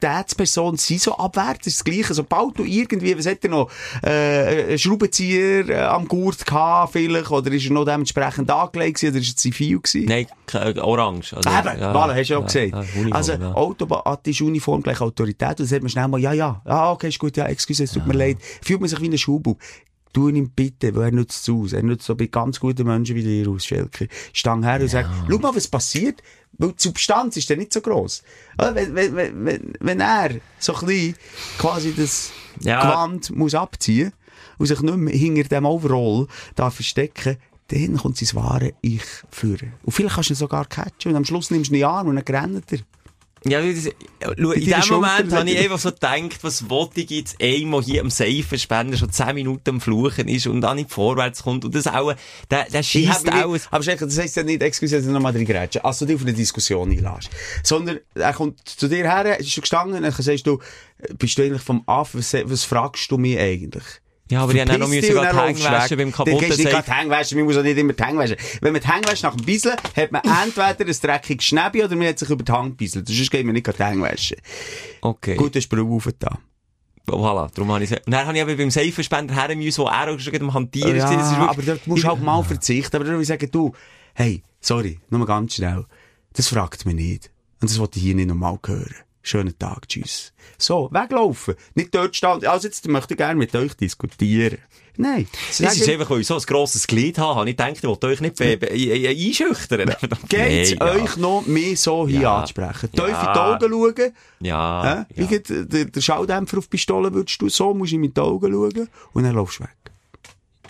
Autoritätspersonen 0.00 0.76
sind 0.78 1.00
so 1.00 1.16
abwärts, 1.16 1.66
ist 1.66 1.78
das 1.78 1.84
Gleiche. 1.84 2.14
Sobald 2.14 2.58
du 2.58 2.64
irgendwie, 2.64 3.16
was 3.16 3.26
hat 3.26 3.44
er 3.44 3.50
noch, 3.50 3.70
äh, 4.02 4.64
einen 4.68 4.78
Schraubenzieher 4.78 5.68
äh, 5.68 5.80
am 5.82 6.08
Gurt 6.08 6.44
gehabt, 6.44 6.92
vielleicht, 6.92 7.30
oder 7.30 7.52
ist 7.52 7.64
er 7.66 7.72
noch 7.72 7.84
dementsprechend 7.84 8.50
angelegt 8.50 8.96
gewesen, 9.00 9.12
oder 9.14 9.20
ist 9.20 9.30
er 9.32 9.36
zivil 9.36 9.80
gewesen? 9.80 10.06
Nein, 10.06 10.26
ke- 10.46 10.82
orange. 10.82 11.34
Also, 11.36 11.48
Eben, 11.50 11.82
voilà, 11.82 12.14
hast 12.14 12.28
du 12.30 12.34
ja 12.34 12.38
auch 12.38 12.46
gesagt. 12.46 12.72
Ja, 12.72 12.78
Uniform, 12.80 13.12
also, 13.12 13.32
ja. 13.32 13.52
automatisch 13.54 14.40
Uniform 14.42 14.82
gleich 14.82 15.00
Autorität. 15.00 15.48
Und 15.50 15.60
dann 15.60 15.66
sagt 15.66 15.82
man 15.82 15.90
schnell 15.90 16.08
mal, 16.08 16.20
ja, 16.20 16.32
ja, 16.32 16.60
ah, 16.64 16.92
okay, 16.92 17.08
ist 17.08 17.18
gut, 17.18 17.36
ja, 17.36 17.46
excuse, 17.46 17.84
es 17.84 17.92
tut 17.92 18.06
mir 18.06 18.14
leid. 18.14 18.38
Fühlt 18.62 18.80
man 18.80 18.88
sich 18.88 19.00
wie 19.00 19.08
ein 19.08 19.18
Schulbub. 19.18 19.58
Tu 20.12 20.28
ihn 20.28 20.50
bitte, 20.50 20.94
weil 20.96 21.04
er 21.04 21.12
nützt 21.12 21.48
es 21.48 21.54
aus. 21.54 21.72
Er 21.72 21.82
nützt 21.82 22.06
so 22.06 22.16
bei 22.16 22.26
ganz 22.26 22.58
guten 22.58 22.86
Menschen 22.86 23.14
wie 23.14 23.22
dir 23.22 23.48
aus, 23.48 23.64
Schelke. 23.64 24.08
Stang 24.32 24.64
her 24.64 24.80
und 24.80 24.88
sag, 24.88 25.06
schau 25.28 25.38
mal, 25.38 25.54
was 25.54 25.68
passiert. 25.68 26.22
Weil 26.58 26.72
die 26.72 26.82
Substanz 26.82 27.36
ist 27.36 27.48
ja 27.48 27.56
nicht 27.56 27.72
so 27.72 27.80
gross. 27.80 28.22
Oder? 28.58 28.74
Wenn, 28.74 28.94
wenn, 28.94 29.16
wenn, 29.46 29.72
wenn, 29.78 30.00
er 30.00 30.30
so 30.58 30.74
ein 30.74 30.86
bisschen 30.86 31.14
quasi 31.58 31.94
das 31.96 32.32
Ja. 32.60 32.82
Gewand 32.82 33.30
muss 33.30 33.54
abziehen 33.54 34.12
und 34.58 34.66
sich 34.66 34.80
nicht 34.80 34.96
mehr 34.96 35.14
hinter 35.14 35.44
dem 35.44 35.64
Overall 35.64 36.26
da 36.56 36.70
verstecken, 36.70 37.36
dann 37.68 37.96
kommt 37.96 38.16
sein 38.16 38.34
wahre 38.34 38.74
Ich 38.82 39.04
führen. 39.30 39.72
Und 39.84 39.92
vielleicht 39.92 40.16
kannst 40.16 40.30
du 40.30 40.34
ihn 40.34 40.36
sogar 40.36 40.66
catchen 40.66 41.12
und 41.12 41.16
am 41.16 41.24
Schluss 41.24 41.50
nimmst 41.50 41.70
du 41.70 41.74
ihn 41.74 41.76
in 41.76 41.80
den 41.82 41.88
Arm 41.88 42.08
und 42.08 42.16
dann 42.16 42.36
rennt 42.36 42.72
er. 42.72 42.80
Ja, 43.46 43.60
schau, 43.62 44.50
in 44.52 44.64
dem 44.64 44.80
Moment 44.96 45.32
habe 45.32 45.50
ich 45.50 45.58
einfach 45.58 45.78
so 45.78 45.90
gedacht, 45.92 46.38
was 46.42 46.68
wollte 46.68 47.00
ich 47.00 47.10
jetzt 47.10 47.36
einmal 47.42 47.82
hier 47.82 48.02
am 48.02 48.10
Seifenspender 48.10 48.98
schon 48.98 49.10
10 49.10 49.34
Minuten 49.34 49.70
am 49.70 49.80
Fluchen 49.80 50.28
ist 50.28 50.46
und 50.46 50.60
dann 50.60 50.76
nicht 50.76 50.90
vorwärts 50.90 51.42
kommt 51.42 51.64
und 51.64 51.74
das 51.74 51.86
auch, 51.86 52.12
der, 52.50 52.64
der 52.70 52.80
Ich 52.80 52.88
schießt 52.88 53.32
auch, 53.32 53.52
nicht- 53.52 53.68
aber 53.70 53.82
Schelke, 53.82 54.04
das 54.06 54.18
heisst 54.18 54.36
ja 54.36 54.42
nicht, 54.42 54.62
excuse, 54.62 54.96
dass 54.96 55.06
du 55.06 55.10
nochmal 55.12 55.32
drin 55.32 55.46
grätschen, 55.46 55.82
als 55.82 56.00
du 56.00 56.04
dich 56.06 56.16
auf 56.16 56.22
eine 56.22 56.34
Diskussion 56.34 56.90
einlässt. 56.90 57.30
Sondern, 57.62 58.00
er 58.14 58.32
kommt 58.34 58.60
zu 58.68 58.88
dir 58.88 59.04
her, 59.10 59.40
ist 59.40 59.50
schon 59.50 59.62
gestanden, 59.62 59.96
und 59.96 60.02
dann 60.02 60.12
sagst 60.12 60.46
du, 60.46 60.58
bist 61.18 61.38
du 61.38 61.42
eigentlich 61.42 61.62
vom 61.62 61.82
Aff, 61.86 62.10
was, 62.14 62.34
was 62.44 62.64
fragst 62.64 63.10
du 63.10 63.16
mich 63.16 63.38
eigentlich? 63.38 63.84
Ja, 64.30 64.42
aber 64.42 64.54
ich 64.54 64.60
habe 64.60 64.74
auch 64.74 64.78
noch 64.78 64.88
müssen 64.88 65.00
die 65.02 65.08
Hänge 65.08 65.32
laufst 65.32 65.60
du 65.60 65.70
waschen 65.70 65.90
weg. 65.90 65.98
beim 65.98 66.12
kaputten 66.12 66.38
Dann 66.38 66.48
gehst 66.48 66.58
nicht 66.64 66.86
die 66.86 66.92
Hänge 66.92 67.10
waschen, 67.10 67.38
man 67.38 67.46
muss 67.46 67.56
auch 67.56 67.62
nicht 67.62 67.78
immer 67.78 67.92
die 67.92 68.02
Hänge 68.02 68.18
waschen. 68.18 68.36
Wenn 68.60 68.72
man 68.72 68.80
die 68.80 68.88
Hänge 68.88 69.08
wäscht 69.08 69.22
nach 69.24 69.34
dem 69.34 69.44
Bisseln, 69.44 69.76
hat 69.96 70.12
man 70.12 70.22
entweder 70.22 70.86
ein 70.86 70.96
dreckiges 71.02 71.44
Schnäbi 71.44 71.84
oder 71.84 71.96
man 71.96 72.06
hat 72.06 72.18
sich 72.18 72.30
über 72.30 72.44
die 72.44 72.52
Hand 72.52 72.78
gebisselt. 72.78 73.08
Sonst 73.08 73.30
geht 73.30 73.44
man 73.44 73.54
nicht 73.54 73.66
die 73.66 73.84
Hänge 73.84 74.02
waschen. 74.02 74.36
okay. 75.00 75.34
Gut, 75.34 75.56
das 75.56 75.64
ist 75.64 75.68
Brille 75.68 75.84
aufgetan. 75.84 76.38
Voilà, 77.06 77.50
darum 77.52 77.72
habe 77.72 77.82
ich 77.82 77.90
Und 77.90 78.10
dann 78.10 78.26
habe 78.26 78.36
ich 78.36 78.42
aber 78.42 78.54
beim 78.54 78.70
Seifenspender 78.70 79.34
her 79.34 79.56
müssen, 79.56 79.82
wo 79.82 79.88
er 79.88 80.12
auch 80.12 80.18
schon 80.18 80.40
am 80.40 80.54
Hantieren 80.54 80.96
Ja, 80.96 81.10
ist 81.10 81.36
aber 81.36 81.62
dort 81.62 81.86
musst 81.88 82.04
du 82.04 82.08
halt 82.08 82.22
mal 82.22 82.42
verzichten. 82.44 82.94
Aber 82.96 83.04
dann 83.04 83.14
will 83.14 83.22
ich 83.22 83.28
sagen, 83.28 83.50
du, 83.50 83.72
hey, 84.14 84.42
sorry, 84.60 85.00
nur 85.08 85.18
mal 85.18 85.26
ganz 85.26 85.54
schnell. 85.54 85.86
Das 86.34 86.46
fragt 86.48 86.86
mich 86.86 86.94
nicht. 86.94 87.30
Und 87.60 87.68
das 87.68 87.78
wollte 87.80 87.98
ich 87.98 88.04
hier 88.04 88.14
nicht 88.14 88.28
nochmal 88.28 88.58
hören. 88.64 88.94
Schönen 89.22 89.58
Tag, 89.58 89.88
tschüss. 89.88 90.32
So, 90.56 90.88
weglaufen. 90.92 91.54
Nicht 91.74 91.94
dort 91.94 92.16
stehen. 92.16 92.46
Also 92.46 92.66
jetzt 92.68 92.88
möchte 92.88 93.14
ich 93.14 93.18
gerne 93.18 93.34
mit 93.38 93.54
euch 93.54 93.74
diskutieren. 93.74 94.58
Nein. 94.96 95.28
Das 95.58 95.60
ist 95.76 95.88
einfach, 95.88 96.10
weil 96.10 96.20
ich 96.20 96.26
so 96.26 96.34
ein 96.34 96.40
grosses 96.42 96.86
Glied 96.86 97.18
habe, 97.18 97.36
habe 97.40 97.50
ich 97.50 97.56
gedacht, 97.56 97.72
ich 97.76 97.84
wollte 97.84 98.06
euch 98.08 98.20
nicht 98.20 98.40
einschüchtern. 98.40 99.94
Geht's 100.28 100.70
Nee, 100.70 100.76
ja. 100.78 100.92
euch 100.92 101.16
noch 101.16 101.46
mehr 101.46 101.76
so 101.76 102.06
hier 102.08 102.20
Ja. 102.22 102.36
anzusprechen? 102.38 102.90
Ja. 102.94 103.04
Tief 103.06 103.14
in 103.14 103.20
die 103.32 103.38
Augen 103.38 103.94
schauen? 103.96 104.12
Ja. 104.40 105.00
Äh? 105.00 105.04
Wie 105.14 105.26
geht 105.26 105.48
der, 105.48 105.84
der 105.86 106.00
Schalldämpfer 106.00 106.58
auf 106.58 106.64
die 106.66 106.70
Pistole 106.70 107.12
würdest 107.14 107.40
du 107.40 107.48
so, 107.48 107.72
musst 107.72 107.92
du 107.92 107.96
in 107.96 108.12
die 108.12 108.20
Augen 108.20 108.52
schauen 108.52 108.88
und 109.12 109.22
dann 109.22 109.34
laufst 109.34 109.60
du 109.60 109.64
weg. 109.64 109.70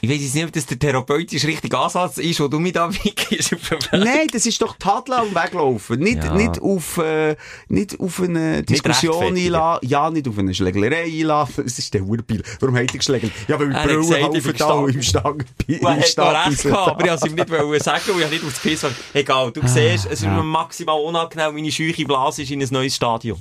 Ich 0.03 0.09
jetzt 0.11 0.35
nicht, 0.35 0.45
ob 0.47 0.53
das 0.53 0.65
der 0.67 0.79
therapeutische 0.79 1.47
richtige 1.47 1.77
Ansatz 1.79 2.17
ist, 2.19 2.41
wo 2.41 2.49
du 2.49 2.59
mich 2.59 2.73
da 2.73 2.91
wickst. 3.05 3.55
Nein, 3.93 4.27
das 4.33 4.47
ist 4.47 4.61
doch 4.63 4.77
Tadeln 4.79 5.21
und 5.29 5.35
Weglaufen. 5.35 6.01
Nicht, 6.01 6.25
Ja. 6.25 6.35
nicht, 6.35 6.61
auf, 6.63 6.97
äh, 6.99 7.37
nicht 7.69 8.01
auf 8.01 8.21
eine 8.21 8.63
Diskussion 8.63 9.37
einlassen. 9.37 9.89
Ja, 9.89 10.11
nicht 10.11 10.27
auf 10.27 10.39
eine 10.39 10.55
Schlägerei 10.55 11.05
einlassen. 11.05 11.65
Das 11.65 11.79
ist 11.79 11.93
der 11.93 12.05
Hurbil. 12.07 12.43
Warum 12.61 12.77
hat 12.77 12.91
er 12.93 12.99
geschlägelt? 12.99 13.33
Ja, 13.47 13.59
weil 13.61 13.69
wir 13.71 13.79
Brüllen 13.83 14.01
gesagt, 14.01 14.35
ich 14.35 14.43
bin 14.45 14.57
da 14.57 14.87
im 14.87 15.03
Stang. 15.03 15.45
Hast 15.85 16.19
noch 16.19 16.47
recht 16.47 16.63
gehabt, 16.63 16.89
aber 16.89 17.05
ich 17.05 17.11
wollte 17.11 17.29
ihm 17.29 17.35
nicht 17.35 17.51
wollen 17.51 17.81
sagen, 17.81 18.03
weil 18.15 18.23
ich 18.23 18.31
nicht 18.31 18.45
aufs 18.45 18.59
Piss 18.61 18.83
war. 18.85 18.91
Egal, 19.13 19.53
du 19.53 19.61
siehst, 19.67 20.07
es 20.07 20.13
ist 20.13 20.23
ja. 20.23 20.35
mir 20.35 20.43
maximal 20.43 20.99
unangenehm, 21.01 21.55
meine 21.55 21.71
scheuche 21.71 22.05
Blase 22.05 22.43
ist 22.43 22.51
in 22.51 22.63
ein 22.63 22.69
neues 22.71 22.97
Stadion. 22.97 23.41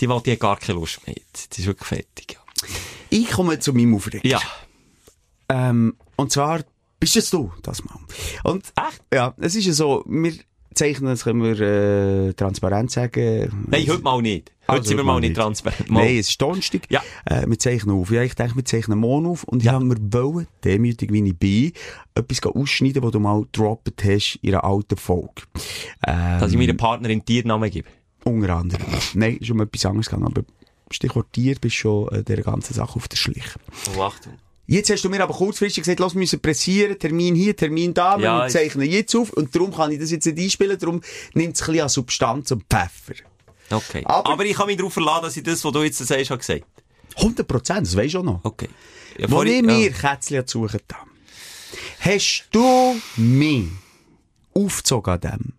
Die 0.00 0.08
wollte 0.08 0.30
ich 0.30 0.40
gar 0.40 0.56
keine 0.56 0.78
Lust 0.78 1.06
mehr. 1.06 1.16
Das 1.32 1.58
ist 1.58 1.66
wirklich 1.66 1.86
fertig. 1.88 2.32
ja. 2.32 2.38
Ich 3.10 3.28
komme 3.30 3.58
zu 3.58 3.72
meinem 3.74 3.94
Aufreger. 3.94 4.26
Ja. 4.26 4.40
Ähm, 5.50 5.96
und 6.16 6.32
zwar 6.32 6.60
bist 6.98 7.16
es 7.16 7.30
du, 7.30 7.52
das 7.62 7.84
mal. 7.84 7.98
Und, 8.44 8.72
Echt? 8.76 9.02
ja, 9.12 9.34
es 9.38 9.54
ist 9.54 9.66
ja 9.66 9.72
so, 9.72 10.04
wir 10.06 10.32
zeichnen, 10.74 11.10
das 11.10 11.24
können 11.24 11.42
wir, 11.42 11.60
äh, 11.60 12.32
transparent 12.34 12.90
sagen. 12.90 13.66
Nein, 13.68 13.86
heute 13.88 14.02
mal 14.02 14.22
nicht. 14.22 14.52
Heute 14.68 14.78
Also, 14.78 14.88
sind 14.90 14.96
wir 14.98 15.04
mal 15.04 15.18
nicht 15.20 15.34
transparent. 15.34 15.90
Mal. 15.90 16.04
Nein, 16.04 16.18
es 16.18 16.28
ist 16.28 16.40
Donnerstag. 16.40 16.82
Ja. 16.90 17.02
Äh, 17.24 17.44
wir 17.48 17.58
zeichnen 17.58 17.96
auf. 17.96 18.10
Ja, 18.10 18.22
ich 18.22 18.34
denke, 18.34 18.54
wir 18.56 18.64
zeichnen 18.64 18.98
morgen 18.98 19.26
auf. 19.26 19.44
Und 19.44 19.62
ich 19.62 19.68
habe 19.68 19.84
mir 19.84 19.96
wollen, 19.98 20.46
demütig 20.64 21.12
wie 21.12 21.26
ich 21.26 21.36
bin, 21.36 21.72
etwas 22.14 22.40
ausschneiden, 22.44 23.02
was 23.02 23.10
du 23.10 23.18
mal 23.18 23.40
gedroppt 23.42 24.04
hast 24.04 24.38
in 24.42 24.54
einer 24.54 24.62
alten 24.64 24.96
Folge. 24.96 25.42
Ähm, 26.06 26.38
Dass 26.40 26.52
ich 26.52 26.58
meiner 26.58 26.74
Partnerin 26.74 27.24
Tiernamen 27.24 27.68
gebe. 27.70 27.88
Unter 28.24 28.56
anderem. 28.56 28.86
Nein, 29.14 29.38
ist 29.38 29.50
um 29.50 29.60
etwas 29.60 29.86
anderes 29.86 30.06
gegangen. 30.06 30.26
Aber 30.26 30.42
Stichwort 30.92 31.32
Tier 31.32 31.56
bist 31.60 31.76
schon 31.76 32.08
äh, 32.10 32.22
der 32.22 32.42
ganzen 32.42 32.74
Sache 32.74 32.96
auf 32.96 33.08
der 33.08 33.16
Schlich. 33.16 33.44
Oh, 33.96 34.02
Achtung. 34.02 34.34
Jetzt 34.72 34.88
hast 34.88 35.02
du 35.02 35.08
mir 35.08 35.20
aber 35.20 35.34
kurzfristig 35.34 35.82
gesagt, 35.82 35.98
lass, 35.98 36.14
wir 36.14 36.20
müssen 36.20 36.38
pressieren, 36.40 36.96
Termin 36.96 37.34
hier, 37.34 37.56
Termin 37.56 37.92
da, 37.92 38.16
wir 38.18 38.24
Ja, 38.24 38.46
ich- 38.46 38.52
zeichnen 38.52 38.88
jetzt 38.88 39.16
auf 39.16 39.32
und 39.32 39.52
darum 39.52 39.74
kann 39.74 39.90
ich 39.90 39.98
das 39.98 40.12
jetzt 40.12 40.26
nicht 40.26 40.38
einspielen, 40.38 40.78
darum 40.78 41.00
nimmt 41.34 41.56
es 41.56 41.62
ein 41.62 41.66
bisschen 41.66 41.82
an 41.82 41.88
Substanz 41.88 42.50
und 42.52 42.62
Pfeffer. 42.70 43.14
Okay. 43.70 44.02
Aber- 44.04 44.30
Aber, 44.30 44.44
ich 44.44 44.54
kann 44.56 44.66
mich 44.68 44.76
darauf 44.76 44.92
verlassen, 44.92 45.22
dass 45.24 45.36
ich 45.36 45.42
das, 45.42 45.64
was 45.64 45.72
du 45.72 45.82
jetzt 45.82 45.98
sagst, 45.98 46.30
habe 46.30 46.38
gesagt. 46.38 46.64
100 47.16 47.48
Prozent, 47.48 47.84
das 47.86 47.96
weisst 47.96 48.14
du 48.14 48.20
auch 48.20 48.22
noch. 48.22 48.40
Okay. 48.44 48.68
Ja, 49.18 49.28
Wo 49.28 49.42
ich 49.42 49.56
ja. 49.56 49.62
mir 49.62 49.90
Kätzchen 49.90 50.46
suchen 50.46 50.78
da, 50.86 50.98
hast 51.98 52.44
du 52.52 52.96
mich 53.16 53.66
aufgezogen 54.54 55.14
an 55.14 55.20
dem? 55.20 55.52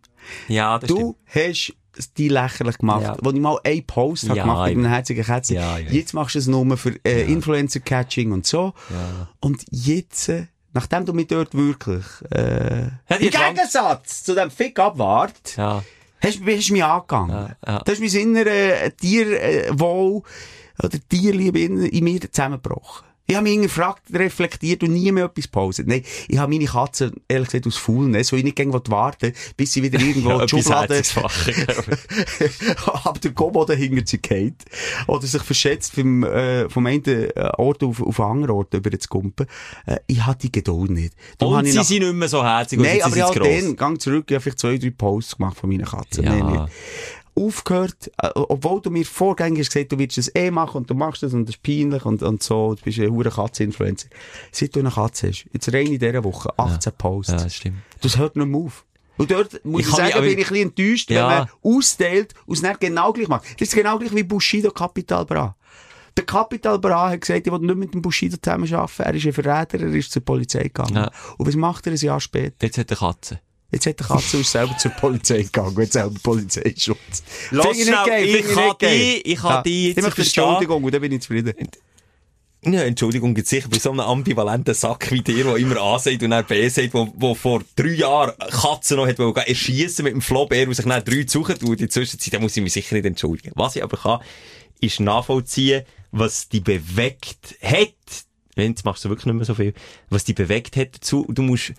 Ja, 0.47 0.80
das 0.80 0.88
Du 0.88 1.17
hast 1.28 1.69
es 1.69 1.74
die 2.17 2.30
lächerlich 2.30 2.77
gemacht, 2.77 3.04
Ja. 3.04 3.17
wo 3.21 3.32
ich 3.32 3.39
mal 3.39 3.60
einen 3.63 3.86
Post 3.86 4.23
Ja, 4.23 4.34
gemacht 4.34 4.69
mit 4.69 4.77
einem 4.77 4.86
herzigen 4.91 5.23
Kätzchen. 5.25 5.56
Ja, 5.58 5.77
jetzt 5.77 6.13
machst 6.13 6.36
du 6.36 6.39
es 6.39 6.47
nur 6.47 6.77
für 6.77 6.93
äh, 7.06 7.23
Influencer-Catching 7.32 8.32
und 8.32 8.45
so. 8.45 8.73
Und 9.39 9.63
jetzt, 9.71 10.30
äh, 10.30 10.47
nachdem 10.73 11.06
du 11.06 11.13
mich 11.13 11.27
dort 11.27 11.54
wirklich 11.54 12.06
äh, 12.32 12.84
im 13.10 13.30
Gegensatz 13.30 14.23
zu 14.23 14.36
dem 14.36 14.49
Fick 14.51 14.80
abwart. 14.80 15.56
Ja. 15.58 15.84
hast, 16.23 16.39
du 16.39 16.43
mich 16.45 16.84
angegangen. 16.84 17.30
Ja, 17.32 17.56
ja. 17.73 17.80
Da 17.84 17.91
hast 17.91 17.99
mein 17.99 18.10
innerer 18.10 18.84
äh, 18.84 18.91
Tierwohl 18.91 20.21
oder 20.84 20.97
Tierliebe 21.10 21.60
in, 21.60 21.82
in 21.84 22.04
mir 22.04 22.21
zusammengebrochen. 22.21 23.06
Ich 23.32 23.38
habe 23.38 23.50
mich 23.50 23.62
gefragt, 23.62 24.04
reflektiert 24.13 24.84
und 24.84 24.94
nie 24.94 25.12
mehr 25.12 25.26
etwas 25.26 25.48
pauset. 25.48 25.88
Nein, 25.88 26.04
ich 26.28 26.38
habe 26.38 26.52
meine 26.52 26.65
Katze, 26.65 27.12
ehrlich 27.28 27.48
gesagt, 27.50 27.67
aus 27.67 27.78
Faulness, 27.78 28.32
weil 28.32 28.39
ich 28.39 28.46
nicht 28.46 28.56
gegen 28.58 28.74
warten 28.74 29.34
bis 29.58 29.74
sie 29.74 29.84
wieder 29.84 30.00
irgendwo 30.02 30.30
die 30.38 30.44
Etwas 30.44 30.50
Schublade, 30.50 31.02
ab 33.06 33.22
der 33.22 33.32
Komodo 33.32 33.74
hinter 33.74 34.04
sie 34.06 34.17
geht. 34.17 34.65
Oder 35.08 35.26
sich 35.26 35.41
verschätzt 35.41 35.94
vom, 35.94 36.24
äh, 36.24 36.70
vom 36.70 36.86
einen 36.86 37.04
äh, 37.06 37.32
Ort 37.58 37.84
auf, 37.84 38.02
auf 38.02 38.20
einen 38.20 38.32
anderen 38.32 38.56
Ort 38.58 38.74
über 38.74 38.98
zu 39.00 39.08
kumpen. 39.10 39.48
Äh, 39.86 39.98
ich 40.08 40.26
hatte 40.26 40.48
die 40.48 40.52
Geduld 40.52 40.91
nicht. 40.91 41.13
Darum 41.38 41.56
Und 41.56 41.65
sie 41.65 41.78
nach- 41.78 41.84
sind 41.84 42.04
nicht 42.04 42.13
mehr 42.13 42.28
so 42.28 42.44
herzig 42.44 42.80
Nein, 42.80 43.02
aber 43.02 43.15
ich 43.15 43.22
habe 43.24 43.39
dann, 43.39 43.76
gang 43.76 44.01
zurück, 44.01 44.26
ich 44.30 44.36
habe 44.36 44.41
vielleicht 44.41 44.60
zwei, 44.60 44.78
drei 44.78 44.89
Posts 44.91 45.38
gemacht 45.38 45.58
von 45.58 45.70
meinen 45.70 45.86
Katzen. 45.86 46.24
Ja. 46.24 46.36
Nicht. 46.36 46.74
Aufgehört, 47.36 48.11
äh, 48.21 48.29
obwohl 48.36 48.82
du 48.82 48.89
mir 48.89 49.05
vorgängig 49.05 49.59
hast 49.61 49.73
gesagt, 49.73 49.91
du 49.91 49.97
willst 49.99 50.17
das 50.17 50.34
eh 50.36 50.51
machen 50.51 50.77
und 50.77 50.89
du 50.89 50.93
machst 50.93 51.23
das 51.23 51.34
und 51.34 51.45
das 51.47 51.55
ist 51.55 51.63
peinlich 51.63 52.03
und, 52.05 52.21
und 52.23 52.43
so, 52.43 52.75
du 52.75 52.84
bist 52.84 52.99
ein 52.99 53.09
hure 53.11 53.29
Katze-Influencer. 53.29 54.07
Seit 54.51 54.75
du 54.75 54.79
eine 54.82 54.89
Katze 54.91 55.29
hast, 55.29 55.45
jetzt 55.53 55.73
rein 55.73 55.88
in 55.88 55.99
dieser 55.99 56.23
Woche, 56.23 56.49
18 56.57 56.93
Posts. 56.97 57.32
Ja, 57.32 57.38
das 57.39 57.55
stimmt. 57.55 57.77
Das 58.01 58.17
hört 58.17 58.36
nicht 58.36 58.47
mehr 58.47 58.59
auf. 58.59 58.86
Und 59.17 59.29
dort, 59.32 59.63
muss 59.65 59.82
Ich 59.82 59.88
ich, 59.88 59.93
sagen, 59.95 60.13
bin 60.21 60.23
ich 60.25 60.32
ein 60.32 60.38
bisschen 60.38 60.55
enttäuscht, 60.69 61.11
Ja. 61.11 61.29
wenn 61.29 61.38
man 61.38 61.77
austeilt 61.77 62.34
und 62.45 62.55
es 62.55 62.61
nicht 62.63 62.79
genau 62.79 63.13
gleich 63.13 63.27
macht. 63.27 63.45
Das 63.59 63.67
ist 63.67 63.75
genau 63.75 63.97
gleich 63.99 64.15
wie 64.15 64.23
Bushido 64.23 64.71
Capital 64.71 65.25
Bra. 65.25 65.55
Der 66.17 66.25
Capital 66.25 66.79
Bra 66.79 67.11
hat 67.11 67.21
gesagt, 67.21 67.45
ich 67.47 67.53
will 67.53 67.59
nicht 67.59 67.77
mit 67.77 67.93
dem 67.93 68.01
Bushido 68.01 68.36
zusammenarbeiten. 68.38 69.03
Er 69.03 69.13
ist 69.15 69.25
ein 69.25 69.34
Verräter, 69.34 69.79
er 69.79 69.93
ist 69.93 70.11
zur 70.11 70.23
Polizei 70.25 70.63
gegangen. 70.63 70.95
Ja. 70.95 71.11
Und 71.38 71.47
was 71.47 71.55
macht 71.55 71.86
er 71.88 71.93
ein 71.93 71.97
Jahr 71.99 72.19
später? 72.19 72.55
Jetzt 72.65 72.77
hat 72.77 72.91
er 72.91 72.97
Katze. 72.97 73.39
Jetzt 73.72 73.86
hat 73.86 73.99
der 73.99 74.07
Katze 74.07 74.38
ist 74.38 74.51
selber 74.51 74.78
zur 74.78 74.91
Polizei 74.91 75.43
gegangen 75.43 75.78
hat 75.78 75.91
selber 75.93 76.19
Polizeischutz. 76.22 77.24
Lass 77.51 77.67
ich 77.78 77.86
nicht 77.86 78.05
geil, 78.05 78.26
ich 78.26 78.36
ich 78.36 78.53
kann 78.53 78.76
die- 78.82 79.22
ich 79.24 79.39
kann 79.39 79.63
die 79.63 79.88
jetzt 79.93 79.97
Ich. 80.07 80.17
Entschuldigung 80.17 80.84
und 80.84 80.93
dann 80.93 81.01
bin 81.01 81.11
ich 81.13 81.22
zufrieden. 81.22 81.53
Ja, 82.63 82.82
Entschuldigung, 82.84 83.36
jetzt 83.38 83.49
sicher 83.49 83.67
bei 83.69 83.80
so 83.80 83.89
einem 83.89 84.01
ambivalenten 84.01 84.76
Sack 84.76 85.09
wie 85.11 85.22
dir, 85.22 85.45
der 85.45 85.55
immer 85.55 85.78
A 85.78 85.97
sagt 85.97 86.22
und 86.22 86.30
dann 86.30 86.45
B 86.45 86.67
sagt, 86.69 86.93
wo, 86.93 87.11
wo 87.15 87.34
vor 87.34 87.63
drei 87.76 87.88
Jahren 87.93 88.34
Katzen 88.38 88.97
noch 88.97 89.07
hat, 89.07 89.17
wollte 89.17 89.47
erschiessen 89.47 90.03
mit 90.03 90.13
dem 90.13 90.22
Flobär 90.22 90.67
und 90.67 90.76
sich 90.76 90.86
dann 90.86 91.03
drei 91.03 91.26
suchen 91.26 91.57
tut. 91.57 91.72
In 91.72 91.78
der 91.78 91.89
Zwischenzeit, 91.89 92.36
da 92.36 92.39
muss 92.39 92.55
ich 92.55 92.61
mich 92.61 92.74
sicher 92.74 92.93
nicht 92.93 93.05
entschuldigen. 93.05 93.51
Was 93.55 93.76
ich 93.78 93.84
aber 93.84 93.97
kann, 93.97 94.19
ist 94.80 94.99
nachvollziehen, 94.99 95.86
was 96.11 96.49
die 96.49 96.59
bewegt 96.59 97.55
hat. 97.63 97.93
Jetzt 98.55 98.86
machst 98.86 99.03
du 99.05 99.09
wirklich 99.09 99.26
nicht 99.26 99.36
mehr 99.38 99.45
so 99.45 99.55
viel. 99.55 99.74
Was 100.11 100.24
die 100.24 100.34
bewegt 100.34 100.76
hat 100.78 100.89
dazu. 100.97 101.26
Du 101.30 101.41
musst 101.41 101.74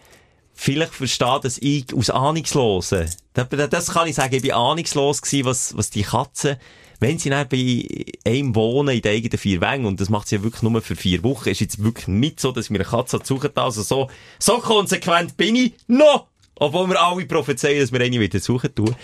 vielleicht 0.62 0.94
verstehen, 0.94 1.40
dass 1.42 1.58
ich 1.58 1.92
aus 1.92 2.08
Ahnungslosen, 2.08 3.10
das, 3.34 3.48
das 3.48 3.90
kann 3.90 4.06
ich 4.06 4.14
sagen, 4.14 4.32
ich 4.32 4.42
bin 4.42 4.52
ahnungslos 4.52 5.20
gewesen, 5.20 5.44
was, 5.44 5.76
was 5.76 5.90
die 5.90 6.02
Katzen, 6.04 6.56
wenn 7.00 7.18
sie 7.18 7.30
dann 7.30 7.48
bei 7.48 7.84
einem 8.24 8.54
wohnen 8.54 8.94
in 8.94 9.02
den 9.02 9.12
eigenen 9.12 9.38
vier 9.38 9.60
Wängen, 9.60 9.86
und 9.86 10.00
das 10.00 10.08
macht 10.08 10.28
sie 10.28 10.36
ja 10.36 10.42
wirklich 10.44 10.62
nur 10.62 10.80
für 10.80 10.94
vier 10.94 11.24
Wochen, 11.24 11.48
ist 11.48 11.60
jetzt 11.60 11.82
wirklich 11.82 12.06
nicht 12.06 12.38
so, 12.38 12.52
dass 12.52 12.66
ich 12.66 12.70
mir 12.70 12.78
eine 12.78 12.88
Katze 12.88 13.18
suchen 13.24 13.50
also 13.56 13.82
so, 13.82 14.08
so 14.38 14.58
konsequent 14.58 15.36
bin 15.36 15.56
ich 15.56 15.72
noch, 15.88 16.28
obwohl 16.54 16.88
wir 16.88 17.02
alle 17.02 17.26
prophezeien, 17.26 17.80
dass 17.80 17.90
wir 17.90 18.00
eine 18.00 18.20
wieder 18.20 18.38
suchen 18.38 18.72
tun. 18.72 18.94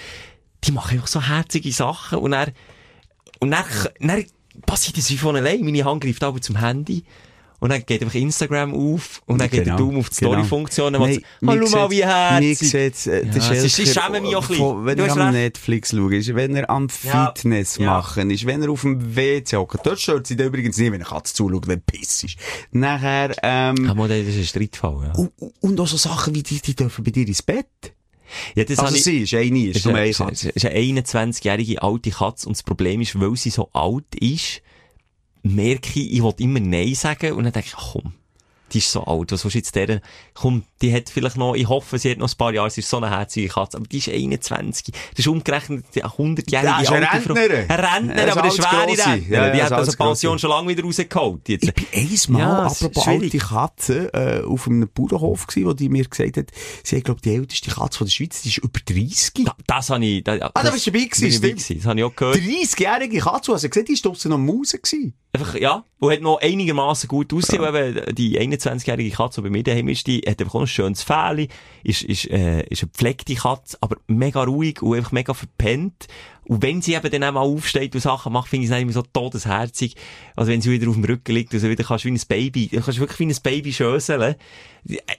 Die 0.62 0.70
machen 0.70 0.92
einfach 0.94 1.08
so 1.08 1.20
herzige 1.20 1.72
Sachen 1.72 2.18
und 2.18 2.30
dann, 2.30 2.52
und 3.40 3.50
dann, 3.50 3.64
dann 3.98 4.24
passiert 4.64 4.96
das 4.96 5.10
wie 5.10 5.18
von 5.18 5.34
allein. 5.34 5.64
Meine 5.64 5.84
Hand 5.84 6.04
greift 6.04 6.22
aber 6.22 6.40
zum 6.40 6.60
Handy. 6.60 7.02
Und 7.60 7.70
dann 7.70 7.84
geht 7.84 8.02
einfach 8.02 8.14
Instagram 8.14 8.72
auf. 8.72 9.20
Und 9.26 9.40
dann 9.40 9.50
geht 9.50 9.66
der 9.66 9.76
Daumen 9.76 9.98
auf 9.98 10.10
die 10.10 10.16
genau. 10.20 10.32
Story-Funktion. 10.32 10.94
Und 10.94 11.12
sagt, 11.14 11.26
hallo 11.44 11.68
mal, 11.70 11.90
wie 11.90 11.96
sieht's- 11.96 12.06
Mir 12.06 12.06
herzig. 12.06 12.58
sieht's, 12.70 13.06
äh, 13.08 13.26
Ja, 13.26 13.52
es 13.52 13.64
ist- 13.64 13.78
ich 13.80 13.92
schäme 13.92 14.20
mich 14.20 14.36
auch 14.36 14.42
ein 14.42 14.48
bisschen. 14.48 14.84
Wenn 14.86 14.96
Du 14.98 15.04
er 15.04 15.16
am. 15.16 15.32
Netflix 15.32 15.90
schaut, 15.90 16.12
ist, 16.12 16.34
wenn 16.36 16.54
er 16.54 16.70
am 16.70 16.86
Ja. 17.02 17.32
Fitness 17.34 17.76
Ja. 17.78 17.86
machen 17.96 18.30
ist, 18.30 18.46
wenn 18.46 18.62
er 18.62 18.70
auf 18.70 18.82
dem 18.82 19.16
WC 19.16 19.56
hockt. 19.56 19.84
Dort 19.84 19.98
stört 20.00 20.26
sie 20.28 20.36
dann 20.36 20.46
übrigens 20.48 20.76
nicht, 20.78 20.86
wenn 20.92 20.94
eine 21.00 21.04
Katze 21.04 21.34
zuschaut, 21.34 21.66
wenn 21.66 21.80
piss 21.80 22.22
ist. 22.22 22.36
Nachher, 22.70 23.34
ähm, 23.42 23.74
mal, 23.96 24.08
das 24.08 24.18
ist 24.18 24.36
ein 24.36 24.44
Streitfall, 24.44 25.06
ja. 25.08 25.12
und, 25.14 25.32
und 25.60 25.80
auch 25.80 25.88
so 25.88 25.96
Sachen 25.96 26.34
wie 26.36 26.42
die, 26.44 26.60
die 26.60 26.76
dürfen 26.76 27.02
bei 27.04 27.10
dir 27.10 27.26
ins 27.26 27.42
Bett. 27.42 27.66
ja 28.54 28.62
das 28.62 28.78
Also 28.78 28.94
ich- 28.94 29.02
sie 29.04 29.18
ist 29.22 29.34
eine, 29.34 29.58
ist 29.68 29.76
ist 29.78 29.84
nur 29.84 29.94
eine, 29.94 30.02
eine 30.02 30.10
ist 30.10 30.20
eine, 30.20 30.30
Katze. 30.30 30.48
ist 30.50 30.64
eine 30.64 30.74
21-jährige 30.76 31.82
alte 31.82 32.10
Katze 32.10 32.46
und 32.46 32.56
das 32.56 32.62
Problem 32.62 33.00
ist, 33.00 33.18
weil 33.18 33.34
sie 33.36 33.50
so 33.50 33.68
alt 33.72 34.14
ist, 34.14 34.60
merke 35.42 36.00
ich, 36.00 36.12
ich 36.12 36.22
will 36.22 36.34
immer 36.38 36.60
Nein 36.60 36.94
sagen 36.94 37.32
und 37.32 37.44
dann 37.44 37.52
denke 37.52 37.68
ich, 37.68 37.74
ach, 37.76 37.92
komm, 37.92 38.12
die 38.72 38.78
ist 38.78 38.92
so 38.92 39.04
alt, 39.04 39.32
was 39.32 39.44
willst 39.44 39.54
du 39.54 39.58
jetzt 39.58 39.74
der, 39.74 40.00
komm, 40.34 40.64
die 40.82 40.94
hat 40.94 41.08
vielleicht 41.10 41.36
noch, 41.36 41.54
ich 41.54 41.68
hoffe, 41.68 41.98
sie 41.98 42.10
hat 42.10 42.18
noch 42.18 42.30
ein 42.32 42.36
paar 42.36 42.52
Jahre, 42.52 42.70
sie 42.70 42.80
ist 42.80 42.90
so 42.90 42.98
eine 42.98 43.10
herzige 43.10 43.48
Katze, 43.48 43.76
aber 43.78 43.86
die 43.86 43.98
ist 43.98 44.08
21, 44.08 44.92
das 45.10 45.18
ist 45.18 45.26
umgerechnet 45.26 45.84
eine 45.94 46.04
100-jährige 46.04 46.50
Ja, 46.68 46.80
ist 46.80 46.90
eine 46.92 47.10
alte 47.10 47.24
Frau. 47.28 47.34
Rentnerin. 47.34 47.70
Eine 47.70 47.82
Rentnerin, 47.82 48.26
Ja, 48.26 48.32
aber 48.32 48.42
eine 48.42 48.48
das 48.48 48.56
schwere. 48.56 48.86
Rentnerin, 48.88 49.26
Ja, 49.32 49.46
ja, 49.46 49.52
die 49.54 49.62
hat 49.62 49.72
also. 49.72 49.92
Pension 49.96 50.38
schon 50.38 50.50
lange 50.50 50.68
wieder 50.68 50.82
rausgeholt. 50.84 51.48
Jetzt. 51.48 51.64
Ich 51.64 51.74
bin 51.74 51.86
einmal, 51.92 52.40
Ja, 52.40 52.62
apropos 52.66 53.04
schwierig. 53.04 53.22
alte 53.34 53.38
Katze, 53.38 54.12
äh, 54.14 54.42
auf 54.44 54.66
einem 54.68 54.88
Bauernhof 54.92 55.46
gewesen, 55.46 55.66
wo 55.66 55.72
die 55.72 55.88
mir 55.88 56.04
gesagt 56.04 56.36
hat, 56.36 56.50
sie 56.84 56.96
hat, 56.96 57.04
glaub 57.04 57.22
die 57.22 57.34
älteste 57.34 57.70
Katze 57.70 57.98
von 57.98 58.06
der 58.06 58.12
Schweiz, 58.12 58.42
die 58.42 58.48
ist 58.48 58.58
über 58.58 58.78
30. 58.84 59.44
Da- 59.44 59.56
das 59.66 59.90
habe 59.90 60.04
ich, 60.04 60.22
das, 60.24 60.40
Ah, 60.40 60.50
da 60.62 60.70
bist 60.70 60.86
du 60.86 60.90
dabei 60.92 61.04
gewesen, 61.06 61.32
stimmt. 61.32 61.80
Das 61.80 61.86
habe 61.86 61.98
ich 61.98 62.04
auch 62.04 62.14
gehört. 62.14 62.36
30-jährige 62.36 63.18
Katze, 63.18 63.52
also 63.52 63.68
gesagt, 63.68 63.88
die 63.88 63.92
ist 63.92 64.04
draussen 64.04 64.30
noch 64.30 64.38
Maus 64.38 64.72
gewesen. 64.72 65.14
Einfach, 65.32 65.54
ja, 65.56 65.84
und 65.98 66.10
hat 66.12 66.20
noch 66.22 66.40
einigermaßen 66.40 67.06
gut 67.06 67.32
ausgesehen, 67.34 67.62
eben 67.62 68.14
die 68.14 68.40
21-jährige 68.40 69.14
Katze, 69.14 69.42
die 69.42 69.48
bei 69.48 69.50
mir 69.50 69.62
daheim 69.62 69.88
ist, 69.88 70.06
die 70.06 70.22
hat 70.26 70.40
einfach 70.40 70.54
auch 70.54 70.66
schönes 70.68 71.02
Fell, 71.02 71.48
ist, 71.82 72.02
ist, 72.02 72.30
äh, 72.30 72.62
ist 72.62 72.82
eine 72.82 72.90
gepflegte 72.90 73.34
Katze, 73.34 73.78
aber 73.80 73.96
mega 74.06 74.42
ruhig 74.44 74.82
und 74.82 74.96
einfach 74.96 75.12
mega 75.12 75.34
verpennt. 75.34 76.06
Und 76.48 76.62
wenn 76.62 76.82
sie 76.82 76.94
eben 76.94 77.10
dann 77.10 77.24
auch 77.24 77.32
mal 77.32 77.40
aufsteht 77.40 77.94
und 77.94 78.00
Sachen 78.00 78.32
macht, 78.32 78.48
finde 78.48 78.64
ich 78.64 78.70
es 78.70 78.74
dann 78.74 78.82
immer 78.82 78.92
so 78.92 79.02
todesherzig. 79.02 79.94
Also 80.34 80.50
wenn 80.50 80.60
sie 80.60 80.70
wieder 80.70 80.88
auf 80.88 80.94
dem 80.94 81.04
Rücken 81.04 81.32
liegt 81.34 81.52
und 81.54 81.60
so 81.60 81.68
wieder 81.68 81.84
kannst 81.84 82.04
du 82.04 82.08
wie 82.08 82.12
ein 82.14 82.20
Baby, 82.26 82.68
du 82.68 82.80
kannst 82.80 82.98
wirklich 82.98 83.18
wie 83.20 83.26
ein 83.26 83.36
Baby 83.42 83.72
schöseln. 83.72 84.34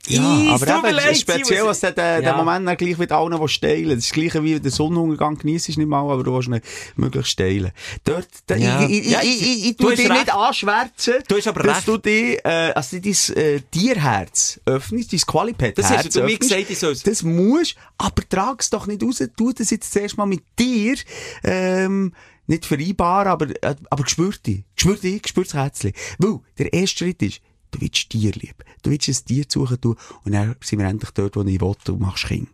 Ja, 0.07 0.23
aber 0.49 0.65
tut 0.65 0.81
mir 0.83 1.05
eben, 1.05 1.15
speziell, 1.15 1.65
was 1.65 1.81
der, 1.81 1.91
der, 1.91 2.21
der 2.21 2.31
Ja. 2.31 2.37
Moment 2.37 2.67
dann 2.67 2.77
gleich 2.77 2.97
mit 2.97 3.11
allen, 3.11 3.39
die 3.39 3.47
steilen. 3.47 3.89
Das 3.89 3.97
ist 3.99 4.09
das 4.09 4.13
gleiche 4.13 4.43
wie 4.43 4.59
der 4.59 4.71
Sonnenuntergang 4.71 5.37
genießt 5.37 5.77
nicht 5.77 5.87
mal, 5.87 5.99
aber 6.09 6.23
du 6.23 6.33
willst 6.33 6.47
ihn 6.47 6.59
möglichst 6.95 7.31
steilen. 7.31 7.71
Dort, 8.03 8.27
da, 8.47 8.55
Ja. 8.55 8.81
ich, 8.85 8.89
ich, 9.05 9.11
Ja, 9.11 9.19
ich, 9.21 9.41
ich, 9.41 9.65
ich, 9.69 9.77
du 9.77 9.83
tu 9.83 9.95
dich 9.95 10.09
recht. 10.09 10.11
nicht 10.21 10.33
anschwärzen. 10.33 11.15
Du 11.27 11.35
hast 11.37 11.47
aber 11.47 11.61
dass 11.63 11.77
recht. 11.77 11.87
du 11.87 11.97
dich, 11.97 12.39
äh, 12.43 12.71
also 12.73 12.97
dein, 12.99 13.35
äh, 13.37 13.61
Tierherz 13.69 14.59
öffnest, 14.65 15.13
dein 15.13 15.19
Qualipad 15.19 15.77
Das 15.77 15.89
hast 15.91 16.15
du 16.15 16.23
mir 16.23 16.37
gesagt, 16.37 16.69
ich 16.69 16.79
soll's. 16.79 17.03
Das 17.03 17.21
musst, 17.21 17.75
aber 17.97 18.27
trag 18.27 18.61
es 18.61 18.69
doch 18.71 18.87
nicht 18.87 19.03
raus. 19.03 19.21
Tu 19.37 19.51
das 19.53 19.69
jetzt 19.69 19.91
zuerst 19.93 20.17
mal 20.17 20.25
mit 20.25 20.41
dir, 20.57 20.95
ähm, 21.43 22.13
nicht 22.47 22.65
vereinbar, 22.65 23.27
aber, 23.27 23.47
äh, 23.63 23.75
aber 23.89 24.07
spür 24.07 24.33
dich. 24.45 24.63
Spür 24.75 24.95
dich, 24.95 25.27
spür 25.27 25.43
das 25.43 25.53
Herzchen. 25.53 25.93
Weil, 26.17 26.39
der 26.57 26.73
erste 26.73 26.97
Schritt 26.99 27.21
ist, 27.21 27.41
du 27.71 27.81
willst 27.81 28.09
Tier 28.09 28.31
lieb. 28.31 28.63
Du 28.81 28.89
willst 28.89 29.07
ein 29.07 29.25
Tier 29.25 29.45
suchen 29.47 29.79
tun, 29.79 29.95
und 30.23 30.31
dann 30.31 30.55
sind 30.63 30.79
wir 30.79 30.87
endlich 30.87 31.11
dort, 31.11 31.35
wo 31.35 31.43
ich 31.43 31.61
will, 31.61 31.75
du 31.83 31.97
machst 31.97 32.25
Kind. 32.25 32.49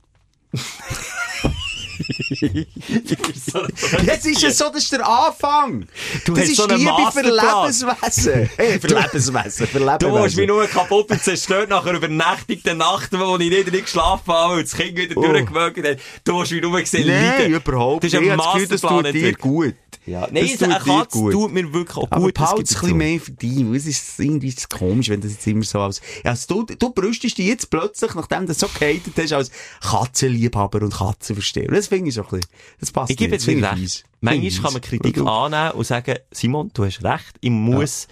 Jetzt 4.05 4.25
ist 4.25 4.43
es 4.43 4.57
so, 4.57 4.65
das 4.71 4.83
ist 4.83 4.91
der 4.91 5.07
Anfang. 5.07 5.87
Du 6.25 6.33
das 6.33 6.49
ist 6.49 6.57
so 6.57 6.67
Liebe 6.67 6.91
für. 7.11 7.21
Lebenswesen. 7.21 8.49
Hey, 8.57 8.79
für 8.79 8.87
Lebenswesen, 8.87 9.67
für 9.67 9.79
Lebenswesen. 9.79 9.99
Du 9.99 10.17
hast 10.19 10.35
mich 10.35 10.47
nur 10.47 10.65
kaputt 10.67 11.09
und 11.11 11.23
zerstört 11.23 11.69
nach 11.69 11.85
einer 11.85 11.97
übernächtigten 11.97 12.77
Nacht, 12.77 13.09
wo 13.13 13.37
ich 13.37 13.49
nicht, 13.49 13.71
nicht 13.71 13.85
geschlafen 13.85 14.33
habe, 14.33 14.55
und 14.55 14.63
das 14.63 14.75
Kind 14.75 14.97
wieder 14.97 15.15
Oh. 15.17 15.21
durchgewögt 15.21 15.85
hat. 15.87 15.97
Du 16.23 16.39
hast 16.41 16.51
mich 16.51 16.61
nur 16.61 16.79
gesehen 16.79 17.07
Nein, 17.07 17.23
leiden. 17.39 17.53
überhaupt 17.53 18.03
das 18.03 18.11
Gefühl, 18.11 18.27
das 18.27 18.37
Masterplan 18.37 19.03
tut 19.05 19.13
dir 19.13 19.33
gut. 19.33 19.75
Ja, 20.05 20.27
nein, 20.31 20.47
das 20.51 20.61
eine 20.61 20.77
tut 20.77 20.85
dir 20.87 20.99
Katze 20.99 21.17
gut. 21.17 21.31
tut 21.33 21.53
mir 21.53 21.73
wirklich 21.73 21.97
auch 21.97 22.07
Aber 22.11 22.21
gut. 22.21 22.37
das 22.37 22.43
behalte 22.43 22.57
gibt 22.57 22.69
es 22.69 22.75
ein 22.75 22.81
bisschen 22.81 22.97
mehr 22.97 23.19
für 23.19 23.31
dich. 23.31 23.61
Es 23.75 23.85
ist 23.87 24.19
irgendwie 24.19 24.47
ist 24.49 24.69
komisch, 24.69 25.09
wenn 25.09 25.21
das 25.21 25.31
jetzt 25.31 25.47
immer 25.47 25.63
so 25.63 25.79
ja, 25.79 25.89
also 26.25 26.63
du, 26.65 26.75
du 26.75 26.89
brüstest 26.91 27.37
dich 27.39 27.47
jetzt 27.47 27.69
plötzlich, 27.71 28.13
nachdem 28.13 28.41
du 28.41 28.47
das 28.47 28.59
so 28.59 28.67
gehatet 28.67 29.13
hast, 29.17 29.33
als 29.33 29.51
Katzenliebhaber 29.81 30.81
und 30.83 30.93
Katzenversteher. 30.93 31.71
Das 31.85 31.89
finde 31.89 32.09
ich 32.09 32.15
so 32.15 32.21
ein 32.23 32.27
bisschen, 32.29 32.45
das 32.79 32.91
passt 32.91 33.11
Ich 33.11 33.17
gebe 33.17 33.31
nicht. 33.31 33.45
jetzt 33.45 33.55
ich 33.57 33.63
recht. 33.63 33.77
fies. 33.77 34.03
Manchmal 34.21 34.51
kann 34.63 34.73
man. 34.73 34.81
Kritik 34.81 35.17
annehmen 35.19 35.71
und 35.71 35.85
sagen, 35.85 36.15
Simon, 36.31 36.71
du 36.73 36.85
hast 36.85 37.03
recht, 37.03 37.35
ich 37.41 37.49
muss, 37.49 38.07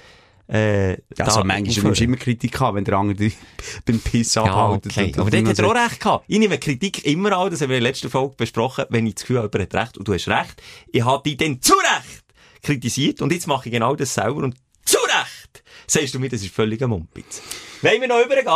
äh, 0.49 0.91
Ja, 0.91 0.97
also 1.19 1.39
manchmal 1.43 1.61
nimmst 1.83 1.99
du 2.01 2.03
immer 2.03 2.17
Kritik 2.17 2.59
an, 2.61 2.75
wenn 2.75 2.83
der 2.85 2.95
andere 2.97 3.15
dich 3.17 3.35
beim 3.85 3.99
Piss 3.99 4.35
Ja, 4.35 4.43
abhält. 4.43 4.85
okay. 4.85 5.05
Und- 5.05 5.13
Aber 5.17 5.25
und 5.25 5.33
dort 5.33 5.33
dann 5.33 5.47
hat 5.49 5.59
er 5.59 5.67
auch 5.67 5.75
recht 5.89 5.99
gehabt. 5.99 6.25
Ich 6.27 6.39
nehme 6.39 6.57
Kritik 6.59 7.05
immer 7.05 7.31
an, 7.37 7.49
das 7.49 7.61
haben 7.61 7.69
wir 7.69 7.77
in 7.77 7.83
der 7.83 7.89
letzten 7.91 8.09
Folge 8.09 8.35
besprochen, 8.37 8.85
wenn 8.89 9.07
ich 9.07 9.15
das 9.15 9.23
Gefühl 9.23 9.37
habe, 9.41 9.49
jemand 9.57 9.73
hat 9.73 9.81
recht 9.81 9.97
und 9.97 10.07
du 10.07 10.13
hast 10.13 10.27
recht. 10.27 10.61
Ich 10.91 11.03
habe 11.03 11.23
dich 11.23 11.37
dann 11.37 11.61
zu 11.61 11.73
Recht 11.73 12.23
kritisiert 12.61 13.21
und 13.21 13.31
jetzt 13.31 13.47
mache 13.47 13.69
ich 13.69 13.73
genau 13.73 13.95
das 13.95 14.13
selber 14.13 14.43
und 14.43 14.55
zu 14.85 14.97
Recht 14.97 15.63
sagst 15.87 16.13
du 16.13 16.19
mir, 16.19 16.29
das 16.29 16.41
ist 16.41 16.53
völliger 16.53 16.87
Mumpitz. 16.87 17.41
Wollen 17.81 18.01
wir 18.01 18.07
noch 18.07 18.23
übergehen? 18.23 18.47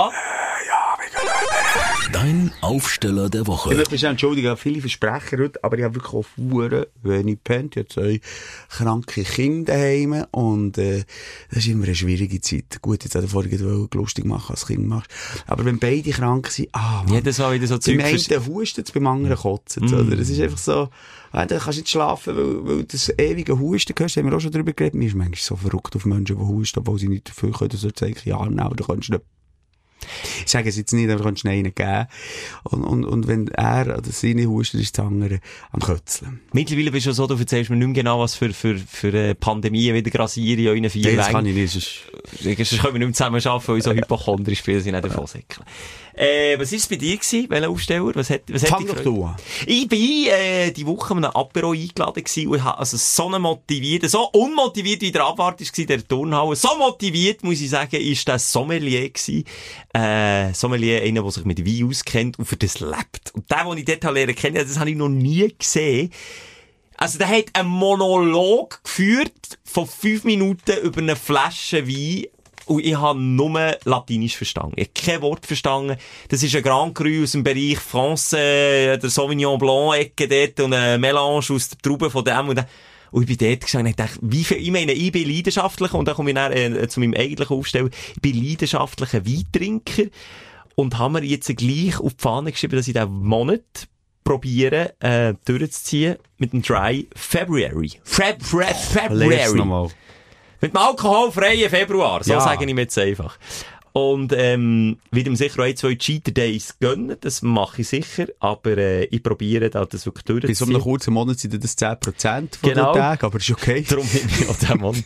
Dein 2.13 2.51
Aufsteller 2.61 3.29
der 3.29 3.41
Ich 3.41 3.47
Woche. 3.47 3.75
möchte 3.75 3.91
mich 3.91 4.03
entschuldigen, 4.03 4.45
ich 4.45 4.49
habe 4.49 4.59
viele 4.59 4.79
Versprecher 4.81 5.37
heute, 5.37 5.63
aber 5.63 5.77
ich 5.77 5.83
habe 5.83 5.95
wirklich 5.95 6.13
auch 6.13 6.23
Fuhren 6.23 6.85
wenig 7.03 7.35
gepennt. 7.35 7.75
Ich 7.75 7.83
habe 7.83 7.89
zwei 7.89 8.21
kranke 8.69 9.23
Kinder 9.23 9.73
daheim 9.73 10.25
und 10.31 10.77
äh, 10.77 11.03
das 11.49 11.59
ist 11.59 11.67
immer 11.67 11.85
eine 11.85 11.95
schwierige 11.95 12.39
Zeit. 12.39 12.81
Gut, 12.81 13.03
jetzt 13.03 13.13
hat 13.15 13.23
er 13.23 13.27
vorhin 13.27 13.87
lustig 13.93 14.25
machen, 14.25 14.51
als 14.51 14.65
Kind 14.67 14.87
machst. 14.87 15.11
Aber 15.47 15.65
wenn 15.65 15.79
beide 15.79 16.09
krank 16.11 16.47
sind, 16.47 16.69
ah, 16.71 17.03
Mann. 17.03 17.13
Jedes 17.13 17.37
Mal 17.39 17.53
wieder 17.55 17.67
so 17.67 17.77
Zeug 17.77 17.97
Beim 17.97 18.05
einen 18.07 18.45
hustet 18.47 18.87
es, 18.87 18.91
beim 18.93 19.07
anderen 19.07 19.37
kotzt 19.37 19.77
es. 19.77 19.91
Oder? 19.91 20.15
Das 20.15 20.29
ist 20.29 20.39
einfach 20.39 20.57
so, 20.57 20.89
ah, 21.31 21.45
dann 21.45 21.59
kannst 21.59 21.77
du 21.77 21.81
nicht 21.81 21.89
schlafen, 21.89 22.37
weil, 22.37 22.67
weil 22.77 22.83
das 22.85 23.09
ewige 23.17 23.59
Husten 23.59 23.93
hörst, 23.97 24.15
haben 24.17 24.29
wir 24.29 24.35
auch 24.35 24.41
schon 24.41 24.51
drüber 24.51 24.71
geredet. 24.73 24.95
Mir 24.95 25.07
ist 25.07 25.15
manchmal 25.15 25.39
so 25.39 25.55
verrückt 25.57 25.95
auf 25.95 26.05
Menschen, 26.05 26.37
die 26.37 26.43
husten, 26.43 26.79
obwohl 26.79 26.97
sie 26.99 27.09
nicht 27.09 27.27
dafür 27.29 27.51
können, 27.51 27.71
so 27.71 27.91
zeigen, 27.91 28.17
ja, 28.23 28.43
nehmen, 28.45 28.59
aber 28.59 28.75
du 28.75 28.85
kannst 28.85 29.09
nicht 29.09 29.21
ich 30.45 30.51
sage 30.51 30.69
es 30.69 30.77
jetzt 30.77 30.93
nicht, 30.93 31.09
aber 31.09 31.17
du 31.19 31.23
kannst 31.25 31.45
einen 31.45 31.73
geben. 31.75 32.07
Und, 32.63 32.83
und, 32.83 33.05
und 33.05 33.27
wenn 33.27 33.47
er 33.49 33.97
oder 33.97 34.11
sie 34.11 34.35
nicht 34.35 34.47
hustet, 34.47 34.81
ist 34.81 34.99
andere 34.99 35.39
am 35.71 35.79
Kötzeln. 35.81 36.39
Mittlerweile 36.53 36.91
bist 36.91 37.05
du 37.07 37.11
so, 37.11 37.27
du 37.27 37.35
erzählst 37.35 37.69
mir 37.69 37.75
nicht 37.77 37.87
mehr 37.87 37.93
genau, 37.95 38.19
was 38.19 38.35
für, 38.35 38.51
für, 38.53 38.77
für 38.77 39.13
äh, 39.13 39.35
Pandemien 39.35 39.95
wieder 39.95 40.11
grassieren 40.11 40.59
in 40.59 40.67
euren 40.67 40.89
vier 40.89 41.11
Nee, 41.11 41.15
das 41.15 41.29
kann 41.29 41.45
ich 41.45 41.55
nicht. 41.55 41.71
sonst- 41.71 42.81
können 42.81 42.93
wir 42.95 42.99
nicht 42.99 43.07
mehr 43.07 43.13
zusammen 43.13 43.45
arbeiten, 43.45 43.67
weil 43.67 43.77
ich 43.77 43.83
so 43.83 43.91
hypochondrisch 43.93 44.63
bin, 44.63 44.75
dass 44.77 44.85
ich 44.85 44.91
nicht 44.91 45.03
davon 45.05 45.27
säckle. 45.27 45.63
Äh, 46.17 46.57
was 46.57 46.73
ist 46.73 46.89
bei 46.89 46.95
dir 46.95 47.15
gewesen? 47.15 47.47
Welcher 47.47 47.69
Aufsteller? 47.69 48.11
Was 48.15 48.31
hat, 48.31 48.41
was 48.49 48.63
hat 48.63 48.69
Fang 48.69 48.85
gefreut? 48.85 49.05
du 49.05 49.23
an. 49.23 49.35
Ich 49.67 49.87
bin, 49.87 50.25
äh, 50.27 50.71
die 50.71 50.85
Woche 50.87 51.13
an 51.13 51.23
einem 51.23 51.35
Apero 51.35 51.71
eingeladen 51.71 52.23
gewesen 52.23 52.47
und 52.47 52.63
habe 52.63 52.79
also 52.79 52.97
so 52.97 53.27
eine 53.27 53.37
motivierte, 53.37 54.09
so 54.09 54.27
unmotiviert 54.29 55.01
wie 55.01 55.11
der 55.11 55.25
Abwart 55.25 55.61
war, 55.61 55.85
der 55.85 56.07
Turnhalle, 56.07 56.55
so 56.55 56.75
motiviert, 56.75 57.43
muss 57.43 57.61
ich 57.61 57.69
sagen, 57.69 57.97
ist 57.97 58.27
der 58.27 58.39
Sommelier 58.39 59.09
gewesen. 59.09 59.43
Äh, 59.93 60.53
Sommelier, 60.53 61.03
einer, 61.03 61.21
der 61.21 61.31
sich 61.31 61.45
mit 61.45 61.63
Wein 61.63 61.87
auskennt 61.87 62.39
und 62.39 62.45
für 62.45 62.57
das 62.57 62.79
lebt. 62.79 63.31
Und 63.33 63.51
der, 63.51 63.63
den 63.65 63.77
ich 63.77 63.85
dort 63.85 64.03
lernen 64.11 64.35
kennen, 64.35 64.55
das 64.55 64.79
habe 64.79 64.89
ich 64.89 64.97
noch 64.97 65.09
nie 65.09 65.53
gesehen. 65.57 66.11
Also, 66.99 67.19
der 67.19 67.27
hat 67.27 67.45
einen 67.53 67.69
Monolog 67.69 68.83
geführt 68.83 69.59
von 69.63 69.85
fünf 69.85 70.23
Minuten 70.23 70.77
über 70.81 70.99
eine 70.99 71.15
Flasche 71.15 71.87
Wein. 71.87 72.25
Und 72.67 72.83
ich 72.83 72.95
habe 72.95 73.19
nur 73.19 73.77
Latinisch 73.85 74.35
verstanden. 74.35 74.75
Ich 74.75 74.87
habe 74.87 75.11
kein 75.11 75.21
Wort 75.21 75.45
verstanden. 75.45 75.97
Das 76.29 76.43
ist 76.43 76.55
ein 76.55 76.61
Grand 76.61 76.93
Cru 76.95 77.23
aus 77.23 77.31
dem 77.31 77.43
Bereich 77.43 77.79
Francais, 77.79 78.99
der 78.99 79.09
Sauvignon 79.09 79.57
Blanc-Ecke 79.57 80.27
dort 80.27 80.59
und 80.65 80.73
ein 80.73 80.99
Melange 80.99 81.37
aus 81.49 81.69
der 81.69 81.77
Traube 81.79 82.09
von 82.09 82.25
dem 82.25 82.49
und 82.49 82.57
dem. 82.57 82.65
Und 83.11 83.29
ich 83.29 83.37
bin 83.37 83.49
dort 83.49 83.61
gestanden 83.61 83.93
und 83.93 83.99
dachte, 83.99 84.19
wie 84.21 84.43
viel, 84.43 84.57
ich 84.57 84.71
meine, 84.71 84.91
ich 84.91 85.13
bin 85.13 85.29
leidenschaftlicher, 85.29 85.97
und 85.97 86.07
dann 86.07 86.15
komme 86.15 86.31
ich 86.31 86.35
dann, 86.35 86.51
äh, 86.51 86.87
zu 86.89 86.99
meinem 86.99 87.13
eigentlichen 87.13 87.55
Aufstellen, 87.55 87.89
ich 88.15 88.21
bin 88.21 88.43
leidenschaftlicher 88.43 89.25
Weintrinker 89.25 90.03
und 90.75 90.97
haben 90.97 91.13
mir 91.13 91.23
jetzt 91.23 91.47
gleich 91.55 91.99
auf 91.99 92.15
die 92.15 92.21
Fahne 92.21 92.51
geschrieben, 92.51 92.75
dass 92.75 92.87
ich 92.87 92.93
diesen 92.93 93.23
Monat 93.23 93.87
probiere, 94.25 94.93
äh, 94.99 95.35
durchzuziehen 95.45 96.17
mit 96.37 96.51
dem 96.51 96.61
Dry 96.61 97.07
February. 97.15 97.93
Feb, 98.03 98.43
Feb, 98.43 98.75
February. 98.75 99.89
Mit 100.61 100.73
dem 100.73 100.77
alkoholfreien 100.77 101.69
Februar, 101.69 102.23
so 102.23 102.33
Ja. 102.33 102.41
sage 102.41 102.65
ich 102.65 102.73
mir 102.73 102.81
jetzt 102.81 102.97
einfach. 102.97 103.37
Und, 103.93 104.31
ähm, 104.35 104.99
wieder 105.09 105.35
sicher 105.35 105.59
auch 105.61 105.65
ein, 105.65 105.75
zwei 105.75 105.95
Cheater 105.95 106.31
Days 106.31 106.75
gönnen, 106.79 107.17
das 107.19 107.41
mache 107.41 107.81
ich 107.81 107.87
sicher, 107.87 108.27
aber, 108.39 108.77
äh, 108.77 109.05
ich 109.05 109.23
probiere 109.23 109.71
da 109.71 109.85
das 109.85 110.05
wirklich 110.05 110.23
Bei 110.25 110.33
so 110.33 110.39
durchzuziehen. 110.39 110.75
einem 110.75 110.83
kurzen 110.83 111.13
Monat 111.15 111.39
sind 111.39 111.63
das 111.63 111.75
10% 111.75 112.57
von 112.57 112.69
Genau. 112.69 112.93
den 112.93 113.01
Tagen, 113.01 113.25
aber 113.25 113.37
ist 113.37 113.49
okay. 113.49 113.81
Darum 113.89 114.07
bin 114.07 114.21
ich 114.39 114.47
auch 114.49 114.55
der 114.55 114.75
Mann. 114.77 115.03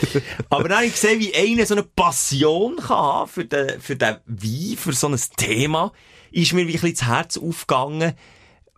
Aber 0.50 0.68
dann 0.68 0.78
habe 0.80 0.88
ich 0.88 0.92
gesehen, 0.94 1.22
wie 1.22 1.34
einer 1.34 1.66
so 1.66 1.74
eine 1.76 1.84
Passion 1.84 2.76
kann 2.78 2.90
haben 2.98 3.30
für 3.30 3.46
den, 3.46 3.80
für 3.80 3.96
den 3.96 4.18
Wein, 4.26 4.78
für 4.78 4.92
so 4.92 5.08
ein 5.08 5.18
Thema, 5.38 5.94
ist 6.32 6.52
mir 6.52 6.68
wirklich 6.68 6.92
ins 6.92 7.06
Herz 7.06 7.38
aufgegangen. 7.38 8.14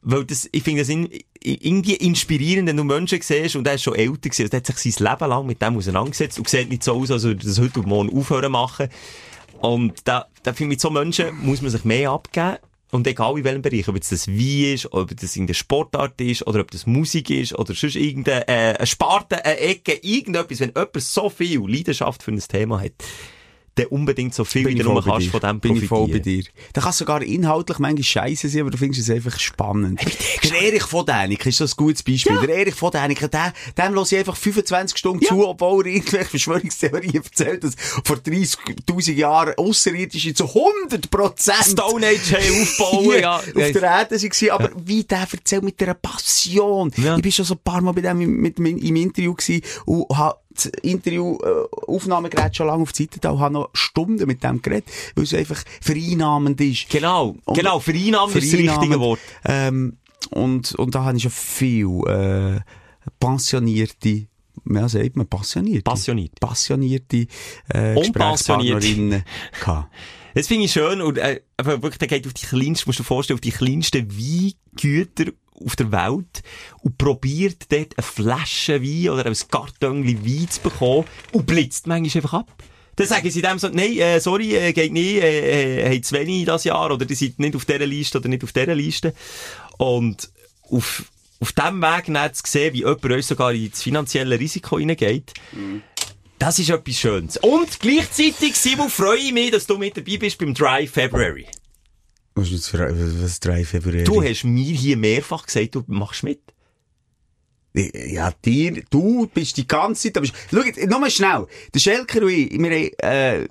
Weil 0.06 0.26
das, 0.26 0.50
ich 0.52 0.64
finde 0.64 0.82
das 0.82 0.90
in, 0.90 1.10
irgendwie 1.42 1.96
inspirierend, 1.96 2.68
wenn 2.68 2.78
du 2.78 2.84
Menschen 2.84 3.22
siehst, 3.22 3.56
und 3.56 3.66
der 3.66 3.76
ist 3.76 3.84
schon 3.84 3.96
älter 3.96 4.30
gewesen, 4.30 4.50
der 4.50 4.58
hat 4.60 4.68
sich 4.68 4.96
sein 4.96 5.10
Leben 5.10 5.30
lang 5.30 5.46
mit 5.46 5.62
dem 5.62 5.78
auseinandergesetzt 5.78 6.38
und 6.40 6.50
sieht 6.50 6.70
nicht 6.70 6.84
so 6.84 6.94
aus, 6.94 7.12
als 7.12 7.24
würde 7.24 7.44
er 7.44 7.48
das 7.48 7.60
heute 7.60 7.80
und 7.80 7.88
morgen 7.88 8.18
aufhören 8.18 8.52
machen. 8.52 8.90
Und 9.62 9.94
da, 10.04 10.28
da 10.44 10.52
finde 10.52 10.74
ich, 10.74 10.78
mit 10.78 10.82
so 10.82 10.90
Menschen 10.90 11.38
muss 11.42 11.62
man 11.62 11.72
sich 11.72 11.86
mehr 11.86 12.12
abgeben. 12.12 12.58
Und 12.92 13.08
egal 13.08 13.38
in 13.38 13.44
welchem 13.44 13.62
Bereich, 13.64 13.88
ob 13.88 13.96
jetzt 13.96 14.12
das 14.12 14.28
Wein 14.28 14.74
ist, 14.76 14.92
ob 14.94 15.10
das 15.16 15.36
irgendeine 15.36 15.56
Sportart 15.56 16.22
ist, 16.22 16.46
oder 16.46 16.60
ob 16.60 16.70
das 16.70 16.86
Musik 16.86 17.32
ist, 17.32 17.58
oder 17.58 17.74
sonst 17.74 17.96
irgendeine, 17.96 18.48
äh, 18.48 18.76
eine 18.76 18.86
Sparte, 18.86 19.44
eine 19.44 19.58
Ecke, 19.58 19.94
irgendetwas, 20.04 20.60
wenn 20.60 20.70
jemand 20.70 21.02
so 21.02 21.30
viel 21.30 21.62
Leidenschaft 21.68 22.22
für 22.22 22.32
ein 22.32 22.40
Thema 22.40 22.82
hat, 22.82 22.92
dann 23.76 23.88
unbedingt 23.88 24.34
so 24.36 24.46
viel, 24.46 24.68
wie 24.68 24.76
du 24.76 24.84
nur 24.84 25.04
kannst 25.04 25.30
von 25.30 25.40
dem 25.40 25.60
Bin 25.60 25.76
ich 25.76 25.88
voll 25.88 26.08
bei 26.08 26.20
dir. 26.20 26.44
Da 26.74 26.82
kann 26.82 26.94
sogar 26.94 27.22
inhaltlich 27.24 27.80
manchmal 27.80 28.04
scheiße 28.04 28.50
sein, 28.50 28.62
aber 28.62 28.72
du 28.72 28.78
findest 28.78 29.02
es 29.02 29.10
einfach 29.10 29.40
spannend. 29.40 30.00
Der 30.44 30.62
Erich 30.62 30.84
von 30.84 31.06
Däniken 31.06 31.50
ist 31.50 31.58
so 31.58 31.66
ein 31.66 31.72
gutes 31.76 32.04
Beispiel. 32.04 32.38
Der 32.40 32.58
Erich 32.58 32.76
von 32.76 32.92
Däniken, 32.92 33.30
der, 33.32 33.54
dem 33.78 33.96
höre 33.96 34.04
ich 34.04 34.16
einfach 34.18 34.36
25 34.36 34.98
Stunden 34.98 35.26
zu, 35.26 35.48
obwohl 35.48 35.88
er 35.88 35.94
irgendwelche 35.94 36.30
Verschwörungstheorien 36.30 37.16
erzählt, 37.16 37.64
dass 37.64 37.76
vor 38.04 38.18
30.000 38.18 39.14
Jahren 39.14 39.54
Außerirdische 39.58 40.34
zu 40.34 40.46
100% 40.46 41.72
Stone 41.72 42.08
Age 42.08 42.36
aufbauen, 42.62 43.20
ja. 43.20 43.38
auf 43.38 43.44
der 43.54 43.82
Erde 43.82 44.22
waren. 44.22 44.50
Aber 44.52 44.70
wie 44.86 45.04
der 45.04 45.28
erzählt 45.32 45.64
mit 45.64 45.80
dieser 45.80 45.94
Passion. 45.94 46.92
Ja. 46.98 47.16
Ich 47.16 47.22
bin 47.22 47.32
schon 47.32 47.46
so 47.46 47.56
ein 47.56 47.60
paar 47.64 47.82
Mal 47.82 47.94
bei 47.94 48.02
dem 48.02 48.22
im, 48.22 48.42
mit, 48.42 48.60
im, 48.60 48.66
im 48.66 48.96
Interview 48.96 49.34
gewesen 49.34 49.64
und 49.86 50.18
habe 50.18 50.38
das 50.56 50.66
Interview, 50.82 51.38
äh, 51.44 51.92
Aufnahmegerät 51.92 52.56
schon 52.56 52.68
lange 52.68 52.84
auf 52.84 52.92
die 52.94 53.04
Seite 53.04 53.20
da 53.20 53.32
und 53.32 53.40
habe 53.40 53.54
noch 53.54 53.70
Stunden 53.74 54.26
mit 54.28 54.44
dem 54.44 54.62
geredet, 54.62 54.90
weil 55.16 55.24
es 55.26 55.34
einfach 55.34 55.64
vereinnahmend 55.82 56.60
ist. 56.62 56.90
Genau, 56.90 57.36
Und- 57.46 57.58
genau, 57.58 57.80
Vereinnahmen 57.80 58.28
ist 58.30 58.36
das 58.36 58.44
richtige 58.54 58.70
Vereinnahmend. 58.74 59.00
Wort. 59.02 59.20
Ähm, 59.46 59.98
und, 60.32 60.74
und 60.76 60.96
da 60.96 61.04
habe 61.06 61.18
ich 61.18 61.24
schon 61.24 61.32
viel, 61.32 61.88
äh, 62.08 62.60
pensionierte, 63.20 64.28
ja, 64.70 64.88
sagt 64.88 65.16
man, 65.16 65.28
passionierte. 65.28 65.84
Passioniert. 65.84 66.40
Passionierte, 66.40 67.28
äh. 67.70 67.96
Gesprächspartnerinnen 67.96 69.24
gehabt. 69.60 69.90
Das 70.34 70.48
finde 70.48 70.66
ich 70.66 70.72
schön 70.72 71.02
und 71.02 71.18
äh, 71.18 71.42
einfach 71.58 71.82
wirklich, 71.82 72.00
der 72.00 72.08
geht 72.08 72.26
auf 72.26 72.34
die 72.34 72.46
kleinsten, 72.46 72.90
musst 72.90 73.00
du 73.00 73.04
dir 73.04 73.08
vorstellen, 73.08 73.38
auf 73.38 73.42
die 73.42 73.52
kleinsten 73.52 74.08
Weingüter 74.12 75.32
auf 75.64 75.76
der 75.76 75.92
Welt 75.92 76.44
und 76.82 76.98
probiert 76.98 77.72
dort 77.72 77.98
eine 77.98 78.04
Flasche 78.04 78.82
Wein 78.82 79.10
oder 79.10 79.26
ein 79.26 79.38
Kartönchen 79.50 80.26
Wein 80.26 80.50
zu 80.50 80.62
bekommen 80.62 81.06
und 81.32 81.46
blitzt 81.46 81.88
manchmal 81.88 82.24
einfach 82.24 82.40
ab. 82.40 82.64
Dann 82.96 83.08
sagen 83.08 83.30
sie 83.30 83.42
dem 83.42 83.58
so, 83.58 83.70
nein, 83.70 83.98
äh, 83.98 84.20
sorry, 84.20 84.56
äh, 84.56 84.74
geht 84.74 84.94
nicht, 84.94 85.22
äh, 85.22 85.82
äh, 85.82 85.96
habt 85.96 86.06
zu 86.06 86.16
wenig 86.16 86.46
das 86.46 86.64
Jahr 86.64 86.92
oder 86.92 87.06
die 87.06 87.16
seid 87.16 87.40
nicht 87.40 87.56
auf 87.56 87.66
dieser 87.66 87.88
Liste 87.88 88.20
oder 88.20 88.30
nicht 88.30 88.44
auf 88.44 88.54
dieser 88.54 88.76
Liste. 88.76 89.14
Und 89.78 90.30
auf, 90.70 91.04
auf 91.40 91.52
dem 91.54 91.82
Weg 91.82 92.06
dann 92.08 92.34
zu 92.34 92.44
sehen, 92.46 92.74
wie 92.74 92.80
jemand 92.80 93.04
uns 93.06 93.28
sogar 93.28 93.52
ins 93.52 93.82
finanzielle 93.82 94.40
Risiko 94.40 94.78
hineingeht, 94.78 95.34
das 96.40 96.60
ist 96.60 96.70
etwas 96.70 96.96
Schönes. 96.96 97.38
Und 97.38 97.80
gleichzeitig, 97.80 98.56
Simon, 98.56 98.90
freue 98.90 99.18
ich 99.20 99.34
mich, 99.34 99.52
dass 99.52 99.66
du 99.66 99.78
mit 99.78 99.96
dabei 99.96 100.18
bist 100.18 100.38
beim 100.38 100.54
Dry 100.54 100.88
February. 100.88 101.46
Was 102.36 102.52
ist 102.52 102.68
für, 102.70 102.90
was 103.24 103.40
drei 103.40 103.64
Februar? 103.64 104.04
Du 104.04 104.22
hast 104.24 104.44
mir 104.44 104.74
hier 104.74 104.98
mehrfach 104.98 105.46
gesagt, 105.46 105.76
du 105.76 105.84
machst 105.88 106.24
mit. 106.24 106.40
Ja, 107.76 108.32
dir, 108.46 108.84
du 108.90 109.28
bist 109.34 109.58
die 109.58 109.68
ganze 109.68 110.04
Zeit, 110.04 110.18
aber 110.18 110.28
schau 110.52 110.62
jetzt, 110.62 110.80
nur 110.88 111.00
mal 111.00 111.10
schnell. 111.10 111.48
Der 111.74 111.80
Schelker 111.80 112.22
und 112.22 112.30
ich, 112.30 112.52
wir 112.52 112.70
haben, 112.72 112.90
äh, 113.00 113.48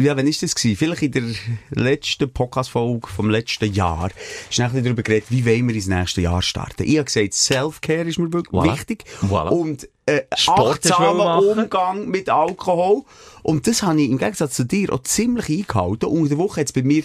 ja, 0.00 0.16
wann 0.16 0.26
ist 0.26 0.42
das 0.42 0.54
gewesen? 0.54 0.76
Vielleicht 0.76 1.02
in 1.02 1.12
der 1.12 1.22
letzten 1.70 2.32
Podcast-Folge 2.32 3.08
vom 3.08 3.30
letzten 3.30 3.72
Jahr. 3.72 4.10
Ist 4.50 4.58
ein 4.60 4.68
bisschen 4.70 4.84
darüber 4.84 5.02
geredet, 5.02 5.26
wie 5.30 5.44
wollen 5.46 5.68
wir 5.68 5.74
ins 5.74 5.86
nächste 5.86 6.20
Jahr 6.20 6.42
starten. 6.42 6.84
Ich 6.84 6.96
habe 6.96 7.04
gesagt, 7.04 7.34
Self-Care 7.34 8.08
ist 8.08 8.18
mir 8.18 8.32
wirklich 8.32 8.52
Voilà. 8.52 8.74
wichtig. 8.74 9.04
Voilà. 9.22 9.48
Und, 9.50 9.88
äh, 10.06 10.22
Sport 10.36 10.84
machen. 10.88 11.58
Umgang 11.58 12.08
mit 12.08 12.28
Alkohol. 12.28 13.02
Und 13.42 13.66
das 13.66 13.82
habe 13.82 14.00
ich 14.00 14.10
im 14.10 14.18
Gegensatz 14.18 14.54
zu 14.54 14.64
dir 14.64 14.92
auch 14.92 15.02
ziemlich 15.02 15.48
eingehalten. 15.48 16.06
Unter 16.06 16.30
der 16.30 16.38
Woche 16.38 16.60
hat 16.60 16.66
es 16.68 16.72
bei 16.72 16.82
mir 16.82 17.04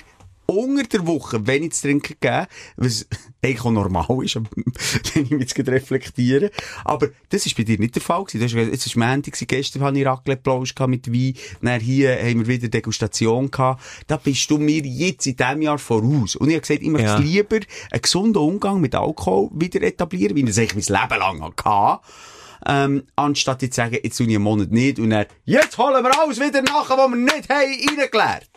unter 0.49 0.83
der 0.83 1.05
Woche 1.05 1.45
wenig 1.45 1.73
zu 1.73 1.83
trinken 1.83 2.15
gegeben, 2.19 2.47
was 2.75 3.05
eigentlich 3.43 3.61
auch 3.61 3.71
normal 3.71 4.23
ist, 4.23 4.35
wenn 5.13 5.23
ich 5.23 5.29
mich 5.29 5.41
jetzt 5.41 5.67
reflektiere. 5.67 6.49
Aber 6.83 7.09
das 7.29 7.45
ist 7.45 7.55
bei 7.55 7.63
dir 7.63 7.77
nicht 7.77 7.95
der 7.95 8.01
Fall 8.01 8.23
gewesen. 8.23 8.39
Du 8.39 8.45
hast 8.45 8.53
gesagt, 8.55 8.85
es 8.85 8.97
war 8.97 9.07
Montag, 9.07 9.47
gestern 9.47 9.83
hatte 9.83 9.99
ich 9.99 10.05
Raclette-Plausch 10.07 10.73
mit 10.87 11.13
Wein, 11.13 11.35
dann 11.61 11.79
hier 11.79 12.17
haben 12.17 12.39
wir 12.39 12.47
wieder 12.47 12.67
Degustation 12.67 13.51
gehabt. 13.51 13.81
Da 14.07 14.17
bist 14.17 14.49
du 14.49 14.57
mir 14.57 14.81
jetzt 14.81 15.27
in 15.27 15.35
diesem 15.35 15.61
Jahr 15.61 15.77
voraus. 15.77 16.35
Und 16.35 16.49
ich 16.49 16.55
habe 16.55 16.61
gesagt, 16.61 16.81
ich 16.81 16.89
möchte 16.89 17.07
Ja. 17.07 17.17
lieber 17.17 17.59
einen 17.91 18.01
gesunden 18.01 18.41
Umgang 18.41 18.81
mit 18.81 18.95
Alkohol 18.95 19.49
wieder 19.53 19.81
etablieren, 19.83 20.35
wie 20.35 20.41
ich 20.43 20.49
es 20.49 20.57
eigentlich 20.57 20.89
mein 20.89 21.01
Leben 21.01 21.19
lang 21.19 21.43
hatte. 21.43 22.01
Ähm, 22.65 23.03
anstatt 23.15 23.61
jetzt 23.61 23.75
zu 23.75 23.81
sagen, 23.81 23.97
jetzt 24.03 24.17
tue 24.17 24.27
ich 24.27 24.35
einen 24.35 24.43
Monat 24.43 24.71
nicht 24.71 24.99
und 24.99 25.09
dann, 25.11 25.25
jetzt 25.45 25.77
holen 25.77 26.03
wir 26.03 26.19
alles 26.19 26.39
wieder 26.39 26.61
nach, 26.61 26.89
was 26.89 26.97
wir 27.09 27.15
nicht 27.15 27.49
haben, 27.49 27.69
reingeleert. 27.71 28.49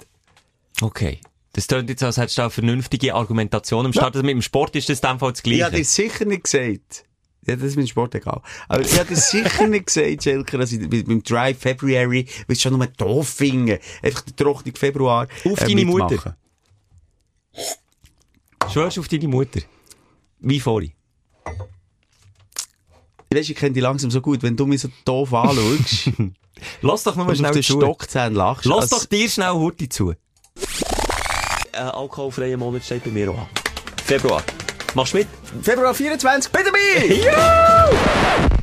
Okay. 0.80 1.20
Das 1.54 1.66
klingt 1.66 1.90
jetzt, 1.90 2.02
als 2.02 2.16
hättest 2.16 2.38
du 2.38 2.42
eine 2.42 2.50
vernünftige 2.50 3.14
Argumentation 3.14 3.84
am 3.84 3.92
Start. 3.92 4.14
Also 4.16 4.24
mit 4.24 4.34
dem 4.34 4.40
Sport 4.42 4.74
ist 4.74 4.88
das 4.88 5.00
in 5.00 5.08
dem 5.10 5.18
Fall 5.18 5.32
das 5.32 5.42
Gleiche. 5.42 5.58
Ich 5.58 5.64
habe 5.64 5.76
dir 5.76 5.84
sicher 5.84 6.24
nicht 6.24 6.44
gesagt. 6.44 7.04
Ja, 7.46 7.56
das 7.56 7.64
ist 7.66 7.76
mein 7.76 7.86
Sport 7.86 8.14
egal. 8.14 8.40
Aber 8.68 8.80
ich 8.80 8.98
habe 8.98 9.08
dir 9.08 9.16
sicher 9.16 9.66
nicht 9.66 9.86
gesagt, 9.86 10.22
Schelker, 10.22 10.58
dass 10.58 10.72
ich 10.72 10.80
mit- 10.80 11.06
beim 11.06 11.22
Dry 11.22 11.52
February, 11.54 12.26
weil 12.46 12.56
es 12.56 12.62
schon 12.62 12.72
nur 12.76 12.86
doof 12.86 13.28
finde, 13.28 13.80
einfach 14.02 14.22
der 14.22 14.34
trockene 14.36 14.74
Februar, 14.74 15.26
Auf 15.44 15.60
äh, 15.60 15.66
deine 15.66 15.84
mitmachen. 15.84 16.16
Mutter. 16.16 16.36
Schwörst 18.72 18.98
auf 18.98 19.08
deine 19.08 19.28
Mutter? 19.28 19.60
Wie 20.40 20.60
vorhin? 20.60 20.92
Ich 23.32 23.38
weiss, 23.38 23.48
ich 23.48 23.56
kenne 23.56 23.72
dich 23.72 23.82
langsam 23.82 24.10
so 24.10 24.20
gut, 24.20 24.42
wenn 24.42 24.56
du 24.56 24.66
mich 24.66 24.82
so 24.82 24.88
doof 25.06 25.32
anschaust 25.32 26.10
Lass 26.82 27.02
doch 27.02 27.16
nur 27.16 27.24
mal 27.24 27.30
und 27.30 27.32
auf 27.32 27.38
schnell 27.38 27.52
den 27.52 27.62
zu. 27.62 27.80
Stockzähnen 27.80 28.34
lachst. 28.34 28.66
Lass 28.66 28.82
also- 28.82 28.98
doch 28.98 29.04
dir 29.06 29.28
schnell 29.28 29.52
Hurti 29.52 29.88
zu. 29.88 30.12
Ein 31.72 31.88
alkoholfreier 31.88 32.58
Monat 32.58 32.84
steht 32.84 33.04
bei 33.04 33.10
mir 33.10 33.30
auch 33.30 33.38
an. 33.38 33.46
Februar. 34.04 34.44
Machst 34.94 35.14
du 35.14 35.18
mit? 35.18 35.28
Februar 35.62 35.94
24, 35.94 36.52
bitte 36.52 36.64
dabei! 36.66 37.88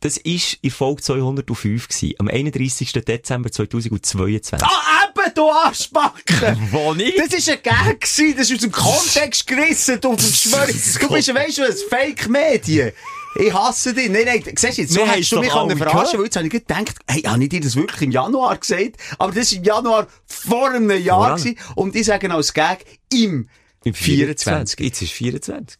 Das 0.00 0.16
war 0.18 0.32
in 0.60 0.70
Folge 0.70 1.00
205 1.00 1.88
gewesen, 1.88 2.14
am 2.18 2.28
31. 2.28 2.92
Dezember 2.92 3.50
2022. 3.50 4.62
Ah, 4.62 5.08
eben, 5.08 5.34
du 5.34 5.50
Arschbacken! 5.50 6.68
Wo 6.70 6.92
nicht? 6.92 7.18
Das 7.18 7.28
ist 7.28 7.48
ein 7.48 7.58
Gag 7.62 8.02
gewesen, 8.02 8.34
das 8.36 8.50
ist 8.50 8.56
aus 8.56 8.60
dem 8.60 8.70
Kontext 8.70 9.46
gerissen, 9.46 9.98
du 10.02 10.14
Verschwörung. 10.14 10.66
Du 11.00 11.08
bist, 11.08 11.34
weißt 11.34 11.56
du 11.56 11.62
was, 11.62 11.82
Fake-Medien. 11.84 12.92
Ich 13.36 13.52
hasse 13.52 13.92
dich. 13.94 14.08
Nein, 14.10 14.22
nein, 14.26 14.42
siehst 14.56 14.78
du 14.78 14.82
jetzt, 14.82 14.92
so 14.92 15.06
hättest 15.06 15.32
du 15.32 15.40
mich 15.40 15.48
können 15.50 15.76
verarschen 15.76 16.02
gehört. 16.02 16.18
weil 16.18 16.24
jetzt 16.24 16.36
habe 16.36 16.46
ich 16.46 16.52
gedacht, 16.52 16.96
hey, 17.08 17.20
habe 17.22 17.42
ich 17.42 17.48
dir 17.48 17.60
das 17.60 17.74
wirklich 17.76 18.02
im 18.02 18.10
Januar 18.12 18.56
gesagt? 18.56 18.96
Aber 19.18 19.32
das 19.32 19.50
war 19.52 19.58
im 19.58 19.64
Januar 19.64 20.06
vor 20.26 20.70
einem 20.70 20.90
Jahr 20.90 21.18
Voran. 21.24 21.36
gewesen. 21.38 21.58
Und 21.74 21.96
ich 21.96 22.04
sage 22.06 22.30
als 22.32 22.54
Gag, 22.54 22.84
im, 23.12 23.48
Im 23.84 23.94
24. 23.94 24.78
Jetzt 24.80 25.02
ist 25.02 25.12
24. 25.12 25.78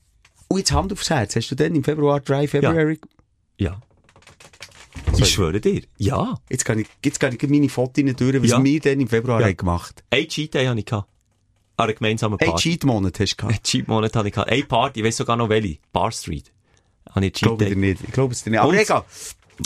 Und 0.48 0.59
jetzt 0.59 0.72
Hand 0.72 0.92
aufs 0.92 1.11
Herz, 1.11 1.36
hast 1.36 1.48
du 1.50 1.55
denn 1.55 1.74
im 1.74 1.84
Februar, 1.84 2.20
3 2.20 2.48
February, 2.48 3.00
Ja. 3.59 3.80
Ich 5.16 5.28
schwöre 5.30 5.61
dir. 5.61 5.82
Ja. 5.98 6.38
jetzt 6.48 6.64
kann 6.64 6.78
ich, 6.78 6.86
jetzt 7.05 7.20
kann 7.20 7.34
ich 7.34 7.48
meine 7.48 7.68
Fotos 7.68 8.05
durch, 8.16 8.42
was 8.42 8.50
Ja. 8.50 8.62
wir 8.64 8.80
denn 8.80 9.00
im 9.00 9.09
Februar 9.09 9.40
Ja. 9.40 9.46
haben 9.46 9.57
gemacht. 9.57 10.02
Ein 10.11 10.28
Cheat 10.28 10.55
Day 10.55 10.66
hatte 10.66 10.80
ich 10.80 10.86
gehabt. 10.86 11.09
An 11.76 11.84
einer 11.84 11.92
gemeinsamen 11.94 12.38
Hey, 12.38 12.48
Party. 12.48 12.70
Cheat-Monat 12.70 13.18
hast 13.18 13.32
du 13.32 13.36
gehabt. 13.36 13.55
Ein 13.55 13.62
Cheat 13.64 13.88
Monat 13.88 14.14
hatte 14.14 14.28
ich 14.28 14.34
gehabt. 14.34 14.50
Eine 14.50 14.62
Party, 14.64 15.00
ich 15.00 15.07
weiss 15.07 15.16
sogar 15.16 15.36
noch 15.36 15.48
welche. 15.48 15.78
Bar 15.92 16.12
Street. 16.12 16.52
Habe 17.14 17.26
ich 17.26 17.34
Ich 17.34 17.40
glaube 17.42 17.76
nicht. 17.76 18.00
Ich 18.06 18.12
glaube 18.12 18.32
es 18.34 18.42
dir 18.42 18.50
nicht. 18.50 18.60
Aber 18.60 18.74
egal. 18.74 19.04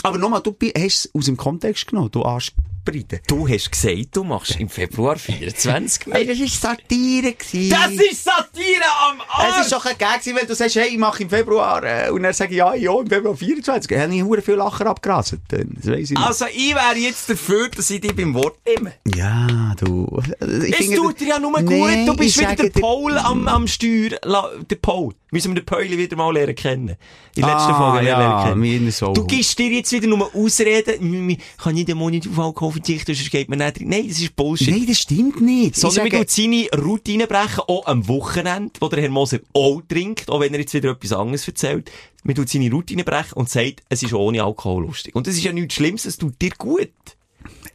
Aber 0.03 0.17
nochmal, 0.17 0.41
du 0.41 0.55
hast 0.77 1.05
es 1.05 1.09
aus 1.15 1.25
dem 1.25 1.35
Kontext 1.37 1.87
genommen, 1.87 2.11
du 2.11 2.23
Arschbride. 2.23 3.21
Du 3.27 3.47
hast 3.47 3.71
gesagt, 3.71 4.15
du 4.15 4.23
machst 4.23 4.59
im 4.59 4.69
Februar 4.69 5.15
24 5.15 6.13
Hey, 6.13 6.27
das 6.27 6.39
war 6.39 6.47
Satire. 6.47 7.33
gewesen. 7.33 7.69
Das 7.71 7.91
ist 7.91 8.23
Satire 8.23 8.85
am 9.09 9.21
Arsch! 9.27 9.55
Es 9.57 9.65
ist 9.65 9.71
doch 9.71 9.85
ein 9.85 9.97
Gag, 9.97 10.21
wenn 10.35 10.47
du 10.47 10.53
sagst, 10.53 10.75
hey, 10.75 10.89
ich 10.89 10.97
mache 10.99 11.23
im 11.23 11.29
Februar, 11.29 11.83
äh, 11.83 12.11
und 12.11 12.21
dann 12.21 12.33
sage 12.33 12.51
ich, 12.51 12.57
ja, 12.57 12.75
ja, 12.75 12.99
im 12.99 13.07
Februar 13.07 13.35
24. 13.35 13.89
Dann 13.89 14.11
habe 14.11 14.37
ich 14.37 14.45
viel 14.45 14.53
Lacher 14.55 14.85
abgerasselt. 14.85 15.41
dann. 15.47 15.75
Das 15.75 15.87
weiss 15.87 15.99
ich 16.01 16.09
nicht. 16.11 16.19
Also, 16.19 16.45
ich 16.53 16.75
wäre 16.75 16.97
jetzt 16.97 17.29
dafür, 17.29 17.69
dass 17.69 17.89
ich 17.89 18.01
dich 18.01 18.15
beim 18.15 18.33
Wort 18.35 18.57
nehme. 18.65 18.93
Ja, 19.15 19.73
du. 19.79 20.21
Ich 20.65 20.79
Es 20.79 20.89
tut 20.95 21.19
dir 21.19 21.27
ja 21.29 21.39
nur 21.39 21.59
Nee, 21.61 22.05
gut, 22.05 22.07
du 22.07 22.15
bist 22.15 22.39
wieder 22.39 22.55
der 22.55 22.69
Paul 22.69 23.17
am, 23.17 23.47
am 23.47 23.67
Steuer. 23.67 24.11
La, 24.23 24.51
der 24.69 24.75
Paul. 24.75 25.15
Müssen 25.31 25.51
wir 25.53 25.61
den 25.61 25.65
Pauli 25.65 25.95
wieder 25.97 26.15
mal 26.17 26.33
lernen 26.33 26.55
kennen. 26.55 26.95
In 27.35 27.43
der 27.43 27.53
letzten 27.53 27.71
Ah, 27.71 27.91
Folge 27.93 28.07
ja, 28.07 28.17
lernen 28.17 28.59
kennen. 28.61 28.91
meine. 28.91 29.13
Du 29.13 29.25
gibst 29.27 29.59
dir 29.59 29.69
jetzt 29.69 29.91
wieder 29.91 30.07
nur 30.07 30.33
Ausreden, 30.33 31.29
ich 31.29 31.37
kann 31.57 31.75
nicht 31.75 31.87
den 31.87 31.97
Monat 31.97 32.27
auf 32.27 32.39
Alkohol 32.39 32.71
verzichten, 32.73 33.13
sonst 33.13 33.29
geht 33.29 33.47
man 33.47 33.59
nicht 33.59 33.79
drin. 33.79 33.89
Nein, 33.89 34.07
das 34.07 34.19
ist 34.19 34.35
Bullshit. 34.35 34.69
Nein, 34.71 34.85
das 34.87 34.97
stimmt 34.97 35.39
nicht. 35.41 35.75
Ich 35.75 35.81
Sondern 35.81 36.05
wir 36.05 36.11
sage- 36.11 36.25
tun 36.25 36.27
seine 36.73 36.83
Routine 36.83 37.27
brechen, 37.27 37.61
auch 37.67 37.85
am 37.85 38.07
Wochenende, 38.07 38.71
wo 38.79 38.87
der 38.89 39.01
Herr 39.01 39.09
Moser 39.09 39.39
auch 39.53 39.81
trinkt, 39.87 40.29
auch 40.29 40.39
wenn 40.39 40.53
er 40.53 40.61
jetzt 40.61 40.73
wieder 40.73 40.91
etwas 40.91 41.13
anderes 41.13 41.47
erzählt. 41.47 41.91
Wir 42.23 42.33
tun 42.35 42.47
seine 42.47 42.71
Routine 42.71 43.03
brechen 43.03 43.33
und 43.35 43.49
sagt, 43.49 43.83
es 43.89 44.01
ist 44.01 44.13
ohne 44.13 44.43
Alkohol 44.43 44.83
lustig. 44.85 45.15
Und 45.15 45.27
das 45.27 45.35
ist 45.35 45.43
ja 45.43 45.53
nichts 45.53 45.75
Schlimmes, 45.75 46.05
es 46.05 46.17
tut 46.17 46.41
dir 46.41 46.51
gut. 46.57 46.89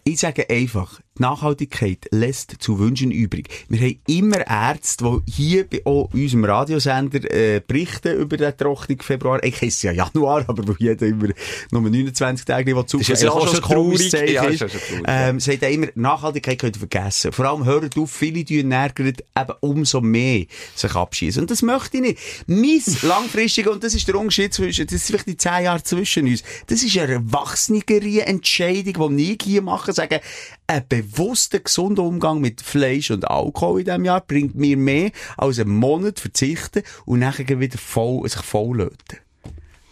Ich 0.03 0.19
sage 0.21 0.51
einfach, 0.51 1.01
die 1.17 1.23
Nachhaltigkeit 1.23 2.07
lässt 2.11 2.57
zu 2.59 2.79
wünschen 2.79 3.11
übrig. 3.13 3.49
Wir 3.69 3.81
haben 3.81 3.99
immer 4.09 4.47
Ärzte, 4.47 5.23
die 5.27 5.33
hier 5.33 5.69
bei 5.69 5.83
unserem 5.85 6.45
Radiosender 6.45 7.31
äh, 7.31 7.61
berichten 7.65 8.17
über 8.19 8.37
den 8.37 8.57
trockenen 8.57 9.01
Februar. 9.01 9.43
Ich 9.45 9.61
heisst 9.63 9.85
ja 9.85 9.93
Januar, 9.93 10.45
aber 10.49 10.67
wo 10.67 10.75
jeder 10.79 11.07
immer 11.07 11.29
nur 11.71 11.83
29 11.83 12.45
Tage 12.45 12.75
will 12.75 12.87
zu 12.87 12.99
Das 12.99 13.11
ist 13.11 13.23
ja 13.23 13.31
auch 13.31 13.47
schon 13.47 13.61
traurig. 13.61 14.13
Ja, 14.13 14.45
ist. 14.45 14.63
ist 14.63 14.75
ja 14.75 15.01
ähm, 15.07 15.39
sagt 15.39 15.63
er 15.63 15.71
immer, 15.71 15.87
Nachhaltigkeit 15.95 16.59
könnt 16.59 16.77
ihr 16.77 16.81
vergessen. 16.81 17.33
Vor 17.33 17.45
allem 17.45 17.65
hört 17.65 17.97
auf, 17.97 18.11
viele 18.11 18.45
tun 18.45 18.73
ärgern, 18.73 19.07
eben 19.07 19.53
umso 19.61 20.01
mehr 20.01 20.47
sich 20.75 20.95
abschießen. 20.95 21.43
Und 21.43 21.51
das 21.51 21.63
möchte 21.63 21.99
ich 21.99 22.03
nicht. 22.03 22.19
Mein 22.47 22.83
langfristiger, 23.09 23.71
und 23.71 23.85
das 23.85 23.95
ist 23.95 24.09
der 24.09 24.17
Unterschied 24.17 24.53
zwischen, 24.53 24.87
das 24.87 24.95
ist 24.95 25.07
vielleicht 25.07 25.29
die 25.29 25.37
10 25.37 25.65
Jahre 25.65 25.83
zwischen 25.83 26.27
uns, 26.27 26.43
das 26.67 26.83
ist 26.83 26.99
eine 26.99 27.15
erwachsenere 27.15 28.27
Entscheidung, 28.27 29.17
die 29.17 29.33
ich 29.33 29.43
hier 29.45 29.63
mache, 29.63 29.93
sagen, 29.93 30.19
ein 30.67 30.87
bewusster, 30.89 31.61
gesunder 31.61 32.03
Umgang 32.03 32.41
mit 32.41 32.63
Fleisch 32.63 33.11
und 33.11 33.29
Alkohol 33.29 33.81
in 33.81 33.85
diesem 33.85 34.05
Jahr 34.05 34.21
bringt 34.23 34.55
mir 34.55 34.77
mehr 34.77 35.11
als 35.37 35.59
einen 35.59 35.77
Monat 35.77 36.21
verzichten 36.21 36.83
und 37.05 37.19
nachher 37.19 37.61
wieder 37.61 37.79
voll, 37.79 38.29
sich 38.29 38.43
voll 38.43 38.79
löten. 38.79 39.19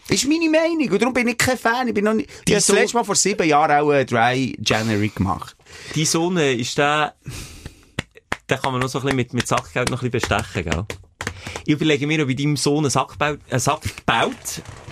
Ist 0.09 0.27
meine 0.27 0.49
Meinung. 0.49 0.89
Und 0.91 1.01
darum 1.01 1.13
bin 1.13 1.27
ich 1.29 1.37
kein 1.37 1.57
Fan. 1.57 1.87
Ich 1.87 1.93
bin 1.93 2.03
noch 2.05 2.13
nicht, 2.13 2.29
ich 2.29 2.37
habe 2.37 2.51
das 2.55 2.65
so- 2.67 2.73
letzte 2.73 2.97
Mal 2.97 3.03
vor 3.03 3.15
sieben 3.15 3.47
Jahren 3.47 3.71
auch 3.83 3.89
einen 3.91 4.05
Dry 4.05 4.57
January 4.61 5.09
gemacht. 5.09 5.55
Die 5.95 6.05
Sonne 6.05 6.53
ist 6.53 6.77
der, 6.77 7.13
den 8.49 8.57
kann 8.59 8.71
man 8.73 8.81
noch 8.81 8.89
so 8.89 8.99
ein 8.99 9.03
bisschen 9.03 9.15
mit, 9.15 9.33
mit 9.33 9.47
Sackgeld 9.47 9.89
noch 9.89 10.01
ein 10.03 10.11
bisschen 10.11 10.37
bestechen, 10.37 10.69
gell? 10.69 10.85
Ich 11.65 11.73
überlege 11.73 12.05
mir, 12.07 12.21
ob 12.23 12.29
ich 12.29 12.35
deinem 12.35 12.57
Sohn 12.57 12.79
einen 12.83 12.89
Sack 12.89 13.17
baut, 13.17 13.39
einen 13.49 13.59
Sack 13.59 13.81
baut, 14.05 14.33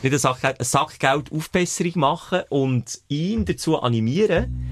nicht 0.02 0.14
einen 0.14 0.18
Sackgeld, 0.20 0.60
eine 0.60 0.66
Sackgeld 0.66 1.32
Aufbesserung 1.32 1.94
machen 1.96 2.42
und 2.50 3.02
ihn 3.10 3.44
dazu 3.46 3.82
animieren, 3.82 4.71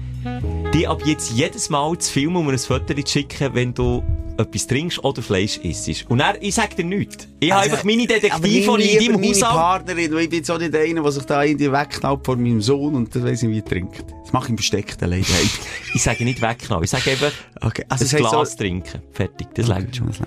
die 0.74 0.86
ab 0.86 1.02
jetzt 1.04 1.30
jedes 1.32 1.70
Mal 1.70 1.96
zu 1.98 2.12
filmen 2.12 2.36
und 2.36 2.46
mir 2.46 2.52
ein 2.52 2.58
Foto 2.58 2.94
zu 2.94 3.06
schicken, 3.06 3.54
wenn 3.54 3.74
du 3.74 4.02
etwas 4.40 4.66
trinkst 4.66 5.04
oder 5.04 5.22
Fleisch 5.22 5.58
isst. 5.58 6.08
Und 6.08 6.20
er, 6.20 6.42
ich 6.42 6.54
sag 6.54 6.74
dir 6.76 6.84
nichts. 6.84 7.28
Ich 7.40 7.52
habe 7.52 7.62
einfach 7.62 7.84
meine 7.84 8.06
Detektive, 8.06 8.78
ich 8.78 8.94
in 8.94 9.06
deinem 9.06 9.20
meine 9.20 9.34
Haushalt... 9.34 9.54
Partnerin, 9.54 10.12
weil 10.14 10.20
ich 10.20 10.30
bin 10.30 10.38
jetzt 10.38 10.50
auch 10.50 10.58
nicht 10.58 10.74
einer, 10.74 11.02
der 11.02 11.12
sich 11.12 11.24
da 11.24 11.42
irgendwie 11.42 11.70
wegknallt 11.70 12.24
vor 12.24 12.36
meinem 12.36 12.60
Sohn 12.62 12.94
und 12.94 13.14
das 13.14 13.22
weiss 13.22 13.42
nicht, 13.42 13.52
wie 13.52 13.58
er 13.58 13.64
trinkt. 13.64 14.04
Das 14.22 14.32
mache 14.32 14.44
ich 14.44 14.50
im 14.50 14.58
Versteckten 14.58 15.10
leider. 15.10 15.26
Ich 15.94 16.02
sage 16.02 16.24
nicht 16.24 16.40
weggenommen, 16.40 16.84
ich 16.84 16.90
sage 16.90 17.10
einfach 17.10 17.32
okay, 17.60 17.84
also 17.88 18.16
ein 18.16 18.22
Glas 18.22 18.50
so- 18.52 18.56
trinken. 18.56 19.02
Fertig, 19.12 19.48
das 19.54 19.68
reicht 19.68 19.96
schon. 19.96 20.06
Das 20.06 20.16
schon. 20.18 20.26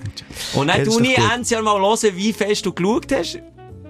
Und 0.61 0.67
dann 0.67 0.79
Ja, 0.79 0.85
das 0.85 0.93
ist 0.93 0.97
tu 0.97 1.03
doch 1.03 1.41
ich 1.41 1.49
Jahr 1.49 1.61
mal 1.63 1.79
hören, 1.79 2.15
wie 2.15 2.33
fest 2.33 2.65
du 2.65 2.73
geschaut 2.73 3.11
hast. 3.13 3.39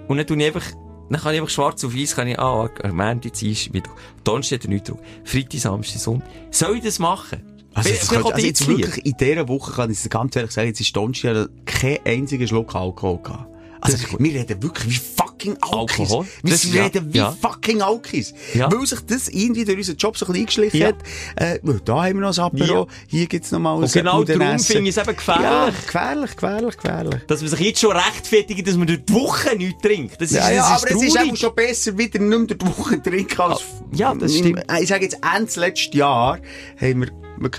Und 0.06 0.16
dann 0.18 0.26
tu 0.26 0.34
ich 0.34 0.46
einfach, 0.46 0.64
dann 1.10 1.20
kann 1.20 1.34
ich 1.34 1.40
einfach 1.40 1.52
schwarz 1.52 1.84
auf 1.84 1.94
weiß, 1.94 2.16
kann 2.16 2.28
ich, 2.28 2.38
ah, 2.38 2.68
Montag, 2.92 3.32
Dienstag, 3.32 3.74
Mittwoch, 3.74 3.94
Donnerstag 4.24 4.64
er 4.64 4.70
nichts 4.70 4.88
drauf. 4.88 5.00
Freitag, 5.24 5.60
Samstag, 5.60 6.00
Sonntag. 6.00 6.28
Soll 6.50 6.76
ich 6.76 6.82
das 6.82 6.98
machen? 6.98 7.42
Also, 7.74 7.90
das 7.90 8.08
könnte, 8.08 8.32
also 8.32 8.46
jetzt 8.46 8.68
wirklich 8.68 9.04
in 9.04 9.16
dieser 9.16 9.48
Woche 9.48 9.72
kann 9.72 9.90
ich 9.90 9.98
es 9.98 10.08
ganz 10.08 10.36
ehrlich 10.36 10.52
sagen, 10.52 10.68
jetzt 10.68 10.80
ist 10.80 10.94
Donnerstag 10.94 11.48
kein 11.66 11.98
einziger 12.04 12.46
Schluck 12.46 12.74
Alkohol 12.74 13.18
gehabt. 13.18 13.53
Also, 13.86 13.98
wir 14.18 14.34
reden 14.34 14.62
wirklich 14.62 14.94
wie 14.94 15.00
fucking 15.16 15.56
Alkis. 15.60 16.10
Wir 16.10 16.24
Das- 16.42 16.64
ja, 16.72 16.84
reden 16.84 17.12
wie 17.12 17.18
ja. 17.18 17.36
fucking 17.40 17.82
Alkis. 17.82 18.32
Ja. 18.54 18.72
Weil 18.72 18.86
sich 18.86 19.00
das 19.00 19.28
irgendwie 19.28 19.64
durch 19.66 19.76
unseren 19.76 19.96
Job 19.96 20.16
so 20.16 20.24
ein 20.24 20.32
bisschen 20.32 20.40
eingeschlichen 20.64 20.80
Ja. 20.80 20.86
hat. 20.88 20.96
Äh, 21.36 21.58
da 21.84 22.02
haben 22.04 22.14
wir 22.14 22.26
noch 22.26 22.36
ein 22.38 22.44
Apero, 22.44 22.88
hier 23.08 23.26
gibt's 23.26 23.52
noch 23.52 23.58
mal 23.58 23.76
ein 23.76 23.82
Und 23.82 23.92
genau 23.92 24.24
darum 24.24 24.58
finde 24.58 24.88
ich 24.88 24.96
es 24.96 25.06
eben 25.06 25.14
gefährlich. 25.16 25.74
Gefährlich, 25.84 26.34
gefährlich, 26.34 26.76
gefährlich. 26.78 27.20
Dass 27.26 27.40
man 27.42 27.50
sich 27.50 27.60
jetzt 27.60 27.80
schon 27.80 27.92
rechtfertigt, 27.92 28.66
dass 28.66 28.76
man 28.76 28.86
durch 28.86 29.04
die 29.04 29.12
Woche 29.12 29.54
nichts 29.56 29.82
trinkt. 29.82 30.18
Das 30.20 30.30
ist, 30.30 30.36
Ja, 30.38 30.50
das 30.50 30.66
aber 30.82 30.90
es 30.90 31.02
ist 31.02 31.12
traurig. 31.14 31.28
eben 31.28 31.36
schon 31.36 31.54
besser, 31.54 31.98
wieder 31.98 32.18
nicht 32.20 32.28
mehr 32.38 32.46
durch 32.46 32.58
die 32.58 32.66
Woche 32.78 33.02
trinken 33.02 33.40
als... 33.40 33.60
Ah, 33.60 33.84
ja, 33.92 34.14
das 34.14 34.32
im- 34.32 34.38
stimmt. 34.38 34.64
Ich 34.80 34.88
sage 34.88 35.04
jetzt, 35.04 35.18
Ende 35.36 35.60
letztes 35.60 35.92
Jahr 35.94 36.38
haben 36.80 37.00
wir 37.02 37.10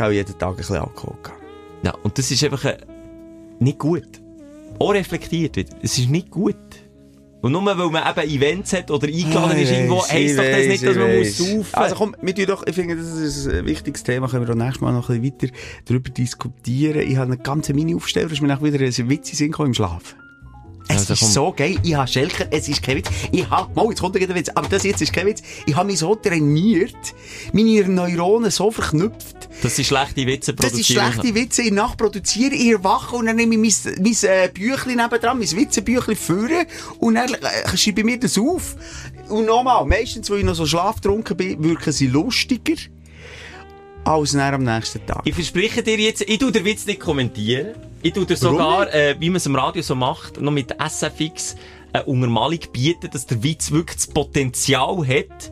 auch 0.08 0.10
jeden 0.12 0.38
Tag 0.40 0.50
ein 0.50 0.56
bisschen 0.56 0.78
Alkohol 0.78 1.18
gehabt. 1.22 1.42
Ja, 1.84 1.94
und 2.02 2.18
das 2.18 2.32
ist 2.32 2.44
einfach 2.44 2.64
äh, 2.66 2.78
nicht 3.60 3.78
gut. 3.78 4.08
Auch 4.80 4.94
reflektiert 4.94 5.56
wird. 5.56 5.70
Es 5.82 5.98
ist 5.98 6.10
nicht 6.10 6.30
gut. 6.30 6.56
Und 7.42 7.52
nur 7.52 7.64
weil 7.64 7.76
man 7.76 8.04
eben 8.10 8.28
Events 8.28 8.74
hat 8.74 8.90
oder 8.90 9.08
eingeladen 9.08 9.60
ist 9.60 9.72
irgendwo, 9.72 10.02
heisst 10.02 10.40
doch 10.40 10.44
das 10.44 10.66
nicht, 10.66 10.84
dass 10.84 10.96
man 10.96 11.16
muss 11.16 11.38
saufen. 11.38 11.74
Also 11.74 11.96
komm, 11.96 12.16
wir 12.20 12.34
tun 12.34 12.46
doch, 12.48 12.66
ich 12.66 12.74
finde, 12.74 12.96
das 12.96 13.06
ist 13.06 13.48
ein 13.48 13.68
wichtiges 13.68 14.04
Thema, 14.04 14.28
können 14.28 14.48
wir 14.48 14.54
auch 14.54 14.58
nächstes 14.58 14.82
Mal 14.82 14.94
noch 14.94 15.12
ein 15.12 15.22
bisschen 15.22 15.52
weiter 15.52 15.56
darüber 15.86 16.10
diskutieren. 16.10 17.08
Ich 17.08 17.18
habe 17.18 17.34
eine 17.34 17.38
ganze 17.38 17.76
Mini-Aufsteller, 17.76 18.32
ist 18.32 18.42
mir 18.42 18.48
nach 18.48 18.64
wieder 18.64 18.80
ein 18.80 19.10
Witz 19.10 19.40
in 19.40 19.54
im 19.54 19.74
Schlafen. 19.76 20.25
Es 20.88 21.10
Also 21.10 21.14
ist 21.14 21.34
so 21.34 21.52
geil. 21.52 21.78
Ich 21.84 21.96
habe 21.96 22.08
Schelker, 22.08 22.46
es 22.52 22.68
ist 22.70 22.82
kein 22.82 22.98
Witz. 22.98 23.10
Ich 23.32 23.50
habe, 23.50 23.74
mal, 23.74 23.90
jetzt 23.90 24.02
kommt 24.02 24.16
der 24.16 24.36
Witz, 24.36 24.50
aber 24.54 24.68
das 24.68 24.84
jetzt 24.84 25.02
ist 25.02 25.12
kein 25.12 25.26
Witz. 25.26 25.42
Ich 25.66 25.76
habe 25.76 25.88
mich 25.88 26.00
so 26.00 26.16
trainiert, 26.16 26.96
meine 27.54 27.88
Neuronen 27.88 28.52
so 28.52 28.70
verknüpft, 28.72 29.50
dass 29.64 29.76
sie 29.76 29.84
schlechte 29.84 30.26
Witze 30.28 30.54
dass 30.54 30.74
ich 30.74 30.88
produzieren. 30.88 31.14
schlechte 31.14 31.36
Witze 31.36 31.62
in 31.64 31.76
Nacht 31.76 31.98
produziere, 31.98 32.54
ich 32.54 32.72
erwache 32.72 33.16
und 33.16 33.26
dann 33.26 33.36
nehme 33.36 33.56
ich 33.56 33.84
mein, 33.84 33.96
mein 34.04 34.18
äh, 34.24 34.50
Büchlein 34.54 34.98
nebendran, 34.98 35.40
mein 35.40 35.52
Witzebüchlein 35.52 36.18
führen 36.18 36.66
und 37.00 37.16
dann 37.16 37.34
äh, 37.34 37.78
schreibe 37.78 38.02
ich 38.02 38.06
mir 38.06 38.20
das 38.20 38.38
auf. 38.38 38.76
Und 39.30 39.46
nochmal, 39.46 39.86
meistens, 39.86 40.30
weil 40.30 40.40
ich 40.40 40.46
noch 40.46 40.56
so 40.56 40.66
schlaftrunken 40.66 41.36
bin, 41.36 41.64
wirken 41.64 41.92
sie 41.92 42.08
lustiger 42.08 42.76
als 44.06 44.32
dann 44.32 44.54
am 44.54 44.64
nächsten 44.64 45.06
Tag. 45.06 45.22
Ich 45.26 45.34
verspreche 45.34 45.84
dir 45.84 45.98
jetzt, 45.98 46.22
ich 46.22 46.38
tu 46.38 46.52
den 46.52 46.64
Witz 46.64 46.86
nicht 46.86 47.00
kommentieren. 47.00 47.76
Ich 48.02 48.14
tu 48.14 48.24
dir 48.24 48.38
sogar, 48.38 48.94
äh, 48.94 49.16
wie 49.20 49.30
man 49.30 49.38
es 49.38 49.46
im 49.46 49.56
Radio 49.56 49.82
so 49.82 49.96
macht, 49.96 50.40
noch 50.40 50.52
mit 50.52 50.76
SFX 50.80 51.56
eine 51.92 52.06
Untermalung 52.06 52.60
bieten, 52.72 53.10
dass 53.12 53.26
der 53.26 53.42
Witz 53.44 53.72
wirklich 53.72 53.98
das 53.98 54.08
Potenzial 54.08 55.06
hat, 55.08 55.52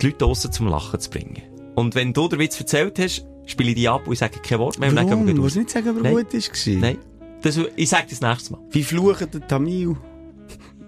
die 0.00 0.06
Leute 0.06 0.18
draussen 0.18 0.52
zum 0.52 0.68
Lachen 0.68 0.98
zu 0.98 1.10
bringen. 1.10 1.42
Und 1.76 1.94
wenn 1.94 2.12
du 2.12 2.28
den 2.28 2.40
Witz 2.40 2.58
erzählt 2.58 2.98
hast, 2.98 3.24
spiele 3.46 3.70
ich 3.70 3.76
die 3.76 3.88
ab 3.88 4.06
und 4.06 4.16
sage 4.16 4.40
kein 4.40 4.58
Wort 4.58 4.78
mehr. 4.78 4.90
und 4.90 4.96
dann 4.96 5.08
Warum? 5.08 5.26
Du 5.26 5.42
musst 5.42 5.56
nicht 5.56 5.70
sagen, 5.70 5.90
ob 5.90 6.04
er 6.04 6.10
gut 6.10 6.34
war. 6.34 6.74
Nein. 6.74 6.98
Das, 7.42 7.58
ich 7.76 7.88
sage 7.88 8.06
das 8.10 8.20
nächstes 8.20 8.50
Mal. 8.50 8.60
Wie 8.70 8.82
flucht 8.82 9.32
der 9.32 9.46
Tamil? 9.46 9.96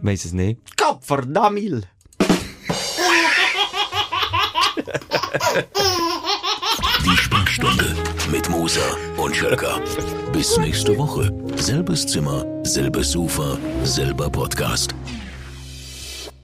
Weiss 0.02 0.24
es 0.24 0.32
nicht. 0.32 0.58
Gottverdammt! 0.76 1.86
Sprechstunde 7.52 7.94
mit 8.30 8.48
Musa 8.48 8.80
und 9.18 9.36
Schelka. 9.36 9.78
Bis 10.32 10.56
nächste 10.56 10.96
Woche. 10.96 11.30
Selbes 11.56 12.06
Zimmer, 12.06 12.46
selbes 12.62 13.12
Sofa, 13.12 13.58
selber 13.84 14.30
Podcast. 14.30 14.94